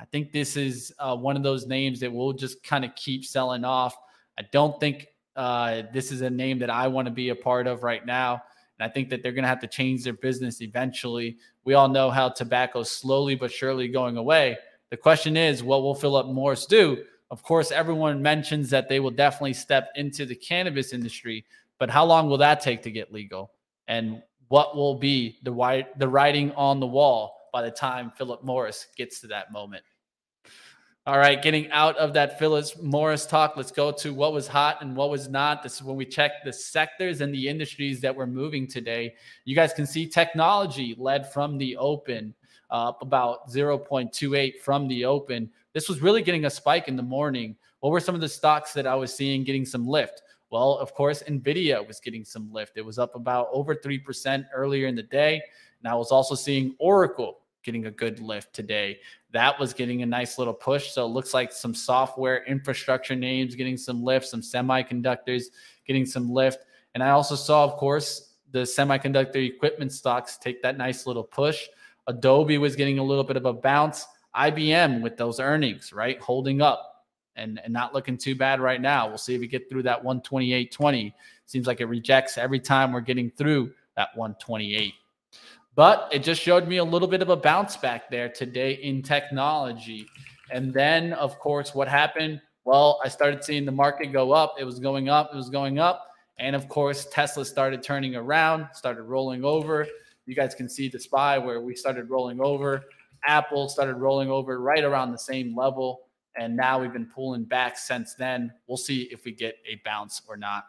I 0.00 0.04
think 0.06 0.32
this 0.32 0.56
is 0.56 0.92
uh, 0.98 1.16
one 1.16 1.36
of 1.36 1.42
those 1.42 1.66
names 1.66 2.00
that 2.00 2.12
we'll 2.12 2.32
just 2.32 2.62
kind 2.62 2.84
of 2.84 2.94
keep 2.96 3.24
selling 3.24 3.64
off. 3.64 3.96
I 4.38 4.42
don't 4.50 4.78
think 4.80 5.08
uh, 5.36 5.82
this 5.92 6.10
is 6.12 6.20
a 6.22 6.30
name 6.30 6.58
that 6.58 6.70
I 6.70 6.88
want 6.88 7.06
to 7.06 7.12
be 7.12 7.30
a 7.30 7.34
part 7.34 7.66
of 7.66 7.82
right 7.82 8.04
now. 8.04 8.42
And 8.78 8.90
I 8.90 8.92
think 8.92 9.10
that 9.10 9.22
they're 9.22 9.32
going 9.32 9.44
to 9.44 9.48
have 9.48 9.60
to 9.60 9.66
change 9.66 10.04
their 10.04 10.12
business 10.12 10.60
eventually. 10.60 11.36
We 11.64 11.74
all 11.74 11.88
know 11.88 12.10
how 12.10 12.30
tobacco 12.30 12.80
is 12.80 12.90
slowly 12.90 13.34
but 13.34 13.52
surely 13.52 13.88
going 13.88 14.16
away. 14.16 14.58
The 14.90 14.96
question 14.96 15.36
is, 15.36 15.62
what 15.62 15.82
will 15.82 15.94
Philip 15.94 16.26
Morris 16.26 16.66
do? 16.66 17.04
Of 17.30 17.42
course, 17.42 17.70
everyone 17.70 18.20
mentions 18.20 18.68
that 18.70 18.88
they 18.88 19.00
will 19.00 19.10
definitely 19.10 19.54
step 19.54 19.90
into 19.96 20.26
the 20.26 20.34
cannabis 20.34 20.92
industry, 20.92 21.46
but 21.78 21.88
how 21.88 22.04
long 22.04 22.28
will 22.28 22.38
that 22.38 22.60
take 22.60 22.82
to 22.82 22.90
get 22.90 23.12
legal? 23.12 23.52
And 23.88 24.22
what 24.48 24.76
will 24.76 24.96
be 24.96 25.38
the 25.42 25.86
the 25.96 26.08
writing 26.08 26.52
on 26.52 26.78
the 26.78 26.86
wall 26.86 27.38
by 27.52 27.62
the 27.62 27.70
time 27.70 28.10
Philip 28.10 28.42
Morris 28.42 28.86
gets 28.96 29.20
to 29.20 29.26
that 29.28 29.52
moment? 29.52 29.84
All 31.04 31.18
right, 31.18 31.42
getting 31.42 31.68
out 31.72 31.96
of 31.96 32.12
that 32.12 32.38
Philip 32.38 32.80
Morris 32.80 33.26
talk, 33.26 33.56
let's 33.56 33.72
go 33.72 33.90
to 33.90 34.14
what 34.14 34.32
was 34.32 34.46
hot 34.46 34.82
and 34.82 34.94
what 34.94 35.10
was 35.10 35.28
not. 35.28 35.60
This 35.60 35.74
is 35.74 35.82
when 35.82 35.96
we 35.96 36.06
check 36.06 36.44
the 36.44 36.52
sectors 36.52 37.20
and 37.20 37.34
the 37.34 37.48
industries 37.48 38.00
that 38.02 38.14
were 38.14 38.26
moving 38.26 38.68
today. 38.68 39.14
You 39.44 39.56
guys 39.56 39.72
can 39.72 39.84
see 39.84 40.06
technology 40.06 40.94
led 40.96 41.32
from 41.32 41.58
the 41.58 41.76
open, 41.76 42.32
up 42.70 43.02
about 43.02 43.50
0.28 43.50 44.60
from 44.60 44.86
the 44.86 45.04
open. 45.04 45.50
This 45.72 45.88
was 45.88 46.00
really 46.00 46.22
getting 46.22 46.44
a 46.44 46.50
spike 46.50 46.86
in 46.86 46.94
the 46.94 47.02
morning. 47.02 47.56
What 47.80 47.90
were 47.90 47.98
some 47.98 48.14
of 48.14 48.20
the 48.20 48.28
stocks 48.28 48.72
that 48.74 48.86
I 48.86 48.94
was 48.94 49.12
seeing 49.12 49.42
getting 49.42 49.66
some 49.66 49.88
lift? 49.88 50.22
Well, 50.50 50.78
of 50.78 50.94
course, 50.94 51.24
Nvidia 51.24 51.84
was 51.84 51.98
getting 51.98 52.24
some 52.24 52.52
lift. 52.52 52.76
It 52.76 52.84
was 52.84 53.00
up 53.00 53.16
about 53.16 53.48
over 53.52 53.74
3% 53.74 54.46
earlier 54.54 54.86
in 54.86 54.94
the 54.94 55.02
day. 55.02 55.42
And 55.82 55.90
I 55.90 55.96
was 55.96 56.12
also 56.12 56.36
seeing 56.36 56.76
Oracle 56.78 57.38
getting 57.62 57.86
a 57.86 57.90
good 57.90 58.20
lift 58.20 58.52
today. 58.52 58.98
That 59.32 59.58
was 59.58 59.72
getting 59.72 60.02
a 60.02 60.06
nice 60.06 60.38
little 60.38 60.54
push. 60.54 60.90
So 60.90 61.04
it 61.04 61.08
looks 61.08 61.32
like 61.34 61.52
some 61.52 61.74
software 61.74 62.44
infrastructure 62.44 63.16
names 63.16 63.54
getting 63.54 63.76
some 63.76 64.02
lift, 64.02 64.26
some 64.26 64.40
semiconductors 64.40 65.44
getting 65.86 66.06
some 66.06 66.30
lift. 66.30 66.64
And 66.94 67.02
I 67.02 67.10
also 67.10 67.34
saw, 67.34 67.64
of 67.64 67.76
course, 67.76 68.34
the 68.50 68.60
semiconductor 68.60 69.36
equipment 69.36 69.92
stocks 69.92 70.36
take 70.36 70.62
that 70.62 70.76
nice 70.76 71.06
little 71.06 71.24
push. 71.24 71.68
Adobe 72.06 72.58
was 72.58 72.76
getting 72.76 72.98
a 72.98 73.04
little 73.04 73.24
bit 73.24 73.36
of 73.36 73.46
a 73.46 73.52
bounce. 73.52 74.06
IBM 74.36 75.02
with 75.02 75.16
those 75.16 75.40
earnings, 75.40 75.92
right? 75.92 76.20
Holding 76.20 76.62
up 76.62 77.04
and, 77.36 77.60
and 77.64 77.72
not 77.72 77.94
looking 77.94 78.16
too 78.16 78.34
bad 78.34 78.60
right 78.60 78.80
now. 78.80 79.08
We'll 79.08 79.18
see 79.18 79.34
if 79.34 79.40
we 79.40 79.46
get 79.46 79.68
through 79.68 79.84
that 79.84 80.02
128.20. 80.02 81.12
Seems 81.46 81.66
like 81.66 81.80
it 81.80 81.86
rejects 81.86 82.38
every 82.38 82.60
time 82.60 82.92
we're 82.92 83.00
getting 83.00 83.30
through 83.30 83.72
that 83.96 84.08
128. 84.16 84.94
But 85.74 86.08
it 86.12 86.22
just 86.22 86.42
showed 86.42 86.68
me 86.68 86.76
a 86.76 86.84
little 86.84 87.08
bit 87.08 87.22
of 87.22 87.30
a 87.30 87.36
bounce 87.36 87.76
back 87.76 88.10
there 88.10 88.28
today 88.28 88.74
in 88.74 89.02
technology. 89.02 90.06
And 90.50 90.72
then, 90.72 91.14
of 91.14 91.38
course, 91.38 91.74
what 91.74 91.88
happened? 91.88 92.40
Well, 92.64 93.00
I 93.04 93.08
started 93.08 93.42
seeing 93.42 93.64
the 93.64 93.72
market 93.72 94.12
go 94.12 94.32
up. 94.32 94.56
It 94.58 94.64
was 94.64 94.78
going 94.78 95.08
up, 95.08 95.30
it 95.32 95.36
was 95.36 95.48
going 95.48 95.78
up. 95.78 96.08
And 96.38 96.54
of 96.54 96.68
course, 96.68 97.06
Tesla 97.10 97.44
started 97.44 97.82
turning 97.82 98.16
around, 98.16 98.66
started 98.74 99.02
rolling 99.04 99.44
over. 99.44 99.86
You 100.26 100.34
guys 100.34 100.54
can 100.54 100.68
see 100.68 100.88
the 100.88 101.00
SPY 101.00 101.38
where 101.38 101.60
we 101.60 101.74
started 101.74 102.10
rolling 102.10 102.40
over. 102.40 102.84
Apple 103.26 103.68
started 103.68 103.96
rolling 103.96 104.30
over 104.30 104.60
right 104.60 104.84
around 104.84 105.12
the 105.12 105.18
same 105.18 105.56
level. 105.56 106.02
And 106.36 106.56
now 106.56 106.80
we've 106.80 106.92
been 106.92 107.10
pulling 107.14 107.44
back 107.44 107.78
since 107.78 108.14
then. 108.14 108.52
We'll 108.66 108.76
see 108.76 109.02
if 109.10 109.24
we 109.24 109.32
get 109.32 109.56
a 109.68 109.80
bounce 109.84 110.22
or 110.28 110.36
not. 110.36 110.64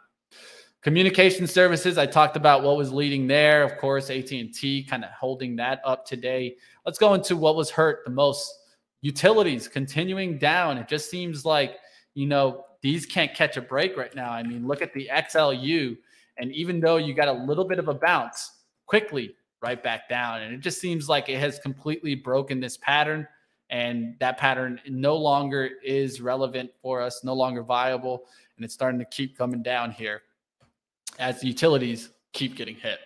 Communication 0.83 1.47
services, 1.47 1.97
I 1.97 2.05
talked 2.05 2.35
about 2.35 2.61
what 2.61 2.75
was 2.75 2.91
leading 2.91 3.25
there. 3.25 3.63
Of 3.63 3.77
course, 3.77 4.09
AT&T 4.09 4.85
kind 4.89 5.05
of 5.05 5.11
holding 5.11 5.55
that 5.55 5.79
up 5.85 6.05
today. 6.05 6.57
Let's 6.85 6.99
go 6.99 7.13
into 7.13 7.37
what 7.37 7.55
was 7.55 7.69
hurt 7.69 8.03
the 8.03 8.11
most. 8.11 8.53
Utilities 8.99 9.69
continuing 9.69 10.37
down. 10.37 10.77
It 10.77 10.89
just 10.89 11.09
seems 11.09 11.45
like, 11.45 11.77
you 12.15 12.27
know, 12.27 12.65
these 12.81 13.05
can't 13.05 13.33
catch 13.33 13.55
a 13.55 13.61
break 13.61 13.95
right 13.95 14.13
now. 14.13 14.31
I 14.31 14.43
mean, 14.43 14.67
look 14.67 14.81
at 14.81 14.93
the 14.93 15.09
XLU. 15.09 15.95
And 16.37 16.51
even 16.51 16.81
though 16.81 16.97
you 16.97 17.13
got 17.13 17.29
a 17.29 17.33
little 17.33 17.65
bit 17.65 17.79
of 17.79 17.87
a 17.87 17.93
bounce, 17.93 18.51
quickly 18.85 19.35
right 19.61 19.81
back 19.81 20.09
down. 20.09 20.41
And 20.41 20.53
it 20.53 20.59
just 20.59 20.81
seems 20.81 21.07
like 21.07 21.29
it 21.29 21.39
has 21.39 21.59
completely 21.59 22.13
broken 22.13 22.59
this 22.59 22.75
pattern. 22.75 23.25
And 23.69 24.15
that 24.19 24.37
pattern 24.37 24.81
no 24.89 25.15
longer 25.15 25.69
is 25.81 26.19
relevant 26.19 26.71
for 26.81 27.01
us, 27.01 27.23
no 27.23 27.33
longer 27.33 27.63
viable. 27.63 28.25
And 28.57 28.65
it's 28.65 28.73
starting 28.73 28.99
to 28.99 29.05
keep 29.05 29.37
coming 29.37 29.63
down 29.63 29.89
here 29.91 30.23
as 31.19 31.43
utilities 31.43 32.09
keep 32.33 32.55
getting 32.55 32.75
hit. 32.75 32.99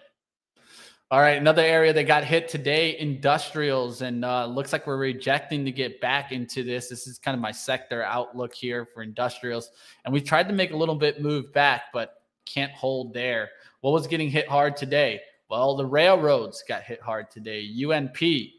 All 1.09 1.21
right, 1.21 1.37
another 1.37 1.61
area 1.61 1.93
that 1.93 2.03
got 2.03 2.25
hit 2.25 2.49
today, 2.49 2.99
industrials, 2.99 4.01
and 4.01 4.25
uh, 4.25 4.45
looks 4.45 4.73
like 4.73 4.85
we're 4.85 4.97
rejecting 4.97 5.63
to 5.63 5.71
get 5.71 6.01
back 6.01 6.33
into 6.33 6.63
this. 6.63 6.89
This 6.89 7.07
is 7.07 7.17
kind 7.17 7.33
of 7.33 7.39
my 7.39 7.51
sector 7.51 8.03
outlook 8.03 8.53
here 8.53 8.85
for 8.93 9.03
industrials, 9.03 9.71
and 10.03 10.13
we 10.13 10.19
tried 10.19 10.49
to 10.49 10.53
make 10.53 10.71
a 10.71 10.75
little 10.75 10.95
bit 10.95 11.21
move 11.21 11.53
back, 11.53 11.83
but 11.93 12.15
can't 12.45 12.73
hold 12.73 13.13
there. 13.13 13.49
What 13.79 13.91
was 13.91 14.05
getting 14.05 14.29
hit 14.29 14.49
hard 14.49 14.75
today? 14.75 15.21
Well, 15.49 15.77
the 15.77 15.85
railroads 15.85 16.61
got 16.67 16.83
hit 16.83 17.01
hard 17.01 17.31
today. 17.31 17.65
UNP, 17.65 18.51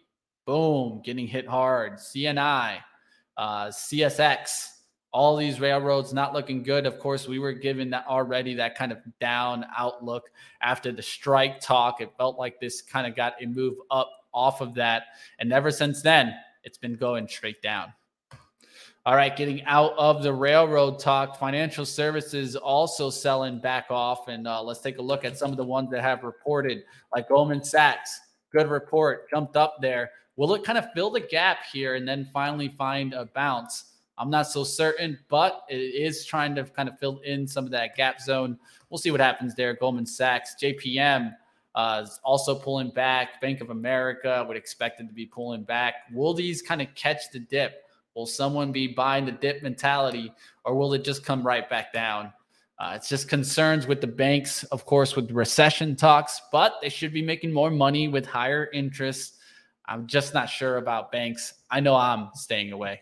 boom, 0.46 1.02
getting 1.04 1.26
hit 1.26 1.46
hard. 1.46 1.98
CNI, 1.98 2.78
uh, 3.36 3.66
CSX, 3.66 4.68
all 5.12 5.36
these 5.36 5.60
railroads 5.60 6.12
not 6.12 6.34
looking 6.34 6.62
good. 6.62 6.86
Of 6.86 6.98
course, 6.98 7.26
we 7.26 7.38
were 7.38 7.52
given 7.52 7.90
that 7.90 8.06
already 8.06 8.54
that 8.54 8.76
kind 8.76 8.92
of 8.92 8.98
down 9.20 9.64
outlook 9.76 10.30
after 10.60 10.92
the 10.92 11.02
strike 11.02 11.60
talk. 11.60 12.00
It 12.00 12.12
felt 12.18 12.38
like 12.38 12.60
this 12.60 12.82
kind 12.82 13.06
of 13.06 13.16
got 13.16 13.34
a 13.42 13.46
move 13.46 13.76
up 13.90 14.10
off 14.32 14.60
of 14.60 14.74
that. 14.74 15.04
And 15.38 15.52
ever 15.52 15.70
since 15.70 16.02
then, 16.02 16.34
it's 16.62 16.78
been 16.78 16.94
going 16.94 17.26
straight 17.28 17.62
down. 17.62 17.92
All 19.06 19.16
right, 19.16 19.34
getting 19.34 19.64
out 19.64 19.94
of 19.96 20.22
the 20.22 20.34
railroad 20.34 20.98
talk, 20.98 21.38
financial 21.38 21.86
services 21.86 22.56
also 22.56 23.08
selling 23.08 23.58
back 23.58 23.86
off. 23.88 24.28
And 24.28 24.46
uh, 24.46 24.62
let's 24.62 24.80
take 24.80 24.98
a 24.98 25.02
look 25.02 25.24
at 25.24 25.38
some 25.38 25.50
of 25.50 25.56
the 25.56 25.64
ones 25.64 25.90
that 25.92 26.02
have 26.02 26.24
reported, 26.24 26.82
like 27.14 27.30
Goldman 27.30 27.64
Sachs. 27.64 28.20
Good 28.52 28.68
report, 28.68 29.30
jumped 29.30 29.56
up 29.56 29.76
there. 29.80 30.10
Will 30.36 30.54
it 30.54 30.62
kind 30.62 30.76
of 30.76 30.92
fill 30.94 31.10
the 31.10 31.20
gap 31.20 31.58
here 31.72 31.94
and 31.94 32.06
then 32.06 32.28
finally 32.34 32.74
find 32.76 33.14
a 33.14 33.24
bounce? 33.24 33.87
I'm 34.18 34.30
not 34.30 34.48
so 34.48 34.64
certain, 34.64 35.18
but 35.28 35.64
it 35.68 35.76
is 35.76 36.24
trying 36.24 36.54
to 36.56 36.64
kind 36.64 36.88
of 36.88 36.98
fill 36.98 37.18
in 37.18 37.46
some 37.46 37.64
of 37.64 37.70
that 37.70 37.96
gap 37.96 38.20
zone. 38.20 38.58
We'll 38.90 38.98
see 38.98 39.10
what 39.10 39.20
happens 39.20 39.54
there. 39.54 39.74
Goldman 39.74 40.06
Sachs, 40.06 40.56
JPM 40.60 41.34
uh, 41.74 42.02
is 42.04 42.18
also 42.24 42.54
pulling 42.54 42.90
back. 42.90 43.40
Bank 43.40 43.60
of 43.60 43.70
America 43.70 44.44
would 44.48 44.56
expect 44.56 45.00
it 45.00 45.06
to 45.06 45.14
be 45.14 45.26
pulling 45.26 45.62
back. 45.62 45.94
Will 46.12 46.34
these 46.34 46.60
kind 46.62 46.82
of 46.82 46.92
catch 46.94 47.30
the 47.32 47.38
dip? 47.38 47.84
Will 48.14 48.26
someone 48.26 48.72
be 48.72 48.88
buying 48.88 49.24
the 49.24 49.32
dip 49.32 49.62
mentality 49.62 50.32
or 50.64 50.74
will 50.74 50.92
it 50.94 51.04
just 51.04 51.24
come 51.24 51.46
right 51.46 51.68
back 51.70 51.92
down? 51.92 52.32
Uh, 52.80 52.92
it's 52.94 53.08
just 53.08 53.28
concerns 53.28 53.86
with 53.86 54.00
the 54.00 54.06
banks, 54.06 54.62
of 54.64 54.84
course, 54.84 55.16
with 55.16 55.30
recession 55.32 55.96
talks, 55.96 56.40
but 56.52 56.74
they 56.80 56.88
should 56.88 57.12
be 57.12 57.22
making 57.22 57.52
more 57.52 57.70
money 57.70 58.08
with 58.08 58.24
higher 58.24 58.70
interest. 58.72 59.36
I'm 59.86 60.06
just 60.06 60.32
not 60.32 60.48
sure 60.48 60.76
about 60.76 61.10
banks. 61.10 61.54
I 61.70 61.80
know 61.80 61.96
I'm 61.96 62.30
staying 62.34 62.72
away. 62.72 63.00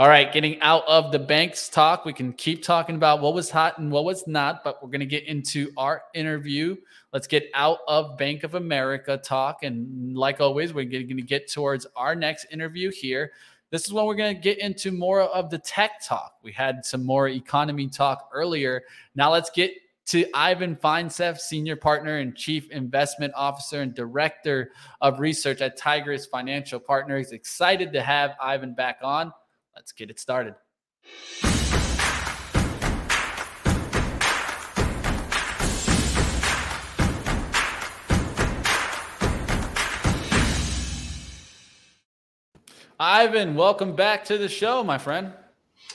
All 0.00 0.08
right, 0.08 0.32
getting 0.32 0.58
out 0.62 0.82
of 0.88 1.12
the 1.12 1.18
banks 1.18 1.68
talk, 1.68 2.06
we 2.06 2.14
can 2.14 2.32
keep 2.32 2.62
talking 2.62 2.96
about 2.96 3.20
what 3.20 3.34
was 3.34 3.50
hot 3.50 3.76
and 3.76 3.92
what 3.92 4.06
was 4.06 4.26
not, 4.26 4.64
but 4.64 4.82
we're 4.82 4.88
going 4.88 5.00
to 5.00 5.04
get 5.04 5.24
into 5.26 5.70
our 5.76 6.04
interview. 6.14 6.74
Let's 7.12 7.26
get 7.26 7.50
out 7.52 7.80
of 7.86 8.16
Bank 8.16 8.42
of 8.42 8.54
America 8.54 9.18
talk. 9.18 9.62
And 9.62 10.16
like 10.16 10.40
always, 10.40 10.72
we're 10.72 10.86
going 10.86 11.06
to 11.06 11.22
get 11.22 11.52
towards 11.52 11.86
our 11.96 12.14
next 12.14 12.46
interview 12.50 12.90
here. 12.90 13.32
This 13.68 13.84
is 13.84 13.92
when 13.92 14.06
we're 14.06 14.14
going 14.14 14.34
to 14.34 14.40
get 14.40 14.58
into 14.58 14.90
more 14.90 15.20
of 15.20 15.50
the 15.50 15.58
tech 15.58 16.02
talk. 16.02 16.36
We 16.42 16.50
had 16.50 16.82
some 16.82 17.04
more 17.04 17.28
economy 17.28 17.88
talk 17.88 18.30
earlier. 18.32 18.84
Now 19.14 19.30
let's 19.30 19.50
get 19.50 19.74
to 20.06 20.24
Ivan 20.32 20.76
Feinseth, 20.76 21.40
Senior 21.40 21.76
Partner 21.76 22.20
and 22.20 22.34
Chief 22.34 22.70
Investment 22.70 23.34
Officer 23.36 23.82
and 23.82 23.94
Director 23.94 24.72
of 25.02 25.20
Research 25.20 25.60
at 25.60 25.76
Tigress 25.76 26.24
Financial 26.24 26.80
Partners. 26.80 27.32
Excited 27.32 27.92
to 27.92 28.00
have 28.00 28.30
Ivan 28.40 28.72
back 28.72 29.00
on. 29.02 29.30
Let's 29.74 29.92
get 29.92 30.10
it 30.10 30.18
started. 30.18 30.54
Ivan, 42.98 43.54
welcome 43.54 43.96
back 43.96 44.24
to 44.26 44.36
the 44.36 44.48
show, 44.48 44.84
my 44.84 44.98
friend. 44.98 45.32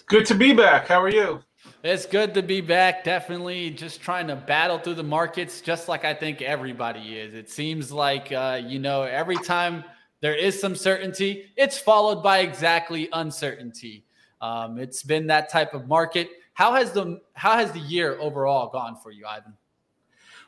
Good 0.07 0.26
to 0.26 0.34
be 0.34 0.53
back. 0.53 0.88
How 0.88 1.01
are 1.01 1.09
you? 1.09 1.43
It's 1.84 2.07
good 2.07 2.34
to 2.34 2.41
be 2.41 2.61
back. 2.61 3.03
Definitely 3.03 3.69
just 3.69 4.01
trying 4.01 4.28
to 4.28 4.36
battle 4.36 4.80
through 4.80 4.95
the 4.95 5.03
markets, 5.03 5.61
just 5.61 5.88
like 5.88 6.03
I 6.03 6.15
think 6.15 6.41
everybody 6.41 7.19
is. 7.19 7.36
It 7.36 7.51
seems 7.51 7.91
like, 7.91 8.32
uh, 8.32 8.59
you 8.65 8.80
know, 8.80 9.03
every 9.03 9.38
time 9.38 9.84
there 10.22 10.36
is 10.36 10.59
some 10.59 10.76
certainty, 10.76 11.51
it's 11.55 11.78
followed 11.78 12.24
by 12.24 12.39
exactly 12.39 13.09
uncertainty. 13.13 14.05
Um, 14.41 14.78
it's 14.78 15.03
been 15.03 15.28
that 15.28 15.49
type 15.49 15.74
of 15.74 15.88
market. 15.88 16.30
How 16.53 16.74
has 16.74 16.91
the 16.91 17.22
how 17.34 17.57
has 17.57 17.72
the 17.72 17.80
year 17.80 18.18
overall 18.20 18.70
gone 18.70 18.95
for 18.95 19.11
you, 19.11 19.26
Ivan? 19.26 19.53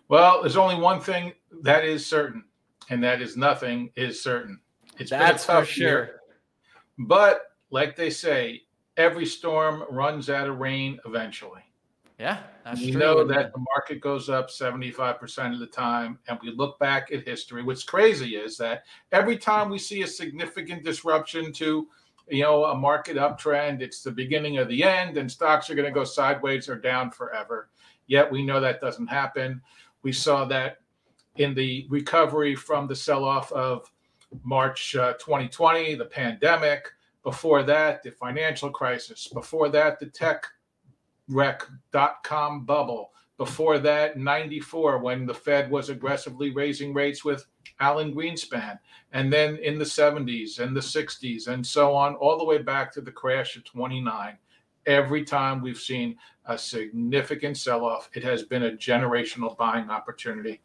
Well, 0.07 0.41
there's 0.41 0.57
only 0.57 0.75
one 0.75 1.01
thing 1.01 1.33
that 1.63 1.83
is 1.83 2.05
certain, 2.05 2.45
and 2.89 3.03
that 3.03 3.21
is 3.21 3.35
nothing 3.35 3.91
is 3.95 4.21
certain. 4.21 4.59
It's 4.97 5.09
That's 5.09 5.45
been 5.45 5.55
a 5.55 5.59
tough 5.59 5.67
for 5.67 5.73
sure. 5.73 5.87
Year. 5.87 6.19
But 6.99 7.51
like 7.71 7.95
they 7.95 8.09
say, 8.09 8.63
every 8.95 9.25
storm 9.25 9.83
runs 9.89 10.29
out 10.29 10.47
of 10.47 10.59
rain 10.59 10.99
eventually. 11.05 11.61
Yeah, 12.19 12.39
that's 12.69 12.81
we 12.81 12.91
true. 12.91 12.99
know 12.99 13.23
that 13.23 13.53
the 13.53 13.59
market 13.75 14.01
goes 14.01 14.29
up 14.29 14.49
75% 14.49 15.53
of 15.53 15.59
the 15.59 15.67
time. 15.67 16.19
And 16.27 16.37
we 16.41 16.51
look 16.51 16.77
back 16.79 17.11
at 17.11 17.27
history. 17.27 17.63
What's 17.63 17.83
crazy 17.83 18.35
is 18.35 18.57
that 18.57 18.83
every 19.11 19.37
time 19.37 19.69
we 19.69 19.79
see 19.79 20.01
a 20.01 20.07
significant 20.07 20.83
disruption 20.83 21.51
to 21.53 21.87
you 22.29 22.43
know, 22.43 22.65
a 22.65 22.75
market 22.75 23.17
uptrend. 23.17 23.81
It's 23.81 24.01
the 24.01 24.11
beginning 24.11 24.57
of 24.57 24.67
the 24.67 24.83
end, 24.83 25.17
and 25.17 25.31
stocks 25.31 25.69
are 25.69 25.75
going 25.75 25.87
to 25.87 25.93
go 25.93 26.03
sideways 26.03 26.67
or 26.67 26.75
down 26.75 27.11
forever. 27.11 27.69
Yet 28.07 28.31
we 28.31 28.43
know 28.43 28.59
that 28.59 28.81
doesn't 28.81 29.07
happen. 29.07 29.61
We 30.03 30.11
saw 30.11 30.45
that 30.45 30.79
in 31.37 31.53
the 31.53 31.85
recovery 31.89 32.55
from 32.55 32.87
the 32.87 32.95
sell 32.95 33.23
off 33.23 33.51
of 33.51 33.91
March 34.43 34.95
uh, 34.95 35.13
2020, 35.13 35.95
the 35.95 36.05
pandemic. 36.05 36.91
Before 37.23 37.63
that, 37.63 38.03
the 38.03 38.11
financial 38.11 38.69
crisis. 38.69 39.27
Before 39.27 39.69
that, 39.69 39.99
the 39.99 40.05
tech 40.07 40.45
wreck 41.29 41.63
dot 41.91 42.23
com 42.23 42.65
bubble. 42.65 43.11
Before 43.37 43.77
that, 43.79 44.17
94, 44.17 44.97
when 44.97 45.27
the 45.27 45.33
Fed 45.33 45.69
was 45.69 45.89
aggressively 45.89 46.49
raising 46.49 46.91
rates 46.93 47.23
with 47.23 47.45
Alan 47.79 48.13
Greenspan. 48.13 48.79
And 49.11 49.31
then 49.31 49.57
in 49.57 49.77
the 49.77 49.85
70s 49.85 50.59
and 50.59 50.75
the 50.75 50.81
60s 50.81 51.47
and 51.47 51.65
so 51.65 51.93
on, 51.93 52.15
all 52.15 52.39
the 52.39 52.43
way 52.43 52.57
back 52.57 52.91
to 52.93 53.01
the 53.01 53.11
crash 53.11 53.55
of 53.55 53.63
29. 53.63 54.37
Every 54.87 55.23
time 55.23 55.61
we've 55.61 55.79
seen 55.79 56.17
a 56.45 56.57
significant 56.57 57.57
sell 57.57 57.85
off, 57.85 58.09
it 58.13 58.23
has 58.23 58.41
been 58.41 58.63
a 58.63 58.71
generational 58.71 59.55
buying 59.55 59.89
opportunity. 59.89 60.61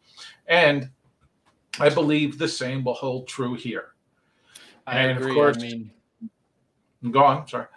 And 0.47 0.89
I 1.79 1.89
believe 1.89 2.37
the 2.37 2.47
same 2.47 2.83
will 2.83 2.93
hold 2.93 3.27
true 3.27 3.53
here. 3.53 3.89
I 4.87 4.99
and 4.99 5.17
agree. 5.17 5.31
Of 5.31 5.35
course, 5.35 5.57
I 5.57 5.61
mean, 5.61 5.91
go 7.11 7.23
on. 7.23 7.47
Sorry. 7.47 7.67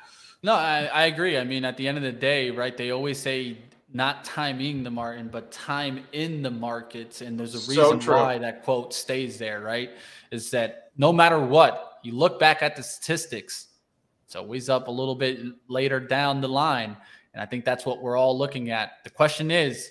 No, 0.43 0.55
I, 0.55 0.85
I 0.85 1.07
agree. 1.07 1.39
I 1.39 1.45
mean, 1.45 1.65
at 1.65 1.77
the 1.77 1.89
end 1.89 1.97
of 1.97 2.05
the 2.05 2.13
day, 2.13 2.51
right? 2.51 2.77
They 2.77 2.91
always 2.91 3.19
say 3.19 3.59
not 3.93 4.25
timing 4.25 4.83
the 4.83 4.91
Martin, 4.91 5.29
but 5.29 5.51
time 5.51 6.05
in 6.13 6.43
the 6.43 6.51
markets. 6.51 7.21
And 7.21 7.39
there's 7.39 7.55
a 7.55 7.71
reason 7.71 8.01
so 8.01 8.13
why 8.13 8.39
that 8.39 8.63
quote 8.63 8.93
stays 8.93 9.39
there, 9.39 9.61
right? 9.61 9.91
Is 10.31 10.51
that 10.51 10.91
no 10.97 11.13
matter 11.13 11.41
what, 11.41 11.99
you 12.03 12.13
look 12.13 12.39
back 12.39 12.63
at 12.63 12.77
the 12.77 12.83
statistics, 12.83 13.69
it's 14.25 14.37
always 14.37 14.69
up 14.69 14.89
a 14.89 14.91
little 14.91 15.15
bit 15.15 15.41
later 15.69 16.01
down 16.01 16.41
the 16.41 16.49
line. 16.49 16.97
And 17.33 17.43
I 17.43 17.47
think 17.47 17.65
that's 17.65 17.87
what 17.87 18.03
we're 18.03 18.17
all 18.17 18.37
looking 18.37 18.71
at. 18.71 19.05
The 19.05 19.11
question 19.11 19.51
is, 19.51 19.91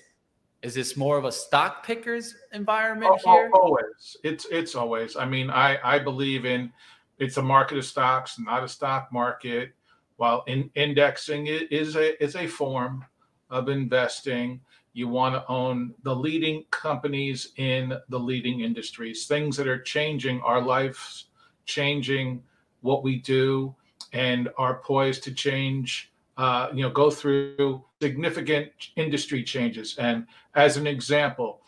is 0.62 0.74
this 0.74 0.96
more 0.96 1.16
of 1.16 1.24
a 1.24 1.32
stock 1.32 1.84
pickers 1.86 2.34
environment 2.52 3.20
oh, 3.24 3.32
here? 3.32 3.50
Always. 3.54 4.16
It's 4.24 4.46
it's 4.50 4.74
always. 4.74 5.16
I 5.16 5.24
mean, 5.24 5.50
I 5.50 5.78
I 5.84 5.98
believe 5.98 6.44
in 6.44 6.72
it's 7.18 7.36
a 7.36 7.42
market 7.42 7.78
of 7.78 7.84
stocks, 7.84 8.38
not 8.38 8.64
a 8.64 8.68
stock 8.68 9.12
market. 9.12 9.72
While 10.16 10.44
in, 10.46 10.70
indexing 10.74 11.46
is 11.46 11.96
a 11.96 12.22
is 12.22 12.36
a 12.36 12.46
form 12.46 13.04
of 13.50 13.68
investing, 13.68 14.60
you 14.92 15.08
want 15.08 15.34
to 15.34 15.46
own 15.48 15.94
the 16.02 16.14
leading 16.14 16.64
companies 16.70 17.52
in 17.56 17.92
the 18.08 18.18
leading 18.18 18.60
industries, 18.60 19.26
things 19.26 19.56
that 19.56 19.68
are 19.68 19.80
changing 19.80 20.40
our 20.40 20.60
lives, 20.60 21.26
changing 21.66 22.42
what 22.80 23.02
we 23.02 23.16
do, 23.16 23.74
and 24.12 24.48
are 24.56 24.76
poised 24.78 25.22
to 25.24 25.34
change 25.34 26.12
uh, 26.36 26.68
you 26.74 26.82
know, 26.82 26.90
go 26.90 27.10
through 27.10 27.82
significant 28.00 28.70
industry 28.96 29.42
changes. 29.42 29.96
And 29.98 30.26
as 30.54 30.76
an 30.76 30.86
example, 30.86 31.62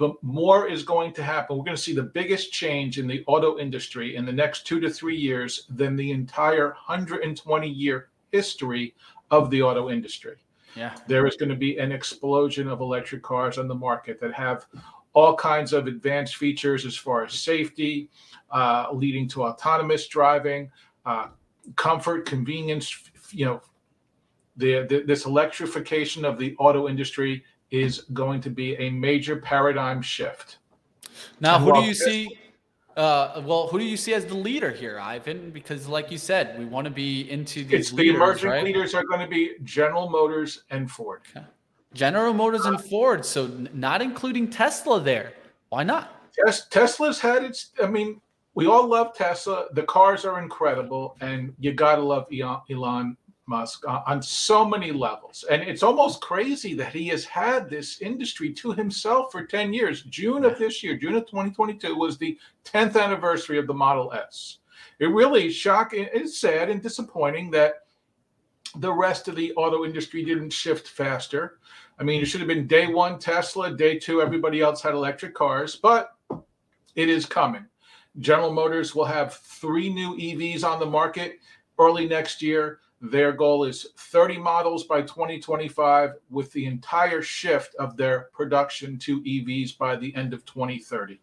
but 0.00 0.20
more 0.22 0.66
is 0.66 0.82
going 0.82 1.12
to 1.12 1.22
happen. 1.22 1.58
We're 1.58 1.64
going 1.64 1.76
to 1.76 1.82
see 1.82 1.94
the 1.94 2.02
biggest 2.02 2.50
change 2.50 2.98
in 2.98 3.06
the 3.06 3.22
auto 3.26 3.58
industry 3.58 4.16
in 4.16 4.24
the 4.24 4.32
next 4.32 4.66
two 4.66 4.80
to 4.80 4.88
three 4.88 5.14
years 5.14 5.66
than 5.68 5.94
the 5.94 6.10
entire 6.10 6.68
120 6.68 7.68
year 7.68 8.08
history 8.32 8.94
of 9.30 9.50
the 9.50 9.60
auto 9.60 9.90
industry. 9.90 10.36
Yeah. 10.74 10.96
There 11.06 11.26
is 11.26 11.36
going 11.36 11.50
to 11.50 11.54
be 11.54 11.76
an 11.76 11.92
explosion 11.92 12.66
of 12.66 12.80
electric 12.80 13.22
cars 13.22 13.58
on 13.58 13.68
the 13.68 13.74
market 13.74 14.18
that 14.20 14.32
have 14.32 14.64
all 15.12 15.36
kinds 15.36 15.74
of 15.74 15.86
advanced 15.86 16.36
features 16.36 16.86
as 16.86 16.96
far 16.96 17.26
as 17.26 17.34
safety, 17.34 18.08
uh, 18.50 18.86
leading 18.94 19.28
to 19.28 19.44
autonomous 19.44 20.08
driving, 20.08 20.70
uh, 21.04 21.26
comfort, 21.76 22.24
convenience, 22.24 22.96
you 23.32 23.44
know, 23.44 23.60
the, 24.56 24.86
the, 24.88 25.02
this 25.06 25.26
electrification 25.26 26.24
of 26.24 26.38
the 26.38 26.56
auto 26.58 26.88
industry 26.88 27.44
is 27.70 28.00
going 28.12 28.40
to 28.42 28.50
be 28.50 28.74
a 28.76 28.90
major 28.90 29.36
paradigm 29.36 30.02
shift. 30.02 30.58
Now, 31.40 31.58
who 31.58 31.72
do 31.72 31.82
you 31.82 31.94
see? 31.94 32.38
Uh, 32.96 33.42
well, 33.46 33.68
who 33.68 33.78
do 33.78 33.84
you 33.84 33.96
see 33.96 34.12
as 34.14 34.26
the 34.26 34.34
leader 34.34 34.70
here, 34.70 34.98
Ivan? 34.98 35.50
Because, 35.50 35.86
like 35.86 36.10
you 36.10 36.18
said, 36.18 36.58
we 36.58 36.64
want 36.64 36.86
to 36.86 36.90
be 36.90 37.30
into 37.30 37.64
these. 37.64 37.72
It's 37.72 37.92
leaders, 37.92 38.12
the 38.12 38.16
emerging 38.16 38.50
right? 38.50 38.64
leaders 38.64 38.94
are 38.94 39.04
going 39.04 39.20
to 39.20 39.28
be 39.28 39.54
General 39.62 40.10
Motors 40.10 40.64
and 40.70 40.90
Ford. 40.90 41.22
Okay. 41.34 41.46
General 41.94 42.32
Motors 42.32 42.66
and 42.66 42.80
Ford, 42.80 43.24
so 43.24 43.46
not 43.72 44.00
including 44.02 44.48
Tesla 44.48 45.00
there. 45.00 45.32
Why 45.70 45.82
not? 45.82 46.22
Yes, 46.44 46.68
Tesla's 46.68 47.18
had 47.20 47.42
its. 47.42 47.70
I 47.82 47.86
mean, 47.86 48.20
we 48.54 48.66
all 48.66 48.86
love 48.86 49.14
Tesla. 49.14 49.66
The 49.72 49.82
cars 49.84 50.24
are 50.24 50.40
incredible, 50.40 51.16
and 51.20 51.54
you 51.58 51.72
gotta 51.72 52.02
love 52.02 52.26
Elon 52.32 53.16
Musk 53.50 53.84
uh, 53.86 54.00
on 54.06 54.22
so 54.22 54.64
many 54.64 54.92
levels. 54.92 55.44
And 55.50 55.60
it's 55.60 55.82
almost 55.82 56.22
crazy 56.22 56.72
that 56.74 56.94
he 56.94 57.08
has 57.08 57.24
had 57.24 57.68
this 57.68 58.00
industry 58.00 58.52
to 58.54 58.72
himself 58.72 59.32
for 59.32 59.44
10 59.44 59.74
years. 59.74 60.02
June 60.04 60.44
of 60.44 60.56
this 60.56 60.82
year, 60.82 60.96
June 60.96 61.16
of 61.16 61.26
2022, 61.26 61.94
was 61.96 62.16
the 62.16 62.38
10th 62.64 62.98
anniversary 62.98 63.58
of 63.58 63.66
the 63.66 63.74
Model 63.74 64.12
S. 64.12 64.58
It 65.00 65.06
really 65.06 65.50
shocking, 65.50 66.08
it's 66.14 66.38
sad 66.38 66.70
and 66.70 66.80
disappointing 66.80 67.50
that 67.50 67.86
the 68.76 68.92
rest 68.92 69.26
of 69.26 69.34
the 69.34 69.52
auto 69.54 69.84
industry 69.84 70.24
didn't 70.24 70.52
shift 70.52 70.86
faster. 70.86 71.58
I 71.98 72.04
mean, 72.04 72.22
it 72.22 72.26
should 72.26 72.40
have 72.40 72.48
been 72.48 72.68
day 72.68 72.86
one 72.86 73.18
Tesla, 73.18 73.74
day 73.74 73.98
two, 73.98 74.22
everybody 74.22 74.60
else 74.60 74.80
had 74.80 74.94
electric 74.94 75.34
cars, 75.34 75.74
but 75.74 76.12
it 76.94 77.08
is 77.08 77.26
coming. 77.26 77.66
General 78.20 78.52
Motors 78.52 78.94
will 78.94 79.04
have 79.04 79.34
three 79.34 79.92
new 79.92 80.16
EVs 80.16 80.64
on 80.64 80.78
the 80.78 80.86
market 80.86 81.40
early 81.78 82.06
next 82.06 82.42
year. 82.42 82.78
Their 83.00 83.32
goal 83.32 83.64
is 83.64 83.88
30 83.96 84.38
models 84.38 84.84
by 84.84 85.00
2025, 85.02 86.10
with 86.28 86.52
the 86.52 86.66
entire 86.66 87.22
shift 87.22 87.74
of 87.76 87.96
their 87.96 88.28
production 88.34 88.98
to 88.98 89.22
EVs 89.22 89.78
by 89.78 89.96
the 89.96 90.14
end 90.14 90.34
of 90.34 90.44
2030. 90.44 91.18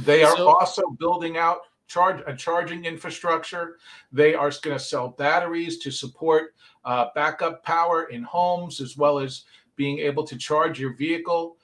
They 0.00 0.22
are 0.22 0.36
so, 0.36 0.48
also 0.48 0.82
building 0.98 1.36
out 1.36 1.62
charge 1.88 2.22
a 2.26 2.34
charging 2.34 2.84
infrastructure. 2.84 3.78
They 4.12 4.34
are 4.34 4.50
going 4.62 4.76
to 4.76 4.82
sell 4.82 5.08
batteries 5.08 5.78
to 5.78 5.90
support 5.90 6.54
uh, 6.84 7.06
backup 7.14 7.64
power 7.64 8.04
in 8.04 8.22
homes, 8.22 8.80
as 8.80 8.96
well 8.96 9.18
as 9.18 9.44
being 9.76 9.98
able 9.98 10.24
to 10.24 10.36
charge 10.36 10.80
your 10.80 10.94
vehicle. 10.94 11.56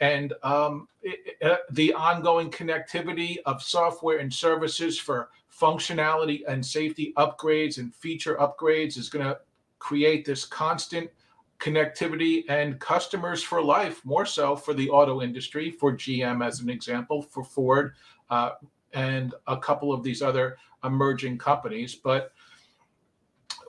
And 0.00 0.34
um, 0.42 0.88
it, 1.02 1.42
uh, 1.42 1.56
the 1.70 1.94
ongoing 1.94 2.50
connectivity 2.50 3.38
of 3.46 3.62
software 3.62 4.18
and 4.18 4.32
services 4.32 4.98
for 4.98 5.30
functionality 5.58 6.42
and 6.48 6.64
safety 6.64 7.12
upgrades 7.16 7.78
and 7.78 7.94
feature 7.94 8.36
upgrades 8.36 8.96
is 8.96 9.08
going 9.08 9.24
to 9.24 9.38
create 9.78 10.24
this 10.24 10.44
constant 10.44 11.10
connectivity 11.58 12.44
and 12.48 12.80
customers 12.80 13.42
for 13.42 13.62
life, 13.62 14.04
more 14.04 14.26
so 14.26 14.56
for 14.56 14.74
the 14.74 14.90
auto 14.90 15.22
industry, 15.22 15.70
for 15.70 15.92
GM 15.92 16.44
as 16.44 16.60
an 16.60 16.68
example, 16.68 17.22
for 17.22 17.44
Ford, 17.44 17.94
uh, 18.30 18.50
and 18.94 19.34
a 19.46 19.56
couple 19.56 19.92
of 19.92 20.02
these 20.02 20.22
other 20.22 20.56
emerging 20.84 21.38
companies. 21.38 21.94
But 21.94 22.32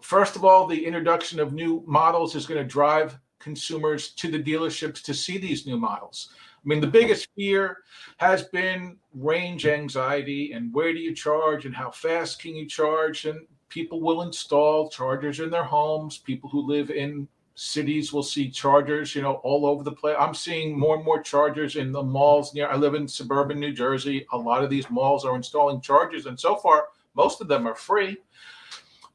first 0.02 0.36
of 0.36 0.44
all, 0.44 0.68
the 0.68 0.86
introduction 0.86 1.40
of 1.40 1.54
new 1.54 1.84
models 1.86 2.36
is 2.36 2.48
going 2.48 2.60
to 2.62 2.68
drive 2.68 3.20
consumers 3.40 4.12
to 4.12 4.32
the 4.32 4.42
dealerships 4.42 5.02
to 5.04 5.14
see 5.14 5.38
these 5.38 5.68
new 5.68 5.78
models. 5.78 6.30
I 6.64 6.68
mean, 6.68 6.80
the 6.80 6.88
biggest 6.88 7.28
fear 7.36 7.80
has 8.18 8.44
been 8.44 8.98
range 9.14 9.66
anxiety 9.66 10.54
and 10.54 10.74
where 10.74 10.94
do 10.94 11.00
you 11.00 11.14
charge 11.14 11.66
and 11.66 11.76
how 11.76 11.92
fast 11.92 12.42
can 12.42 12.56
you 12.56 12.66
charge? 12.66 13.26
And 13.26 13.46
people 13.68 14.00
will 14.00 14.22
install 14.22 14.90
chargers 14.90 15.40
in 15.42 15.50
their 15.50 15.64
homes. 15.64 16.20
People 16.20 16.50
who 16.50 16.62
live 16.66 16.90
in 16.90 17.28
cities 17.56 18.14
will 18.14 18.24
see 18.24 18.50
chargers, 18.50 19.14
you 19.14 19.22
know, 19.22 19.36
all 19.44 19.66
over 19.66 19.84
the 19.84 19.92
place. 19.92 20.16
I'm 20.18 20.34
seeing 20.34 20.78
more 20.78 20.96
and 20.96 21.06
more 21.06 21.22
chargers 21.22 21.76
in 21.76 21.92
the 21.92 22.02
malls 22.02 22.54
near. 22.54 22.68
I 22.68 22.76
live 22.76 22.96
in 22.96 23.08
suburban 23.08 23.60
New 23.60 23.74
Jersey. 23.74 24.26
A 24.32 24.38
lot 24.38 24.64
of 24.64 24.70
these 24.70 24.90
malls 24.90 25.26
are 25.26 25.36
installing 25.36 25.82
chargers, 25.82 26.26
and 26.26 26.40
so 26.40 26.56
far, 26.56 26.88
most 27.16 27.42
of 27.42 27.48
them 27.48 27.68
are 27.68 27.76
free. 27.76 28.18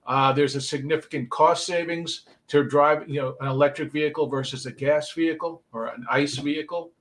Uh, 0.06 0.32
there's 0.32 0.54
a 0.54 0.60
significant 0.60 1.28
cost 1.30 1.66
savings 1.66 2.26
to 2.46 2.64
drive, 2.64 3.08
you 3.08 3.20
know, 3.20 3.34
an 3.40 3.48
electric 3.48 3.92
vehicle 3.92 4.26
versus 4.26 4.66
a 4.66 4.72
gas 4.72 5.12
vehicle 5.12 5.62
or 5.72 5.86
an 5.86 6.06
ICE 6.10 6.36
vehicle 6.38 6.92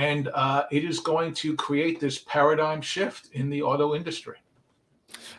and 0.00 0.28
uh, 0.28 0.64
it 0.70 0.82
is 0.82 0.98
going 0.98 1.34
to 1.34 1.54
create 1.54 2.00
this 2.00 2.18
paradigm 2.18 2.80
shift 2.80 3.28
in 3.34 3.50
the 3.50 3.60
auto 3.60 3.94
industry. 3.94 4.36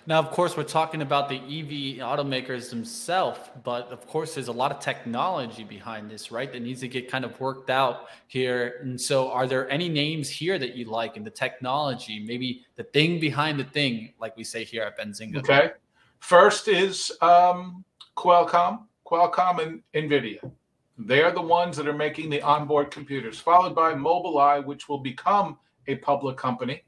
Now, 0.06 0.20
of 0.20 0.30
course, 0.30 0.56
we're 0.56 0.64
talking 0.64 1.02
about 1.02 1.30
the 1.30 1.38
EV 1.38 2.00
automakers 2.06 2.70
themselves, 2.70 3.40
but 3.64 3.88
of 3.92 4.06
course, 4.08 4.36
there's 4.36 4.50
a 4.50 4.52
lot 4.52 4.72
of 4.72 4.80
technology 4.80 5.64
behind 5.64 6.12
this, 6.12 6.32
right? 6.32 6.52
That 6.52 6.62
needs 6.62 6.82
to 6.82 6.88
get 6.88 7.10
kind 7.10 7.26
of 7.26 7.40
worked 7.40 7.70
out 7.72 8.08
here. 8.28 8.80
And 8.82 9.00
so, 9.00 9.32
are 9.32 9.48
there 9.48 9.70
any 9.72 9.90
names 9.90 10.30
here 10.30 10.60
that 10.60 10.76
you 10.76 10.86
like 10.86 11.18
in 11.18 11.24
the 11.24 11.32
technology? 11.32 12.24
Maybe 12.24 12.66
the 12.76 12.84
thing 12.84 13.20
behind 13.20 13.60
the 13.60 13.64
thing, 13.64 14.14
like 14.20 14.38
we 14.38 14.44
say 14.44 14.64
here 14.64 14.84
at 14.84 14.98
Benzinga. 14.98 15.38
Okay. 15.38 15.72
First 16.20 16.68
is 16.68 17.12
um, 17.22 17.84
Qualcomm, 18.16 18.84
Qualcomm 19.08 19.60
and 19.64 19.84
NVIDIA. 19.96 20.52
They 21.04 21.24
are 21.24 21.32
the 21.32 21.42
ones 21.42 21.78
that 21.78 21.88
are 21.88 21.94
making 21.94 22.30
the 22.30 22.44
onboard 22.44 22.92
computers, 22.92 23.40
followed 23.40 23.74
by 23.74 23.94
Mobileye, 23.94 24.64
which 24.64 24.88
will 24.88 25.00
become 25.00 25.58
a 25.88 25.96
public 25.96 26.38
company. 26.38 26.84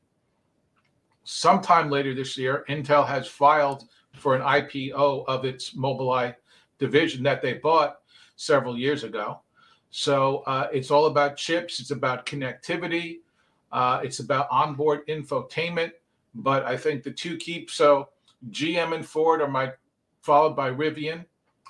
sometime 1.25 1.89
later 1.89 2.13
this 2.13 2.37
year, 2.37 2.65
Intel 2.67 3.07
has 3.07 3.27
filed 3.27 3.87
for 4.13 4.35
an 4.35 4.41
IPO 4.41 5.25
of 5.25 5.45
its 5.45 5.73
Mobileye 5.73 6.35
division 6.79 7.23
that 7.23 7.41
they 7.41 7.53
bought 7.53 8.01
several 8.35 8.77
years 8.77 9.03
ago. 9.03 9.39
So 9.89 10.43
uh, 10.45 10.67
it's 10.73 10.91
all 10.91 11.05
about 11.05 11.37
chips, 11.37 11.79
it's 11.79 11.91
about 11.91 12.25
connectivity, 12.25 13.19
uh, 13.71 14.01
it's 14.03 14.19
about 14.19 14.47
onboard 14.51 15.07
infotainment. 15.07 15.91
But 16.35 16.65
I 16.65 16.75
think 16.75 17.03
the 17.03 17.11
two 17.11 17.37
keep 17.37 17.71
so 17.71 18.09
GM 18.49 18.93
and 18.93 19.05
Ford 19.05 19.41
are 19.41 19.47
my 19.47 19.71
followed 20.21 20.55
by 20.55 20.69
Rivian 20.71 21.25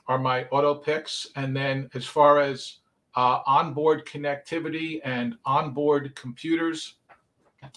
are 0.08 0.20
my 0.20 0.46
auto 0.46 0.76
picks. 0.76 1.28
And 1.36 1.56
then 1.56 1.90
as 1.94 2.06
far 2.06 2.40
as 2.40 2.80
uh, 3.16 3.40
onboard 3.46 4.06
connectivity 4.06 5.00
and 5.04 5.36
onboard 5.46 6.16
computers, 6.16 6.96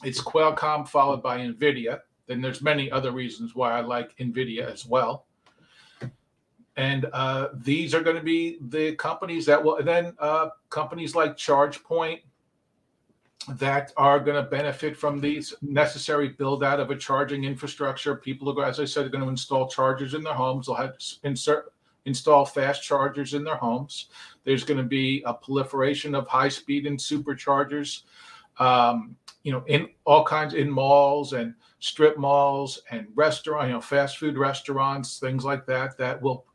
it's 0.02 0.20
Qualcomm 0.20 0.88
followed 0.88 1.22
by 1.22 1.38
NVIDIA. 1.38 2.00
Then 2.26 2.40
there's 2.40 2.62
many 2.62 2.90
other 2.90 3.12
reasons 3.12 3.54
why 3.54 3.72
I 3.72 3.80
like 3.80 4.16
NVIDIA 4.18 4.70
as 4.70 4.86
well. 4.86 5.26
And 6.76 7.06
uh, 7.12 7.48
these 7.54 7.94
are 7.94 8.02
going 8.02 8.16
to 8.16 8.22
be 8.22 8.58
the 8.68 8.94
companies 8.96 9.46
that 9.46 9.62
will, 9.62 9.82
then 9.82 10.14
uh, 10.18 10.48
companies 10.68 11.14
like 11.14 11.36
ChargePoint 11.36 12.20
that 13.48 13.92
are 13.96 14.18
going 14.18 14.42
to 14.42 14.50
benefit 14.50 14.96
from 14.96 15.20
these 15.20 15.54
necessary 15.62 16.30
build 16.30 16.64
out 16.64 16.80
of 16.80 16.90
a 16.90 16.96
charging 16.96 17.44
infrastructure. 17.44 18.16
People 18.16 18.50
are, 18.50 18.64
as 18.64 18.80
I 18.80 18.84
said, 18.84 19.06
are 19.06 19.08
going 19.08 19.22
to 19.22 19.30
install 19.30 19.68
chargers 19.68 20.14
in 20.14 20.22
their 20.22 20.34
homes. 20.34 20.66
They'll 20.66 20.76
have 20.76 20.96
insert, 21.22 21.72
install 22.06 22.46
fast 22.46 22.82
chargers 22.82 23.34
in 23.34 23.44
their 23.44 23.56
homes. 23.56 24.08
There's 24.44 24.64
going 24.64 24.78
to 24.78 24.84
be 24.84 25.22
a 25.26 25.34
proliferation 25.34 26.14
of 26.14 26.26
high 26.26 26.48
speed 26.48 26.86
and 26.86 26.98
superchargers. 26.98 28.02
Um, 28.58 29.16
you 29.42 29.52
know, 29.52 29.62
in 29.66 29.88
all 30.06 30.24
kinds 30.24 30.54
in 30.54 30.70
malls 30.70 31.32
and 31.34 31.54
strip 31.78 32.16
malls 32.16 32.80
and 32.90 33.06
restaurant, 33.14 33.68
you 33.68 33.74
know, 33.74 33.80
fast 33.80 34.18
food 34.18 34.38
restaurants, 34.38 35.18
things 35.18 35.44
like 35.44 35.66
that, 35.66 35.98
that 35.98 36.20
will, 36.22 36.46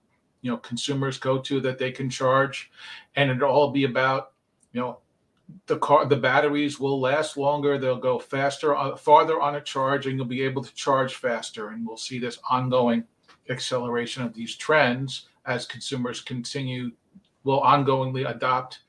you 0.42 0.50
know, 0.50 0.58
consumers 0.58 1.20
go 1.20 1.38
to 1.38 1.62
that 1.62 1.78
they 1.78 1.92
can 1.92 2.10
charge, 2.10 2.72
and 3.16 3.30
it'll 3.30 3.50
all 3.50 3.72
be 3.72 3.84
about, 3.84 4.32
you 4.74 4.82
know, 4.82 5.00
the 5.68 5.78
car, 5.78 6.06
the 6.06 6.16
batteries 6.16 6.80
will 6.80 7.00
last 7.00 7.38
longer. 7.38 7.78
They'll 7.78 7.98
go 7.98 8.18
faster, 8.18 8.76
uh, 8.76 8.96
farther 8.96 9.40
on 9.40 9.56
a 9.56 9.62
charge, 9.62 10.08
and 10.08 10.16
you'll 10.16 10.26
be 10.26 10.42
able 10.42 10.64
to 10.64 10.74
charge 10.74 11.16
faster. 11.16 11.70
And 11.70 11.86
we'll 11.86 11.98
see 11.98 12.20
this 12.20 12.40
ongoing 12.50 13.04
acceleration 13.50 14.24
of 14.24 14.34
these 14.34 14.56
trends 14.56 15.28
as 15.46 15.66
consumers 15.66 16.22
continue, 16.22 16.92
will 17.44 17.62
ongoingly 17.62 18.30
adopt 18.30 18.82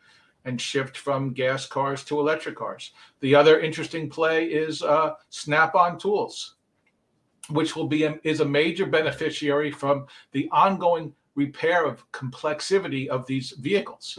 and 0.45 0.61
shift 0.61 0.97
from 0.97 1.33
gas 1.33 1.67
cars 1.67 2.05
to 2.05 2.19
electric 2.19 2.57
cars. 2.57 2.93
The 3.21 3.35
other 3.35 3.61
interesting 3.61 4.11
play 4.11 4.47
is 4.47 4.83
uh, 4.83 5.15
Snap-on 5.31 5.99
Tools, 5.99 6.57
which 7.51 7.77
will 7.77 7.87
be 7.87 8.05
a, 8.05 8.19
is 8.25 8.41
a 8.41 8.45
major 8.45 8.87
beneficiary 8.87 9.71
from 9.71 10.07
the 10.33 10.49
ongoing 10.51 11.15
repair 11.35 11.87
of 11.87 12.11
complexity 12.13 13.09
of 13.09 13.27
these 13.27 13.53
vehicles. 13.53 14.19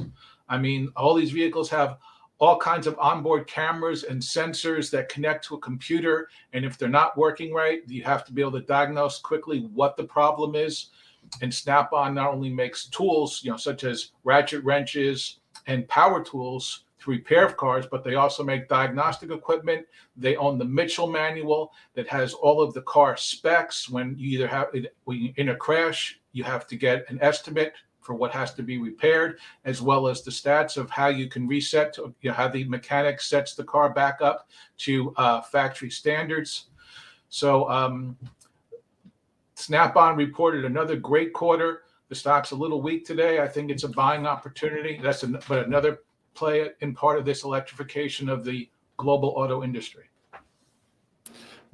I 0.49 0.57
mean, 0.57 0.91
all 0.95 1.13
these 1.13 1.31
vehicles 1.31 1.69
have 1.69 1.97
all 2.39 2.57
kinds 2.57 2.88
of 2.88 2.97
onboard 2.99 3.47
cameras 3.47 4.03
and 4.03 4.21
sensors 4.21 4.89
that 4.91 5.07
connect 5.07 5.45
to 5.45 5.55
a 5.55 5.59
computer, 5.59 6.29
and 6.53 6.65
if 6.65 6.77
they're 6.77 6.89
not 6.89 7.17
working 7.17 7.53
right, 7.53 7.81
you 7.88 8.03
have 8.03 8.25
to 8.25 8.34
be 8.34 8.41
able 8.41 8.51
to 8.53 8.61
diagnose 8.61 9.19
quickly 9.19 9.69
what 9.73 9.95
the 9.95 10.03
problem 10.03 10.55
is. 10.55 10.88
And 11.41 11.53
Snap-on 11.53 12.13
not 12.13 12.34
only 12.34 12.49
makes 12.49 12.88
tools, 12.88 13.41
you 13.43 13.51
know, 13.51 13.57
such 13.57 13.84
as 13.84 14.11
ratchet 14.23 14.63
wrenches, 14.63 15.39
and 15.67 15.88
power 15.88 16.23
tools 16.23 16.86
to 16.99 17.11
repair 17.11 17.49
cars, 17.49 17.86
but 17.89 18.03
they 18.03 18.15
also 18.15 18.43
make 18.43 18.69
diagnostic 18.69 19.31
equipment. 19.31 19.86
They 20.15 20.36
own 20.36 20.57
the 20.57 20.65
Mitchell 20.65 21.07
manual 21.07 21.71
that 21.95 22.07
has 22.07 22.34
all 22.34 22.61
of 22.61 22.73
the 22.73 22.81
car 22.84 23.17
specs. 23.17 23.89
When 23.89 24.15
you 24.17 24.38
either 24.38 24.47
have 24.47 24.67
when 25.03 25.34
in 25.38 25.49
a 25.49 25.55
crash, 25.55 26.19
you 26.31 26.43
have 26.43 26.65
to 26.67 26.75
get 26.75 27.09
an 27.09 27.19
estimate 27.21 27.73
for 27.99 28.13
what 28.13 28.31
has 28.31 28.53
to 28.53 28.63
be 28.63 28.77
repaired, 28.77 29.39
as 29.63 29.81
well 29.81 30.07
as 30.07 30.23
the 30.23 30.31
stats 30.31 30.75
of 30.75 30.89
how 30.89 31.07
you 31.07 31.29
can 31.29 31.47
reset 31.47 31.93
to 31.93 32.13
you 32.21 32.29
know, 32.29 32.36
how 32.36 32.49
the 32.49 32.65
mechanic 32.65 33.21
sets 33.21 33.55
the 33.55 33.63
car 33.63 33.93
back 33.93 34.21
up 34.21 34.49
to 34.77 35.13
uh, 35.15 35.41
factory 35.41 35.89
standards. 35.89 36.65
So 37.29 37.69
um, 37.69 38.17
Snap-on 39.64 40.18
reported 40.18 40.66
another 40.66 40.97
great 40.97 41.32
quarter. 41.32 41.84
The 42.09 42.16
stock's 42.16 42.51
a 42.51 42.55
little 42.55 42.82
weak 42.82 43.05
today. 43.05 43.39
I 43.39 43.47
think 43.47 43.72
it's 43.72 43.86
a 43.86 43.88
buying 43.88 44.28
opportunity. 44.28 44.99
That's 45.01 45.24
an, 45.24 45.39
but 45.47 45.66
another 45.66 45.99
play 46.34 46.72
in 46.82 46.93
part 46.93 47.18
of 47.18 47.24
this 47.24 47.45
electrification 47.45 48.28
of 48.28 48.43
the 48.43 48.70
global 48.97 49.30
auto 49.30 49.64
industry. 49.64 50.03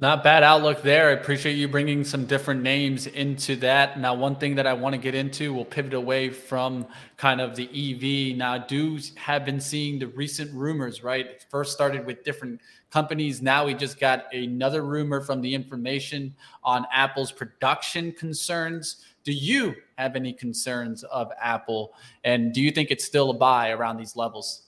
Not 0.00 0.24
bad 0.24 0.42
outlook 0.42 0.80
there. 0.80 1.10
I 1.10 1.12
appreciate 1.12 1.56
you 1.56 1.68
bringing 1.68 2.04
some 2.04 2.24
different 2.24 2.62
names 2.62 3.06
into 3.06 3.54
that. 3.56 4.00
Now, 4.00 4.14
one 4.14 4.34
thing 4.34 4.54
that 4.54 4.66
I 4.66 4.72
want 4.72 4.94
to 4.94 4.98
get 4.98 5.14
into, 5.14 5.52
we'll 5.52 5.66
pivot 5.66 5.92
away 5.92 6.30
from 6.30 6.86
kind 7.18 7.38
of 7.38 7.54
the 7.54 7.68
EV. 7.68 8.34
Now, 8.34 8.56
do 8.56 8.98
have 9.16 9.44
been 9.44 9.60
seeing 9.60 9.98
the 9.98 10.06
recent 10.06 10.54
rumors, 10.54 11.04
right? 11.04 11.26
It 11.26 11.44
first 11.50 11.74
started 11.74 12.06
with 12.06 12.24
different 12.24 12.62
companies. 12.90 13.42
Now 13.42 13.66
we 13.66 13.74
just 13.74 14.00
got 14.00 14.32
another 14.32 14.84
rumor 14.84 15.20
from 15.20 15.42
the 15.42 15.54
information 15.54 16.34
on 16.64 16.86
Apple's 16.90 17.30
production 17.30 18.12
concerns. 18.12 19.04
Do 19.22 19.32
you 19.32 19.74
have 19.98 20.16
any 20.16 20.32
concerns 20.32 21.02
of 21.04 21.30
Apple? 21.42 21.92
And 22.24 22.54
do 22.54 22.62
you 22.62 22.70
think 22.70 22.90
it's 22.90 23.04
still 23.04 23.28
a 23.28 23.34
buy 23.34 23.70
around 23.70 23.98
these 23.98 24.16
levels? 24.16 24.62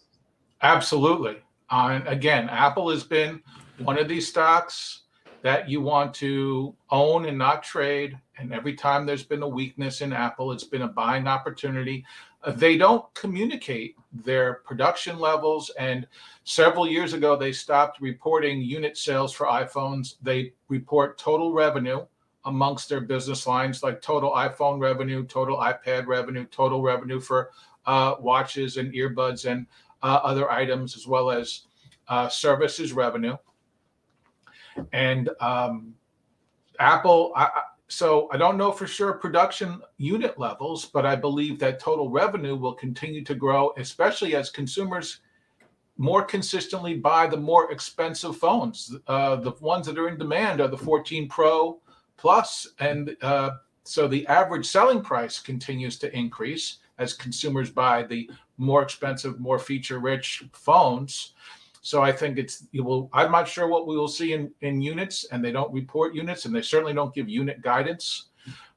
Absolutely. 0.61 1.39
Uh, 1.71 2.01
again, 2.05 2.51
Apple 2.51 2.91
has 2.91 3.03
been 3.03 3.41
one 3.79 3.99
of 3.99 4.09
these 4.09 4.29
stocks 4.29 5.02
that 5.43 5.69
you 5.69 5.81
want 5.81 6.15
to 6.15 6.75
own 6.91 7.27
and 7.27 7.37
not 7.37 7.63
trade. 7.63 8.19
And 8.39 8.53
every 8.53 8.75
time 8.75 9.05
there's 9.05 9.25
been 9.25 9.43
a 9.43 9.49
weakness 9.49 10.01
in 10.01 10.13
Apple, 10.13 10.53
it's 10.53 10.65
been 10.65 10.83
a 10.83 10.89
buying 10.89 11.27
opportunity. 11.27 12.05
Uh, 12.45 12.53
they 12.53 12.77
don't 12.77 13.13
communicate 13.15 13.97
their 14.13 14.55
production 14.65 15.19
levels. 15.19 15.71
And 15.79 16.07
several 16.45 16.89
years 16.89 17.13
ago, 17.13 17.37
they 17.37 17.53
stopped 17.53 18.01
reporting 18.01 18.63
unit 18.63 18.97
sales 18.97 19.33
for 19.33 19.47
iPhones. 19.47 20.15
They 20.23 20.53
report 20.69 21.19
total 21.19 21.53
revenue 21.53 22.07
amongst 22.45 22.89
their 22.89 23.01
business 23.01 23.47
lines, 23.47 23.83
like 23.83 24.01
total 24.01 24.33
iPhone 24.33 24.81
revenue, 24.81 25.25
total 25.25 25.59
iPad 25.59 26.07
revenue, 26.07 26.45
total 26.47 26.83
revenue 26.83 27.21
for 27.21 27.51
uh, 27.87 28.15
watches 28.21 28.77
and 28.77 28.93
earbuds 28.95 29.51
and 29.51 29.67
uh, 30.03 30.21
other 30.23 30.51
items, 30.51 30.97
as 30.97 31.07
well 31.07 31.31
as 31.31 31.63
uh, 32.09 32.29
services 32.29 32.93
revenue. 32.93 33.37
And 34.93 35.31
um, 35.41 35.95
Apple, 36.79 37.33
I, 37.37 37.49
so 37.89 38.29
I 38.33 38.37
don't 38.37 38.57
know 38.57 38.73
for 38.73 38.87
sure 38.87 39.13
production 39.13 39.83
unit 39.99 40.39
levels, 40.39 40.87
but 40.87 41.05
I 41.05 41.15
believe 41.15 41.59
that 41.59 41.79
total 41.79 42.09
revenue 42.09 42.57
will 42.57 42.75
continue 42.75 43.23
to 43.25 43.35
grow, 43.35 43.73
especially 43.77 44.35
as 44.35 44.51
consumers 44.51 45.21
more 45.99 46.25
consistently 46.25 46.95
buy 46.95 47.27
the 47.27 47.37
more 47.37 47.71
expensive 47.71 48.37
phones. 48.37 48.97
Uh, 49.07 49.37
the 49.37 49.53
ones 49.61 49.87
that 49.87 49.99
are 49.99 50.09
in 50.09 50.19
demand 50.19 50.61
are 50.61 50.69
the 50.69 50.77
14 50.77 51.29
Pro, 51.29 51.79
plus, 52.17 52.67
and 52.81 53.17
uh, 53.23 53.51
so 53.85 54.09
the 54.09 54.27
average 54.27 54.67
selling 54.67 55.03
price 55.03 55.39
continues 55.39 55.99
to 55.99 56.17
increase 56.17 56.79
as 56.99 57.13
consumers 57.13 57.71
buy 57.71 58.03
the 58.03 58.31
more 58.59 58.83
expensive, 58.83 59.41
more 59.41 59.59
feature-rich 59.59 60.45
phones. 60.53 61.35
So 61.83 62.01
I 62.03 62.13
think 62.13 62.39
it's 62.39 62.67
you 62.73 62.85
will. 62.85 63.11
I'm 63.13 63.33
not 63.33 63.49
sure 63.49 63.69
what 63.69 63.87
we 63.87 63.97
will 63.97 64.09
see 64.09 64.33
in 64.33 64.51
in 64.61 64.81
units, 64.81 65.25
and 65.33 65.45
they 65.45 65.53
don't 65.53 65.73
report 65.73 66.15
units, 66.15 66.45
and 66.45 66.55
they 66.55 66.63
certainly 66.63 66.95
don't 66.95 67.15
give 67.15 67.29
unit 67.29 67.61
guidance 67.61 68.31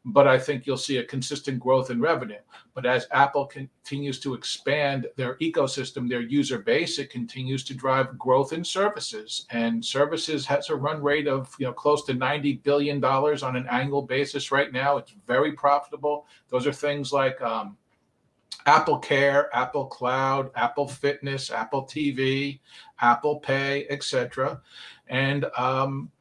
but 0.05 0.27
I 0.27 0.37
think 0.37 0.67
you'll 0.67 0.77
see 0.77 0.97
a 0.97 1.03
consistent 1.03 1.59
growth 1.59 1.89
in 1.89 1.99
revenue. 1.99 2.39
But 2.75 2.85
as 2.85 3.07
Apple 3.11 3.47
continues 3.47 4.19
to 4.19 4.35
expand 4.35 5.07
their 5.15 5.35
ecosystem, 5.37 6.07
their 6.07 6.21
user 6.21 6.59
base, 6.59 6.99
it 6.99 7.09
continues 7.09 7.63
to 7.65 7.73
drive 7.73 8.17
growth 8.17 8.53
in 8.53 8.63
services. 8.63 9.47
And 9.49 9.83
services 9.83 10.45
has 10.45 10.69
a 10.69 10.75
run 10.75 11.01
rate 11.01 11.27
of 11.27 11.53
you 11.57 11.65
know 11.65 11.73
close 11.73 12.05
to 12.05 12.13
90 12.13 12.57
billion 12.57 12.99
dollars 12.99 13.41
on 13.41 13.55
an 13.55 13.67
annual 13.71 14.03
basis 14.03 14.51
right 14.51 14.71
now. 14.71 14.97
It's 14.97 15.15
very 15.25 15.53
profitable. 15.53 16.27
Those 16.49 16.67
are 16.67 16.73
things 16.73 17.11
like 17.11 17.41
um, 17.41 17.75
Apple 18.65 18.97
Care, 18.97 19.55
Apple 19.55 19.85
Cloud, 19.85 20.51
Apple 20.55 20.87
Fitness, 20.87 21.51
Apple 21.51 21.83
TV, 21.83 22.59
Apple 22.99 23.39
Pay, 23.39 23.87
etc. 23.89 24.61
And 25.07 25.45
um, 25.57 26.11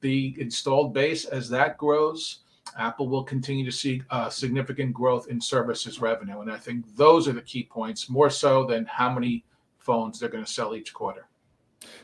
the 0.00 0.36
installed 0.38 0.92
base 0.92 1.24
as 1.24 1.48
that 1.48 1.78
grows 1.78 2.40
Apple 2.78 3.08
will 3.08 3.22
continue 3.22 3.64
to 3.64 3.72
see 3.72 4.02
uh, 4.10 4.28
significant 4.28 4.92
growth 4.92 5.28
in 5.28 5.40
services 5.40 6.00
revenue. 6.00 6.40
And 6.40 6.50
I 6.50 6.56
think 6.56 6.84
those 6.96 7.28
are 7.28 7.32
the 7.32 7.42
key 7.42 7.64
points, 7.64 8.08
more 8.08 8.30
so 8.30 8.64
than 8.64 8.84
how 8.86 9.12
many 9.12 9.44
phones 9.78 10.18
they're 10.18 10.28
going 10.28 10.44
to 10.44 10.50
sell 10.50 10.74
each 10.74 10.92
quarter. 10.92 11.26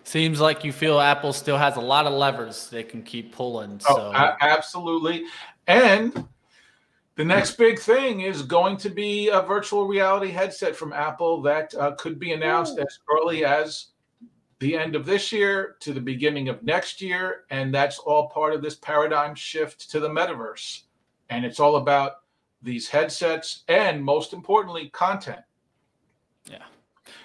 Seems 0.05 0.40
like 0.40 0.64
you 0.64 0.72
feel 0.72 1.01
Apple 1.01 1.32
still 1.32 1.57
has 1.57 1.76
a 1.76 1.80
lot 1.80 2.07
of 2.07 2.12
levers 2.12 2.68
they 2.68 2.82
can 2.82 3.03
keep 3.03 3.34
pulling. 3.34 3.80
Oh, 3.88 3.96
so. 3.96 4.12
Oh, 4.14 4.32
absolutely. 4.40 5.24
And 5.66 6.28
the 7.21 7.27
next 7.27 7.59
big 7.59 7.79
thing 7.79 8.23
is 8.23 8.41
going 8.41 8.79
to 8.79 8.89
be 8.89 9.29
a 9.29 9.43
virtual 9.43 9.87
reality 9.87 10.31
headset 10.31 10.75
from 10.75 10.91
Apple 10.95 11.43
that 11.43 11.75
uh, 11.75 11.91
could 11.97 12.18
be 12.18 12.33
announced 12.33 12.79
Ooh. 12.79 12.81
as 12.81 12.99
early 13.12 13.45
as 13.45 13.89
the 14.59 14.75
end 14.75 14.97
of 14.97 15.05
this 15.05 15.31
year 15.31 15.77
to 15.81 15.93
the 15.93 16.01
beginning 16.01 16.49
of 16.49 16.62
next 16.62 17.03
year. 17.03 17.45
And 17.51 17.75
that's 17.75 17.99
all 17.99 18.31
part 18.31 18.55
of 18.55 18.62
this 18.62 18.77
paradigm 18.77 19.35
shift 19.35 19.91
to 19.91 20.01
the 20.01 20.09
metaverse. 20.09 20.85
And 21.29 21.45
it's 21.45 21.61
all 21.61 21.77
about 21.77 22.23
these 22.62 22.89
headsets 22.89 23.64
and, 23.68 24.03
most 24.03 24.33
importantly, 24.33 24.89
content. 24.89 25.43
Yeah, 26.51 26.64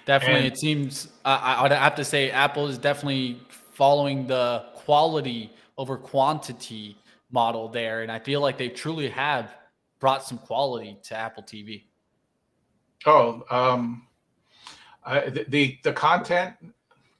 definitely. 0.04 0.40
And- 0.40 0.52
it 0.52 0.58
seems, 0.58 1.08
I, 1.24 1.54
I 1.54 1.62
would 1.62 1.72
have 1.72 1.94
to 1.94 2.04
say, 2.04 2.30
Apple 2.30 2.66
is 2.66 2.76
definitely 2.76 3.40
following 3.72 4.26
the 4.26 4.66
quality 4.74 5.54
over 5.78 5.96
quantity 5.96 6.98
model 7.30 7.70
there. 7.70 8.02
And 8.02 8.12
I 8.12 8.18
feel 8.18 8.42
like 8.42 8.58
they 8.58 8.68
truly 8.68 9.08
have 9.08 9.54
brought 9.98 10.24
some 10.24 10.38
quality 10.38 10.98
to 11.04 11.16
Apple 11.16 11.42
TV. 11.42 11.84
Oh, 13.06 13.44
um, 13.50 14.06
I, 15.04 15.28
the, 15.28 15.44
the 15.48 15.78
the 15.84 15.92
content 15.92 16.54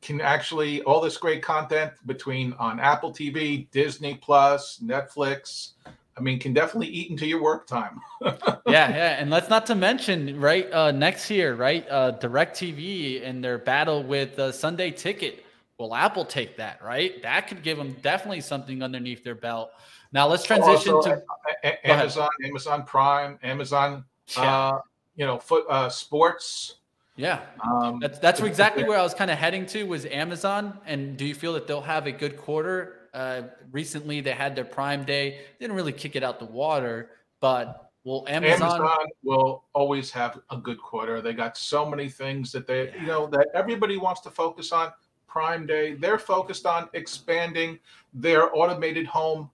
can 0.03 0.21
actually 0.21 0.83
all 0.83 1.01
this 1.01 1.17
great 1.17 1.43
content 1.43 1.93
between 2.07 2.53
on 2.55 2.79
Apple 2.81 3.13
TV, 3.13 3.71
Disney 3.71 4.15
Plus, 4.15 4.81
Netflix. 4.83 5.73
I 6.19 6.23
mean, 6.23 6.39
can 6.39 6.55
definitely 6.55 6.89
eat 6.89 7.11
into 7.11 7.27
your 7.27 7.43
work 7.43 7.67
time. 7.67 8.01
yeah, 8.25 8.33
yeah, 8.67 9.21
and 9.21 9.31
let's 9.31 9.51
not 9.51 9.67
to 9.67 9.75
mention 9.75 10.41
right 10.41 10.71
uh, 10.73 10.91
next 10.91 11.31
year, 11.31 11.55
right? 11.55 11.87
Uh, 11.91 12.13
DirecTV 12.13 13.27
and 13.27 13.45
their 13.45 13.59
battle 13.59 14.03
with 14.03 14.39
uh, 14.39 14.51
Sunday 14.53 14.91
Ticket. 14.91 15.46
Will 15.79 15.95
Apple 15.95 16.25
take 16.25 16.57
that? 16.57 16.83
Right, 16.83 17.23
that 17.23 17.49
could 17.49 17.63
give 17.63 17.77
them 17.77 17.97
definitely 18.03 18.41
something 18.41 18.83
underneath 18.83 19.23
their 19.23 19.35
belt. 19.35 19.71
Now 20.13 20.27
let's 20.27 20.45
transition 20.45 20.95
Also, 20.95 21.11
to 21.11 21.23
A- 21.65 21.69
A- 21.69 21.91
Amazon, 21.91 22.29
Amazon 22.45 22.85
Prime, 22.85 23.39
Amazon, 23.43 24.05
yeah, 24.37 24.69
uh, 24.69 24.81
you 25.17 25.27
know, 25.27 25.39
foot 25.39 25.67
uh, 25.69 25.89
sports. 25.89 26.77
yeah. 27.17 27.41
Um, 27.63 27.99
That's 28.01 28.19
that's 28.19 28.41
exactly 28.41 28.85
where 28.85 28.99
I 28.99 29.03
was 29.03 29.15
kind 29.15 29.31
of 29.31 29.39
heading 29.39 29.67
to 29.67 29.85
was 29.85 30.07
Amazon. 30.07 30.79
And 30.87 31.17
do 31.17 31.25
you 31.27 31.35
feel 31.35 31.53
that 31.55 31.67
they'll 31.67 31.81
have 31.83 32.07
a 32.07 32.13
good 32.13 32.37
quarter? 32.37 33.09
Uh, 33.13 33.43
recently, 33.73 34.21
they 34.21 34.33
had 34.33 34.55
their 34.55 34.65
Prime 34.65 35.05
Day. 35.05 35.41
Didn't 35.59 35.77
really 35.77 35.93
kick 35.93 36.17
it 36.17 36.23
out 36.23 36.39
the 36.39 36.45
water, 36.47 37.11
but 37.41 37.91
will 38.05 38.27
Amazon? 38.29 38.81
Amazon 38.81 39.07
will 39.23 39.65
always 39.75 40.11
have 40.11 40.39
a 40.51 40.57
good 40.57 40.79
quarter. 40.81 41.21
They 41.23 41.33
got 41.33 41.57
so 41.57 41.89
many 41.89 42.09
things 42.09 42.53
that 42.53 42.67
they, 42.67 42.93
you 43.01 43.07
know, 43.07 43.27
that 43.29 43.49
everybody 43.55 43.97
wants 43.97 44.21
to 44.23 44.31
focus 44.31 44.71
on. 44.73 44.93
Prime 45.27 45.67
Day, 45.67 45.95
they're 45.95 46.19
focused 46.19 46.67
on 46.67 46.89
expanding 46.93 47.79
their 48.15 48.55
automated 48.57 49.07
home 49.07 49.51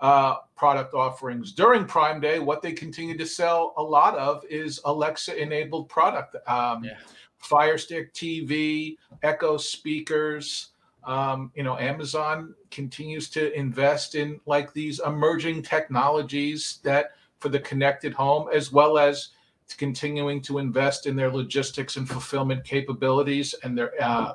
uh, 0.00 0.36
product 0.56 0.94
offerings. 0.94 1.52
During 1.52 1.84
Prime 1.84 2.20
Day, 2.20 2.38
what 2.38 2.62
they 2.62 2.72
continue 2.72 3.16
to 3.18 3.26
sell 3.26 3.74
a 3.76 3.82
lot 3.82 4.16
of 4.16 4.44
is 4.48 4.80
Alexa 4.84 5.40
enabled 5.40 5.88
product. 5.88 6.36
Um, 6.48 6.84
Yeah. 6.84 6.98
Fire 7.38 7.78
Stick 7.78 8.12
TV, 8.14 8.96
Echo 9.22 9.56
speakers. 9.56 10.70
Um, 11.04 11.52
you 11.54 11.62
know, 11.62 11.78
Amazon 11.78 12.54
continues 12.70 13.30
to 13.30 13.56
invest 13.56 14.16
in 14.16 14.40
like 14.44 14.72
these 14.72 15.00
emerging 15.00 15.62
technologies 15.62 16.80
that 16.82 17.12
for 17.38 17.48
the 17.48 17.60
connected 17.60 18.12
home, 18.12 18.48
as 18.52 18.72
well 18.72 18.98
as 18.98 19.28
continuing 19.76 20.42
to 20.42 20.58
invest 20.58 21.06
in 21.06 21.14
their 21.14 21.30
logistics 21.30 21.96
and 21.96 22.08
fulfillment 22.08 22.64
capabilities 22.64 23.54
and 23.62 23.76
their 23.76 23.92
uh, 24.02 24.34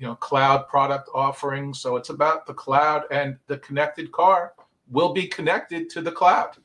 you 0.00 0.06
know 0.06 0.16
cloud 0.16 0.66
product 0.66 1.10
offerings. 1.14 1.78
So 1.78 1.96
it's 1.96 2.08
about 2.08 2.46
the 2.46 2.54
cloud 2.54 3.04
and 3.10 3.36
the 3.46 3.58
connected 3.58 4.10
car 4.10 4.54
will 4.90 5.12
be 5.12 5.28
connected 5.28 5.90
to 5.90 6.00
the 6.00 6.10
cloud, 6.10 6.56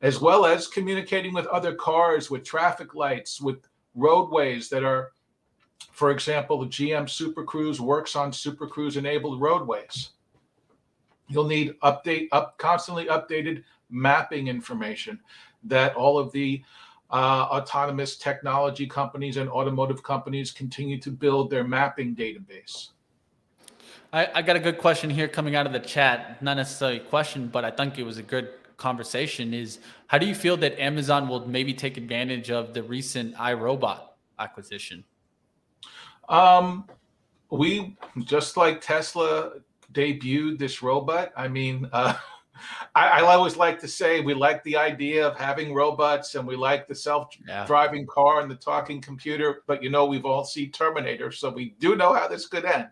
as 0.00 0.20
well 0.20 0.46
as 0.46 0.66
communicating 0.66 1.34
with 1.34 1.46
other 1.46 1.74
cars, 1.74 2.30
with 2.30 2.42
traffic 2.42 2.94
lights, 2.94 3.40
with 3.40 3.58
roadways 3.94 4.70
that 4.70 4.82
are, 4.82 5.12
for 5.92 6.10
example, 6.10 6.58
the 6.58 6.66
GM 6.66 7.08
Super 7.08 7.44
Cruise 7.44 7.80
works 7.80 8.16
on 8.16 8.32
Super 8.32 8.66
Cruise 8.66 8.96
enabled 8.96 9.40
roadways. 9.40 10.10
You'll 11.28 11.46
need 11.46 11.78
update 11.80 12.28
up 12.32 12.56
constantly 12.56 13.04
updated 13.06 13.62
mapping 13.90 14.48
information 14.48 15.20
that 15.64 15.94
all 15.94 16.18
of 16.18 16.32
the 16.32 16.62
uh, 17.12 17.46
autonomous 17.50 18.16
technology 18.16 18.86
companies 18.86 19.36
and 19.36 19.48
automotive 19.50 20.02
companies 20.02 20.50
continue 20.50 20.98
to 20.98 21.10
build 21.10 21.50
their 21.50 21.62
mapping 21.62 22.16
database. 22.16 22.88
I, 24.12 24.28
I 24.34 24.42
got 24.42 24.56
a 24.56 24.60
good 24.60 24.78
question 24.78 25.10
here 25.10 25.28
coming 25.28 25.54
out 25.54 25.66
of 25.66 25.72
the 25.72 25.80
chat. 25.80 26.42
Not 26.42 26.56
necessarily 26.56 26.98
a 26.98 27.04
question, 27.04 27.48
but 27.48 27.64
I 27.64 27.70
think 27.70 27.98
it 27.98 28.04
was 28.04 28.18
a 28.18 28.22
good 28.22 28.48
conversation. 28.76 29.52
Is 29.52 29.78
how 30.06 30.18
do 30.18 30.26
you 30.26 30.34
feel 30.34 30.56
that 30.58 30.78
Amazon 30.78 31.28
will 31.28 31.46
maybe 31.46 31.74
take 31.74 31.96
advantage 31.96 32.50
of 32.50 32.72
the 32.72 32.82
recent 32.82 33.34
iRobot 33.36 34.00
acquisition? 34.38 35.04
Um, 36.28 36.88
we 37.50 37.96
just 38.24 38.56
like 38.56 38.80
Tesla 38.80 39.52
debuted 39.92 40.58
this 40.58 40.82
robot. 40.82 41.32
I 41.36 41.48
mean, 41.48 41.88
uh, 41.92 42.14
I, 42.94 43.08
I 43.08 43.20
always 43.22 43.56
like 43.56 43.80
to 43.80 43.88
say 43.88 44.20
we 44.20 44.34
like 44.34 44.62
the 44.64 44.76
idea 44.76 45.26
of 45.26 45.38
having 45.38 45.74
robots 45.74 46.34
and 46.34 46.46
we 46.46 46.56
like 46.56 46.88
the 46.88 46.94
self-driving 46.94 48.06
car 48.06 48.40
and 48.40 48.50
the 48.50 48.56
talking 48.56 49.00
computer. 49.00 49.62
But 49.66 49.82
you 49.82 49.90
know, 49.90 50.06
we've 50.06 50.26
all 50.26 50.44
seen 50.44 50.70
Terminator, 50.72 51.30
so 51.30 51.50
we 51.50 51.74
do 51.78 51.96
know 51.96 52.12
how 52.12 52.28
this 52.28 52.46
could 52.46 52.64
end. 52.64 52.88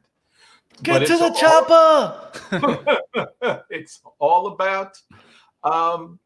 Get 0.82 1.00
But 1.00 1.06
to 1.08 1.16
the 1.16 1.24
all- 1.24 1.34
chopper. 1.34 3.62
it's 3.70 4.00
all 4.18 4.48
about 4.48 5.00
um, 5.64 6.18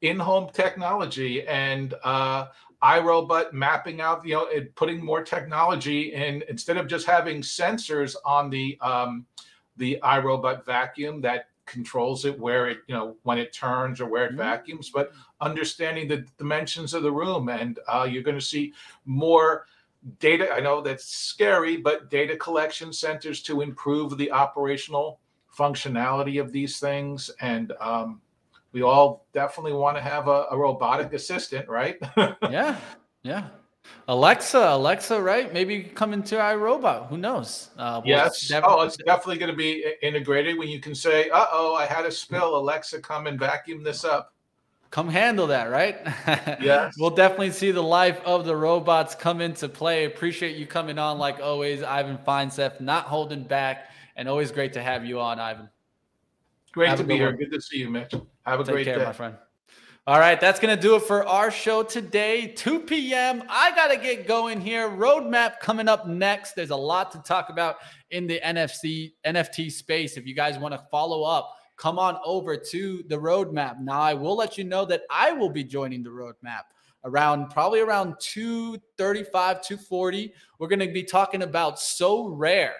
in-home 0.00 0.50
technology 0.52 1.46
and 1.46 1.94
uh, 2.02 2.46
iRobot 2.82 3.52
mapping 3.52 4.00
out, 4.00 4.26
you 4.26 4.34
know, 4.34 4.48
and 4.54 4.74
putting 4.74 5.04
more 5.04 5.22
technology 5.22 6.14
in 6.14 6.42
instead 6.48 6.76
of 6.76 6.86
just 6.86 7.06
having 7.06 7.42
sensors 7.42 8.16
on 8.24 8.50
the 8.50 8.78
um, 8.80 9.26
the 9.76 9.98
iRobot 10.02 10.64
vacuum 10.64 11.20
that 11.20 11.46
controls 11.66 12.24
it 12.24 12.38
where 12.38 12.68
it, 12.68 12.78
you 12.88 12.94
know, 12.94 13.16
when 13.22 13.38
it 13.38 13.52
turns 13.52 14.00
or 14.00 14.06
where 14.06 14.26
it 14.26 14.32
Mhm. 14.32 14.38
vacuums, 14.38 14.90
but 14.90 15.12
understanding 15.40 16.08
the 16.08 16.26
dimensions 16.38 16.94
of 16.94 17.02
the 17.02 17.12
room. 17.12 17.48
And 17.48 17.78
uh, 17.86 18.08
you're 18.10 18.22
going 18.22 18.38
to 18.38 18.44
see 18.44 18.72
more 19.04 19.66
data. 20.18 20.52
I 20.52 20.60
know 20.60 20.80
that's 20.80 21.04
scary, 21.04 21.76
but 21.76 22.10
data 22.10 22.36
collection 22.36 22.92
centers 22.92 23.42
to 23.42 23.60
improve 23.60 24.16
the 24.16 24.32
operational 24.32 25.20
functionality 25.56 26.40
of 26.40 26.52
these 26.52 26.80
things. 26.80 27.30
And 27.40 27.72
um, 27.80 28.20
we 28.72 28.82
all 28.82 29.26
definitely 29.32 29.72
want 29.74 29.96
to 29.96 30.02
have 30.02 30.28
a, 30.28 30.46
a 30.50 30.56
robotic 30.56 31.12
assistant, 31.12 31.68
right? 31.68 31.98
yeah, 32.50 32.78
yeah. 33.22 33.48
Alexa, 34.08 34.58
Alexa, 34.58 35.20
right? 35.20 35.52
Maybe 35.52 35.82
come 35.82 36.12
into 36.12 36.34
iRobot. 36.36 37.08
Who 37.08 37.16
knows? 37.16 37.70
Uh, 37.78 38.00
yes. 38.04 38.48
def- 38.48 38.64
oh, 38.66 38.82
it's 38.82 38.96
definitely 38.96 39.38
going 39.38 39.50
to 39.52 39.56
be 39.56 39.84
integrated 40.02 40.58
when 40.58 40.68
you 40.68 40.80
can 40.80 40.94
say, 40.94 41.30
"Uh 41.30 41.46
oh, 41.52 41.74
I 41.74 41.86
had 41.86 42.04
a 42.06 42.10
spill. 42.10 42.56
Alexa, 42.56 43.00
come 43.00 43.26
and 43.26 43.38
vacuum 43.38 43.82
this 43.84 44.04
up." 44.04 44.32
come 44.90 45.08
handle 45.08 45.46
that, 45.46 45.70
right? 45.70 45.98
Yes. 46.60 46.94
we'll 46.98 47.10
definitely 47.10 47.52
see 47.52 47.70
the 47.70 47.82
life 47.82 48.20
of 48.24 48.44
the 48.44 48.56
robots 48.56 49.14
come 49.14 49.40
into 49.40 49.68
play. 49.68 50.04
Appreciate 50.04 50.56
you 50.56 50.66
coming 50.66 50.98
on 50.98 51.18
like 51.18 51.38
always, 51.40 51.82
Ivan 51.82 52.18
Feinseth, 52.26 52.80
not 52.80 53.04
holding 53.04 53.44
back, 53.44 53.90
and 54.16 54.28
always 54.28 54.50
great 54.50 54.72
to 54.72 54.82
have 54.82 55.04
you 55.04 55.20
on, 55.20 55.38
Ivan. 55.38 55.68
Great 56.72 56.88
Have 56.88 56.98
to 56.98 57.04
be 57.04 57.14
here. 57.14 57.26
one. 57.26 57.36
Good 57.36 57.52
to 57.52 57.60
see 57.60 57.78
you, 57.78 57.88
Mitch. 57.88 58.12
Have 58.42 58.60
a 58.60 58.64
Take 58.64 58.74
great 58.74 58.84
care, 58.84 58.98
day. 58.98 59.04
my 59.04 59.12
friend. 59.12 59.36
All 60.06 60.18
right, 60.18 60.40
that's 60.40 60.58
going 60.58 60.74
to 60.74 60.80
do 60.80 60.96
it 60.96 61.02
for 61.02 61.28
our 61.28 61.50
show 61.50 61.82
today, 61.82 62.46
2 62.46 62.80
p.m. 62.80 63.42
I 63.50 63.70
got 63.74 63.88
to 63.88 63.98
get 63.98 64.26
going 64.26 64.58
here. 64.58 64.88
Roadmap 64.88 65.60
coming 65.60 65.88
up 65.88 66.08
next. 66.08 66.54
There's 66.54 66.70
a 66.70 66.76
lot 66.76 67.12
to 67.12 67.18
talk 67.18 67.50
about 67.50 67.76
in 68.10 68.26
the 68.26 68.40
NFC 68.42 69.12
NFT 69.26 69.70
space. 69.70 70.16
If 70.16 70.26
you 70.26 70.34
guys 70.34 70.58
want 70.58 70.72
to 70.72 70.82
follow 70.90 71.22
up, 71.22 71.54
come 71.76 71.98
on 71.98 72.16
over 72.24 72.56
to 72.56 73.04
the 73.08 73.16
roadmap. 73.16 73.78
Now, 73.80 74.00
I 74.00 74.14
will 74.14 74.34
let 74.34 74.56
you 74.56 74.64
know 74.64 74.86
that 74.86 75.02
I 75.10 75.32
will 75.32 75.50
be 75.50 75.62
joining 75.62 76.02
the 76.02 76.08
roadmap 76.08 76.62
around 77.04 77.50
probably 77.50 77.80
around 77.80 78.14
235, 78.20 79.60
240. 79.60 80.32
We're 80.58 80.68
going 80.68 80.80
to 80.80 80.90
be 80.90 81.04
talking 81.04 81.42
about 81.42 81.76
Sorare. 81.76 82.72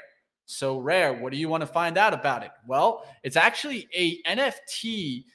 So 0.47 0.79
Rare, 0.79 1.13
what 1.13 1.33
do 1.33 1.39
you 1.39 1.51
want 1.51 1.61
to 1.61 1.67
find 1.67 1.99
out 1.99 2.15
about 2.15 2.43
it? 2.45 2.51
Well, 2.67 3.07
it's 3.23 3.37
actually 3.37 3.89
a 3.95 4.23
NFT 4.23 5.27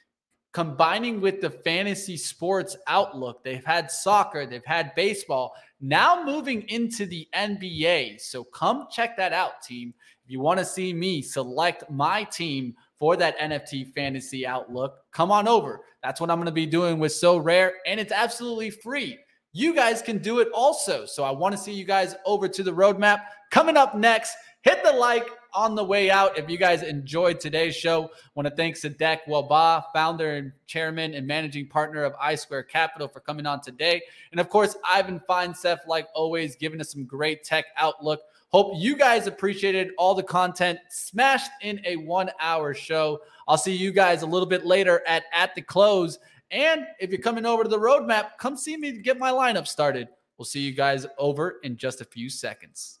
combining 0.56 1.20
with 1.20 1.42
the 1.42 1.50
fantasy 1.50 2.16
sports 2.16 2.78
outlook. 2.86 3.44
They've 3.44 3.62
had 3.62 3.90
soccer, 3.90 4.46
they've 4.46 4.64
had 4.64 4.94
baseball, 4.94 5.54
now 5.82 6.24
moving 6.24 6.62
into 6.70 7.04
the 7.04 7.28
NBA. 7.34 8.22
So 8.22 8.42
come 8.42 8.86
check 8.90 9.18
that 9.18 9.34
out, 9.34 9.60
team. 9.60 9.92
If 10.24 10.30
you 10.30 10.40
want 10.40 10.58
to 10.58 10.64
see 10.64 10.94
me 10.94 11.20
select 11.20 11.90
my 11.90 12.24
team 12.24 12.74
for 12.98 13.16
that 13.16 13.38
NFT 13.38 13.92
fantasy 13.92 14.46
outlook, 14.46 14.94
come 15.12 15.30
on 15.30 15.46
over. 15.46 15.82
That's 16.02 16.22
what 16.22 16.30
I'm 16.30 16.38
going 16.38 16.46
to 16.46 16.52
be 16.52 16.64
doing 16.64 16.98
with 16.98 17.12
Sorare, 17.12 17.72
and 17.86 18.00
it's 18.00 18.10
absolutely 18.10 18.70
free. 18.70 19.18
You 19.52 19.74
guys 19.74 20.00
can 20.00 20.16
do 20.16 20.38
it 20.38 20.48
also. 20.54 21.04
So 21.04 21.22
I 21.22 21.32
want 21.32 21.52
to 21.52 21.60
see 21.60 21.74
you 21.74 21.84
guys 21.84 22.14
over 22.24 22.48
to 22.48 22.62
the 22.62 22.72
roadmap. 22.72 23.24
Coming 23.50 23.76
up 23.76 23.94
next, 23.94 24.34
hit 24.62 24.82
the 24.82 24.92
like 24.92 25.28
on 25.56 25.74
the 25.74 25.82
way 25.82 26.10
out. 26.10 26.36
If 26.38 26.50
you 26.50 26.58
guys 26.58 26.82
enjoyed 26.82 27.40
today's 27.40 27.74
show, 27.74 28.10
want 28.34 28.46
to 28.46 28.54
thank 28.54 28.76
Sadek 28.76 29.20
Wahba, 29.26 29.84
founder 29.92 30.34
and 30.34 30.52
chairman 30.66 31.14
and 31.14 31.26
managing 31.26 31.66
partner 31.66 32.04
of 32.04 32.14
I 32.20 32.34
Squared 32.34 32.68
Capital, 32.68 33.08
for 33.08 33.20
coming 33.20 33.46
on 33.46 33.62
today. 33.62 34.02
And 34.32 34.38
of 34.38 34.50
course, 34.50 34.76
Ivan 34.84 35.20
Feinseth, 35.28 35.78
like 35.88 36.08
always, 36.14 36.56
giving 36.56 36.78
us 36.80 36.92
some 36.92 37.06
great 37.06 37.42
tech 37.42 37.64
outlook. 37.78 38.20
Hope 38.50 38.74
you 38.76 38.96
guys 38.96 39.26
appreciated 39.26 39.92
all 39.96 40.14
the 40.14 40.22
content 40.22 40.78
smashed 40.90 41.50
in 41.62 41.80
a 41.86 41.96
one 41.96 42.30
hour 42.38 42.74
show. 42.74 43.20
I'll 43.48 43.56
see 43.56 43.74
you 43.74 43.92
guys 43.92 44.20
a 44.22 44.26
little 44.26 44.48
bit 44.48 44.66
later 44.66 45.02
at 45.06 45.24
At 45.32 45.54
the 45.54 45.62
Close. 45.62 46.18
And 46.50 46.86
if 47.00 47.10
you're 47.10 47.18
coming 47.18 47.46
over 47.46 47.62
to 47.64 47.68
the 47.68 47.78
roadmap, 47.78 48.32
come 48.38 48.56
see 48.56 48.76
me 48.76 48.92
get 48.92 49.18
my 49.18 49.30
lineup 49.30 49.66
started. 49.66 50.08
We'll 50.36 50.44
see 50.44 50.60
you 50.60 50.72
guys 50.72 51.06
over 51.18 51.60
in 51.62 51.78
just 51.78 52.02
a 52.02 52.04
few 52.04 52.28
seconds. 52.28 53.00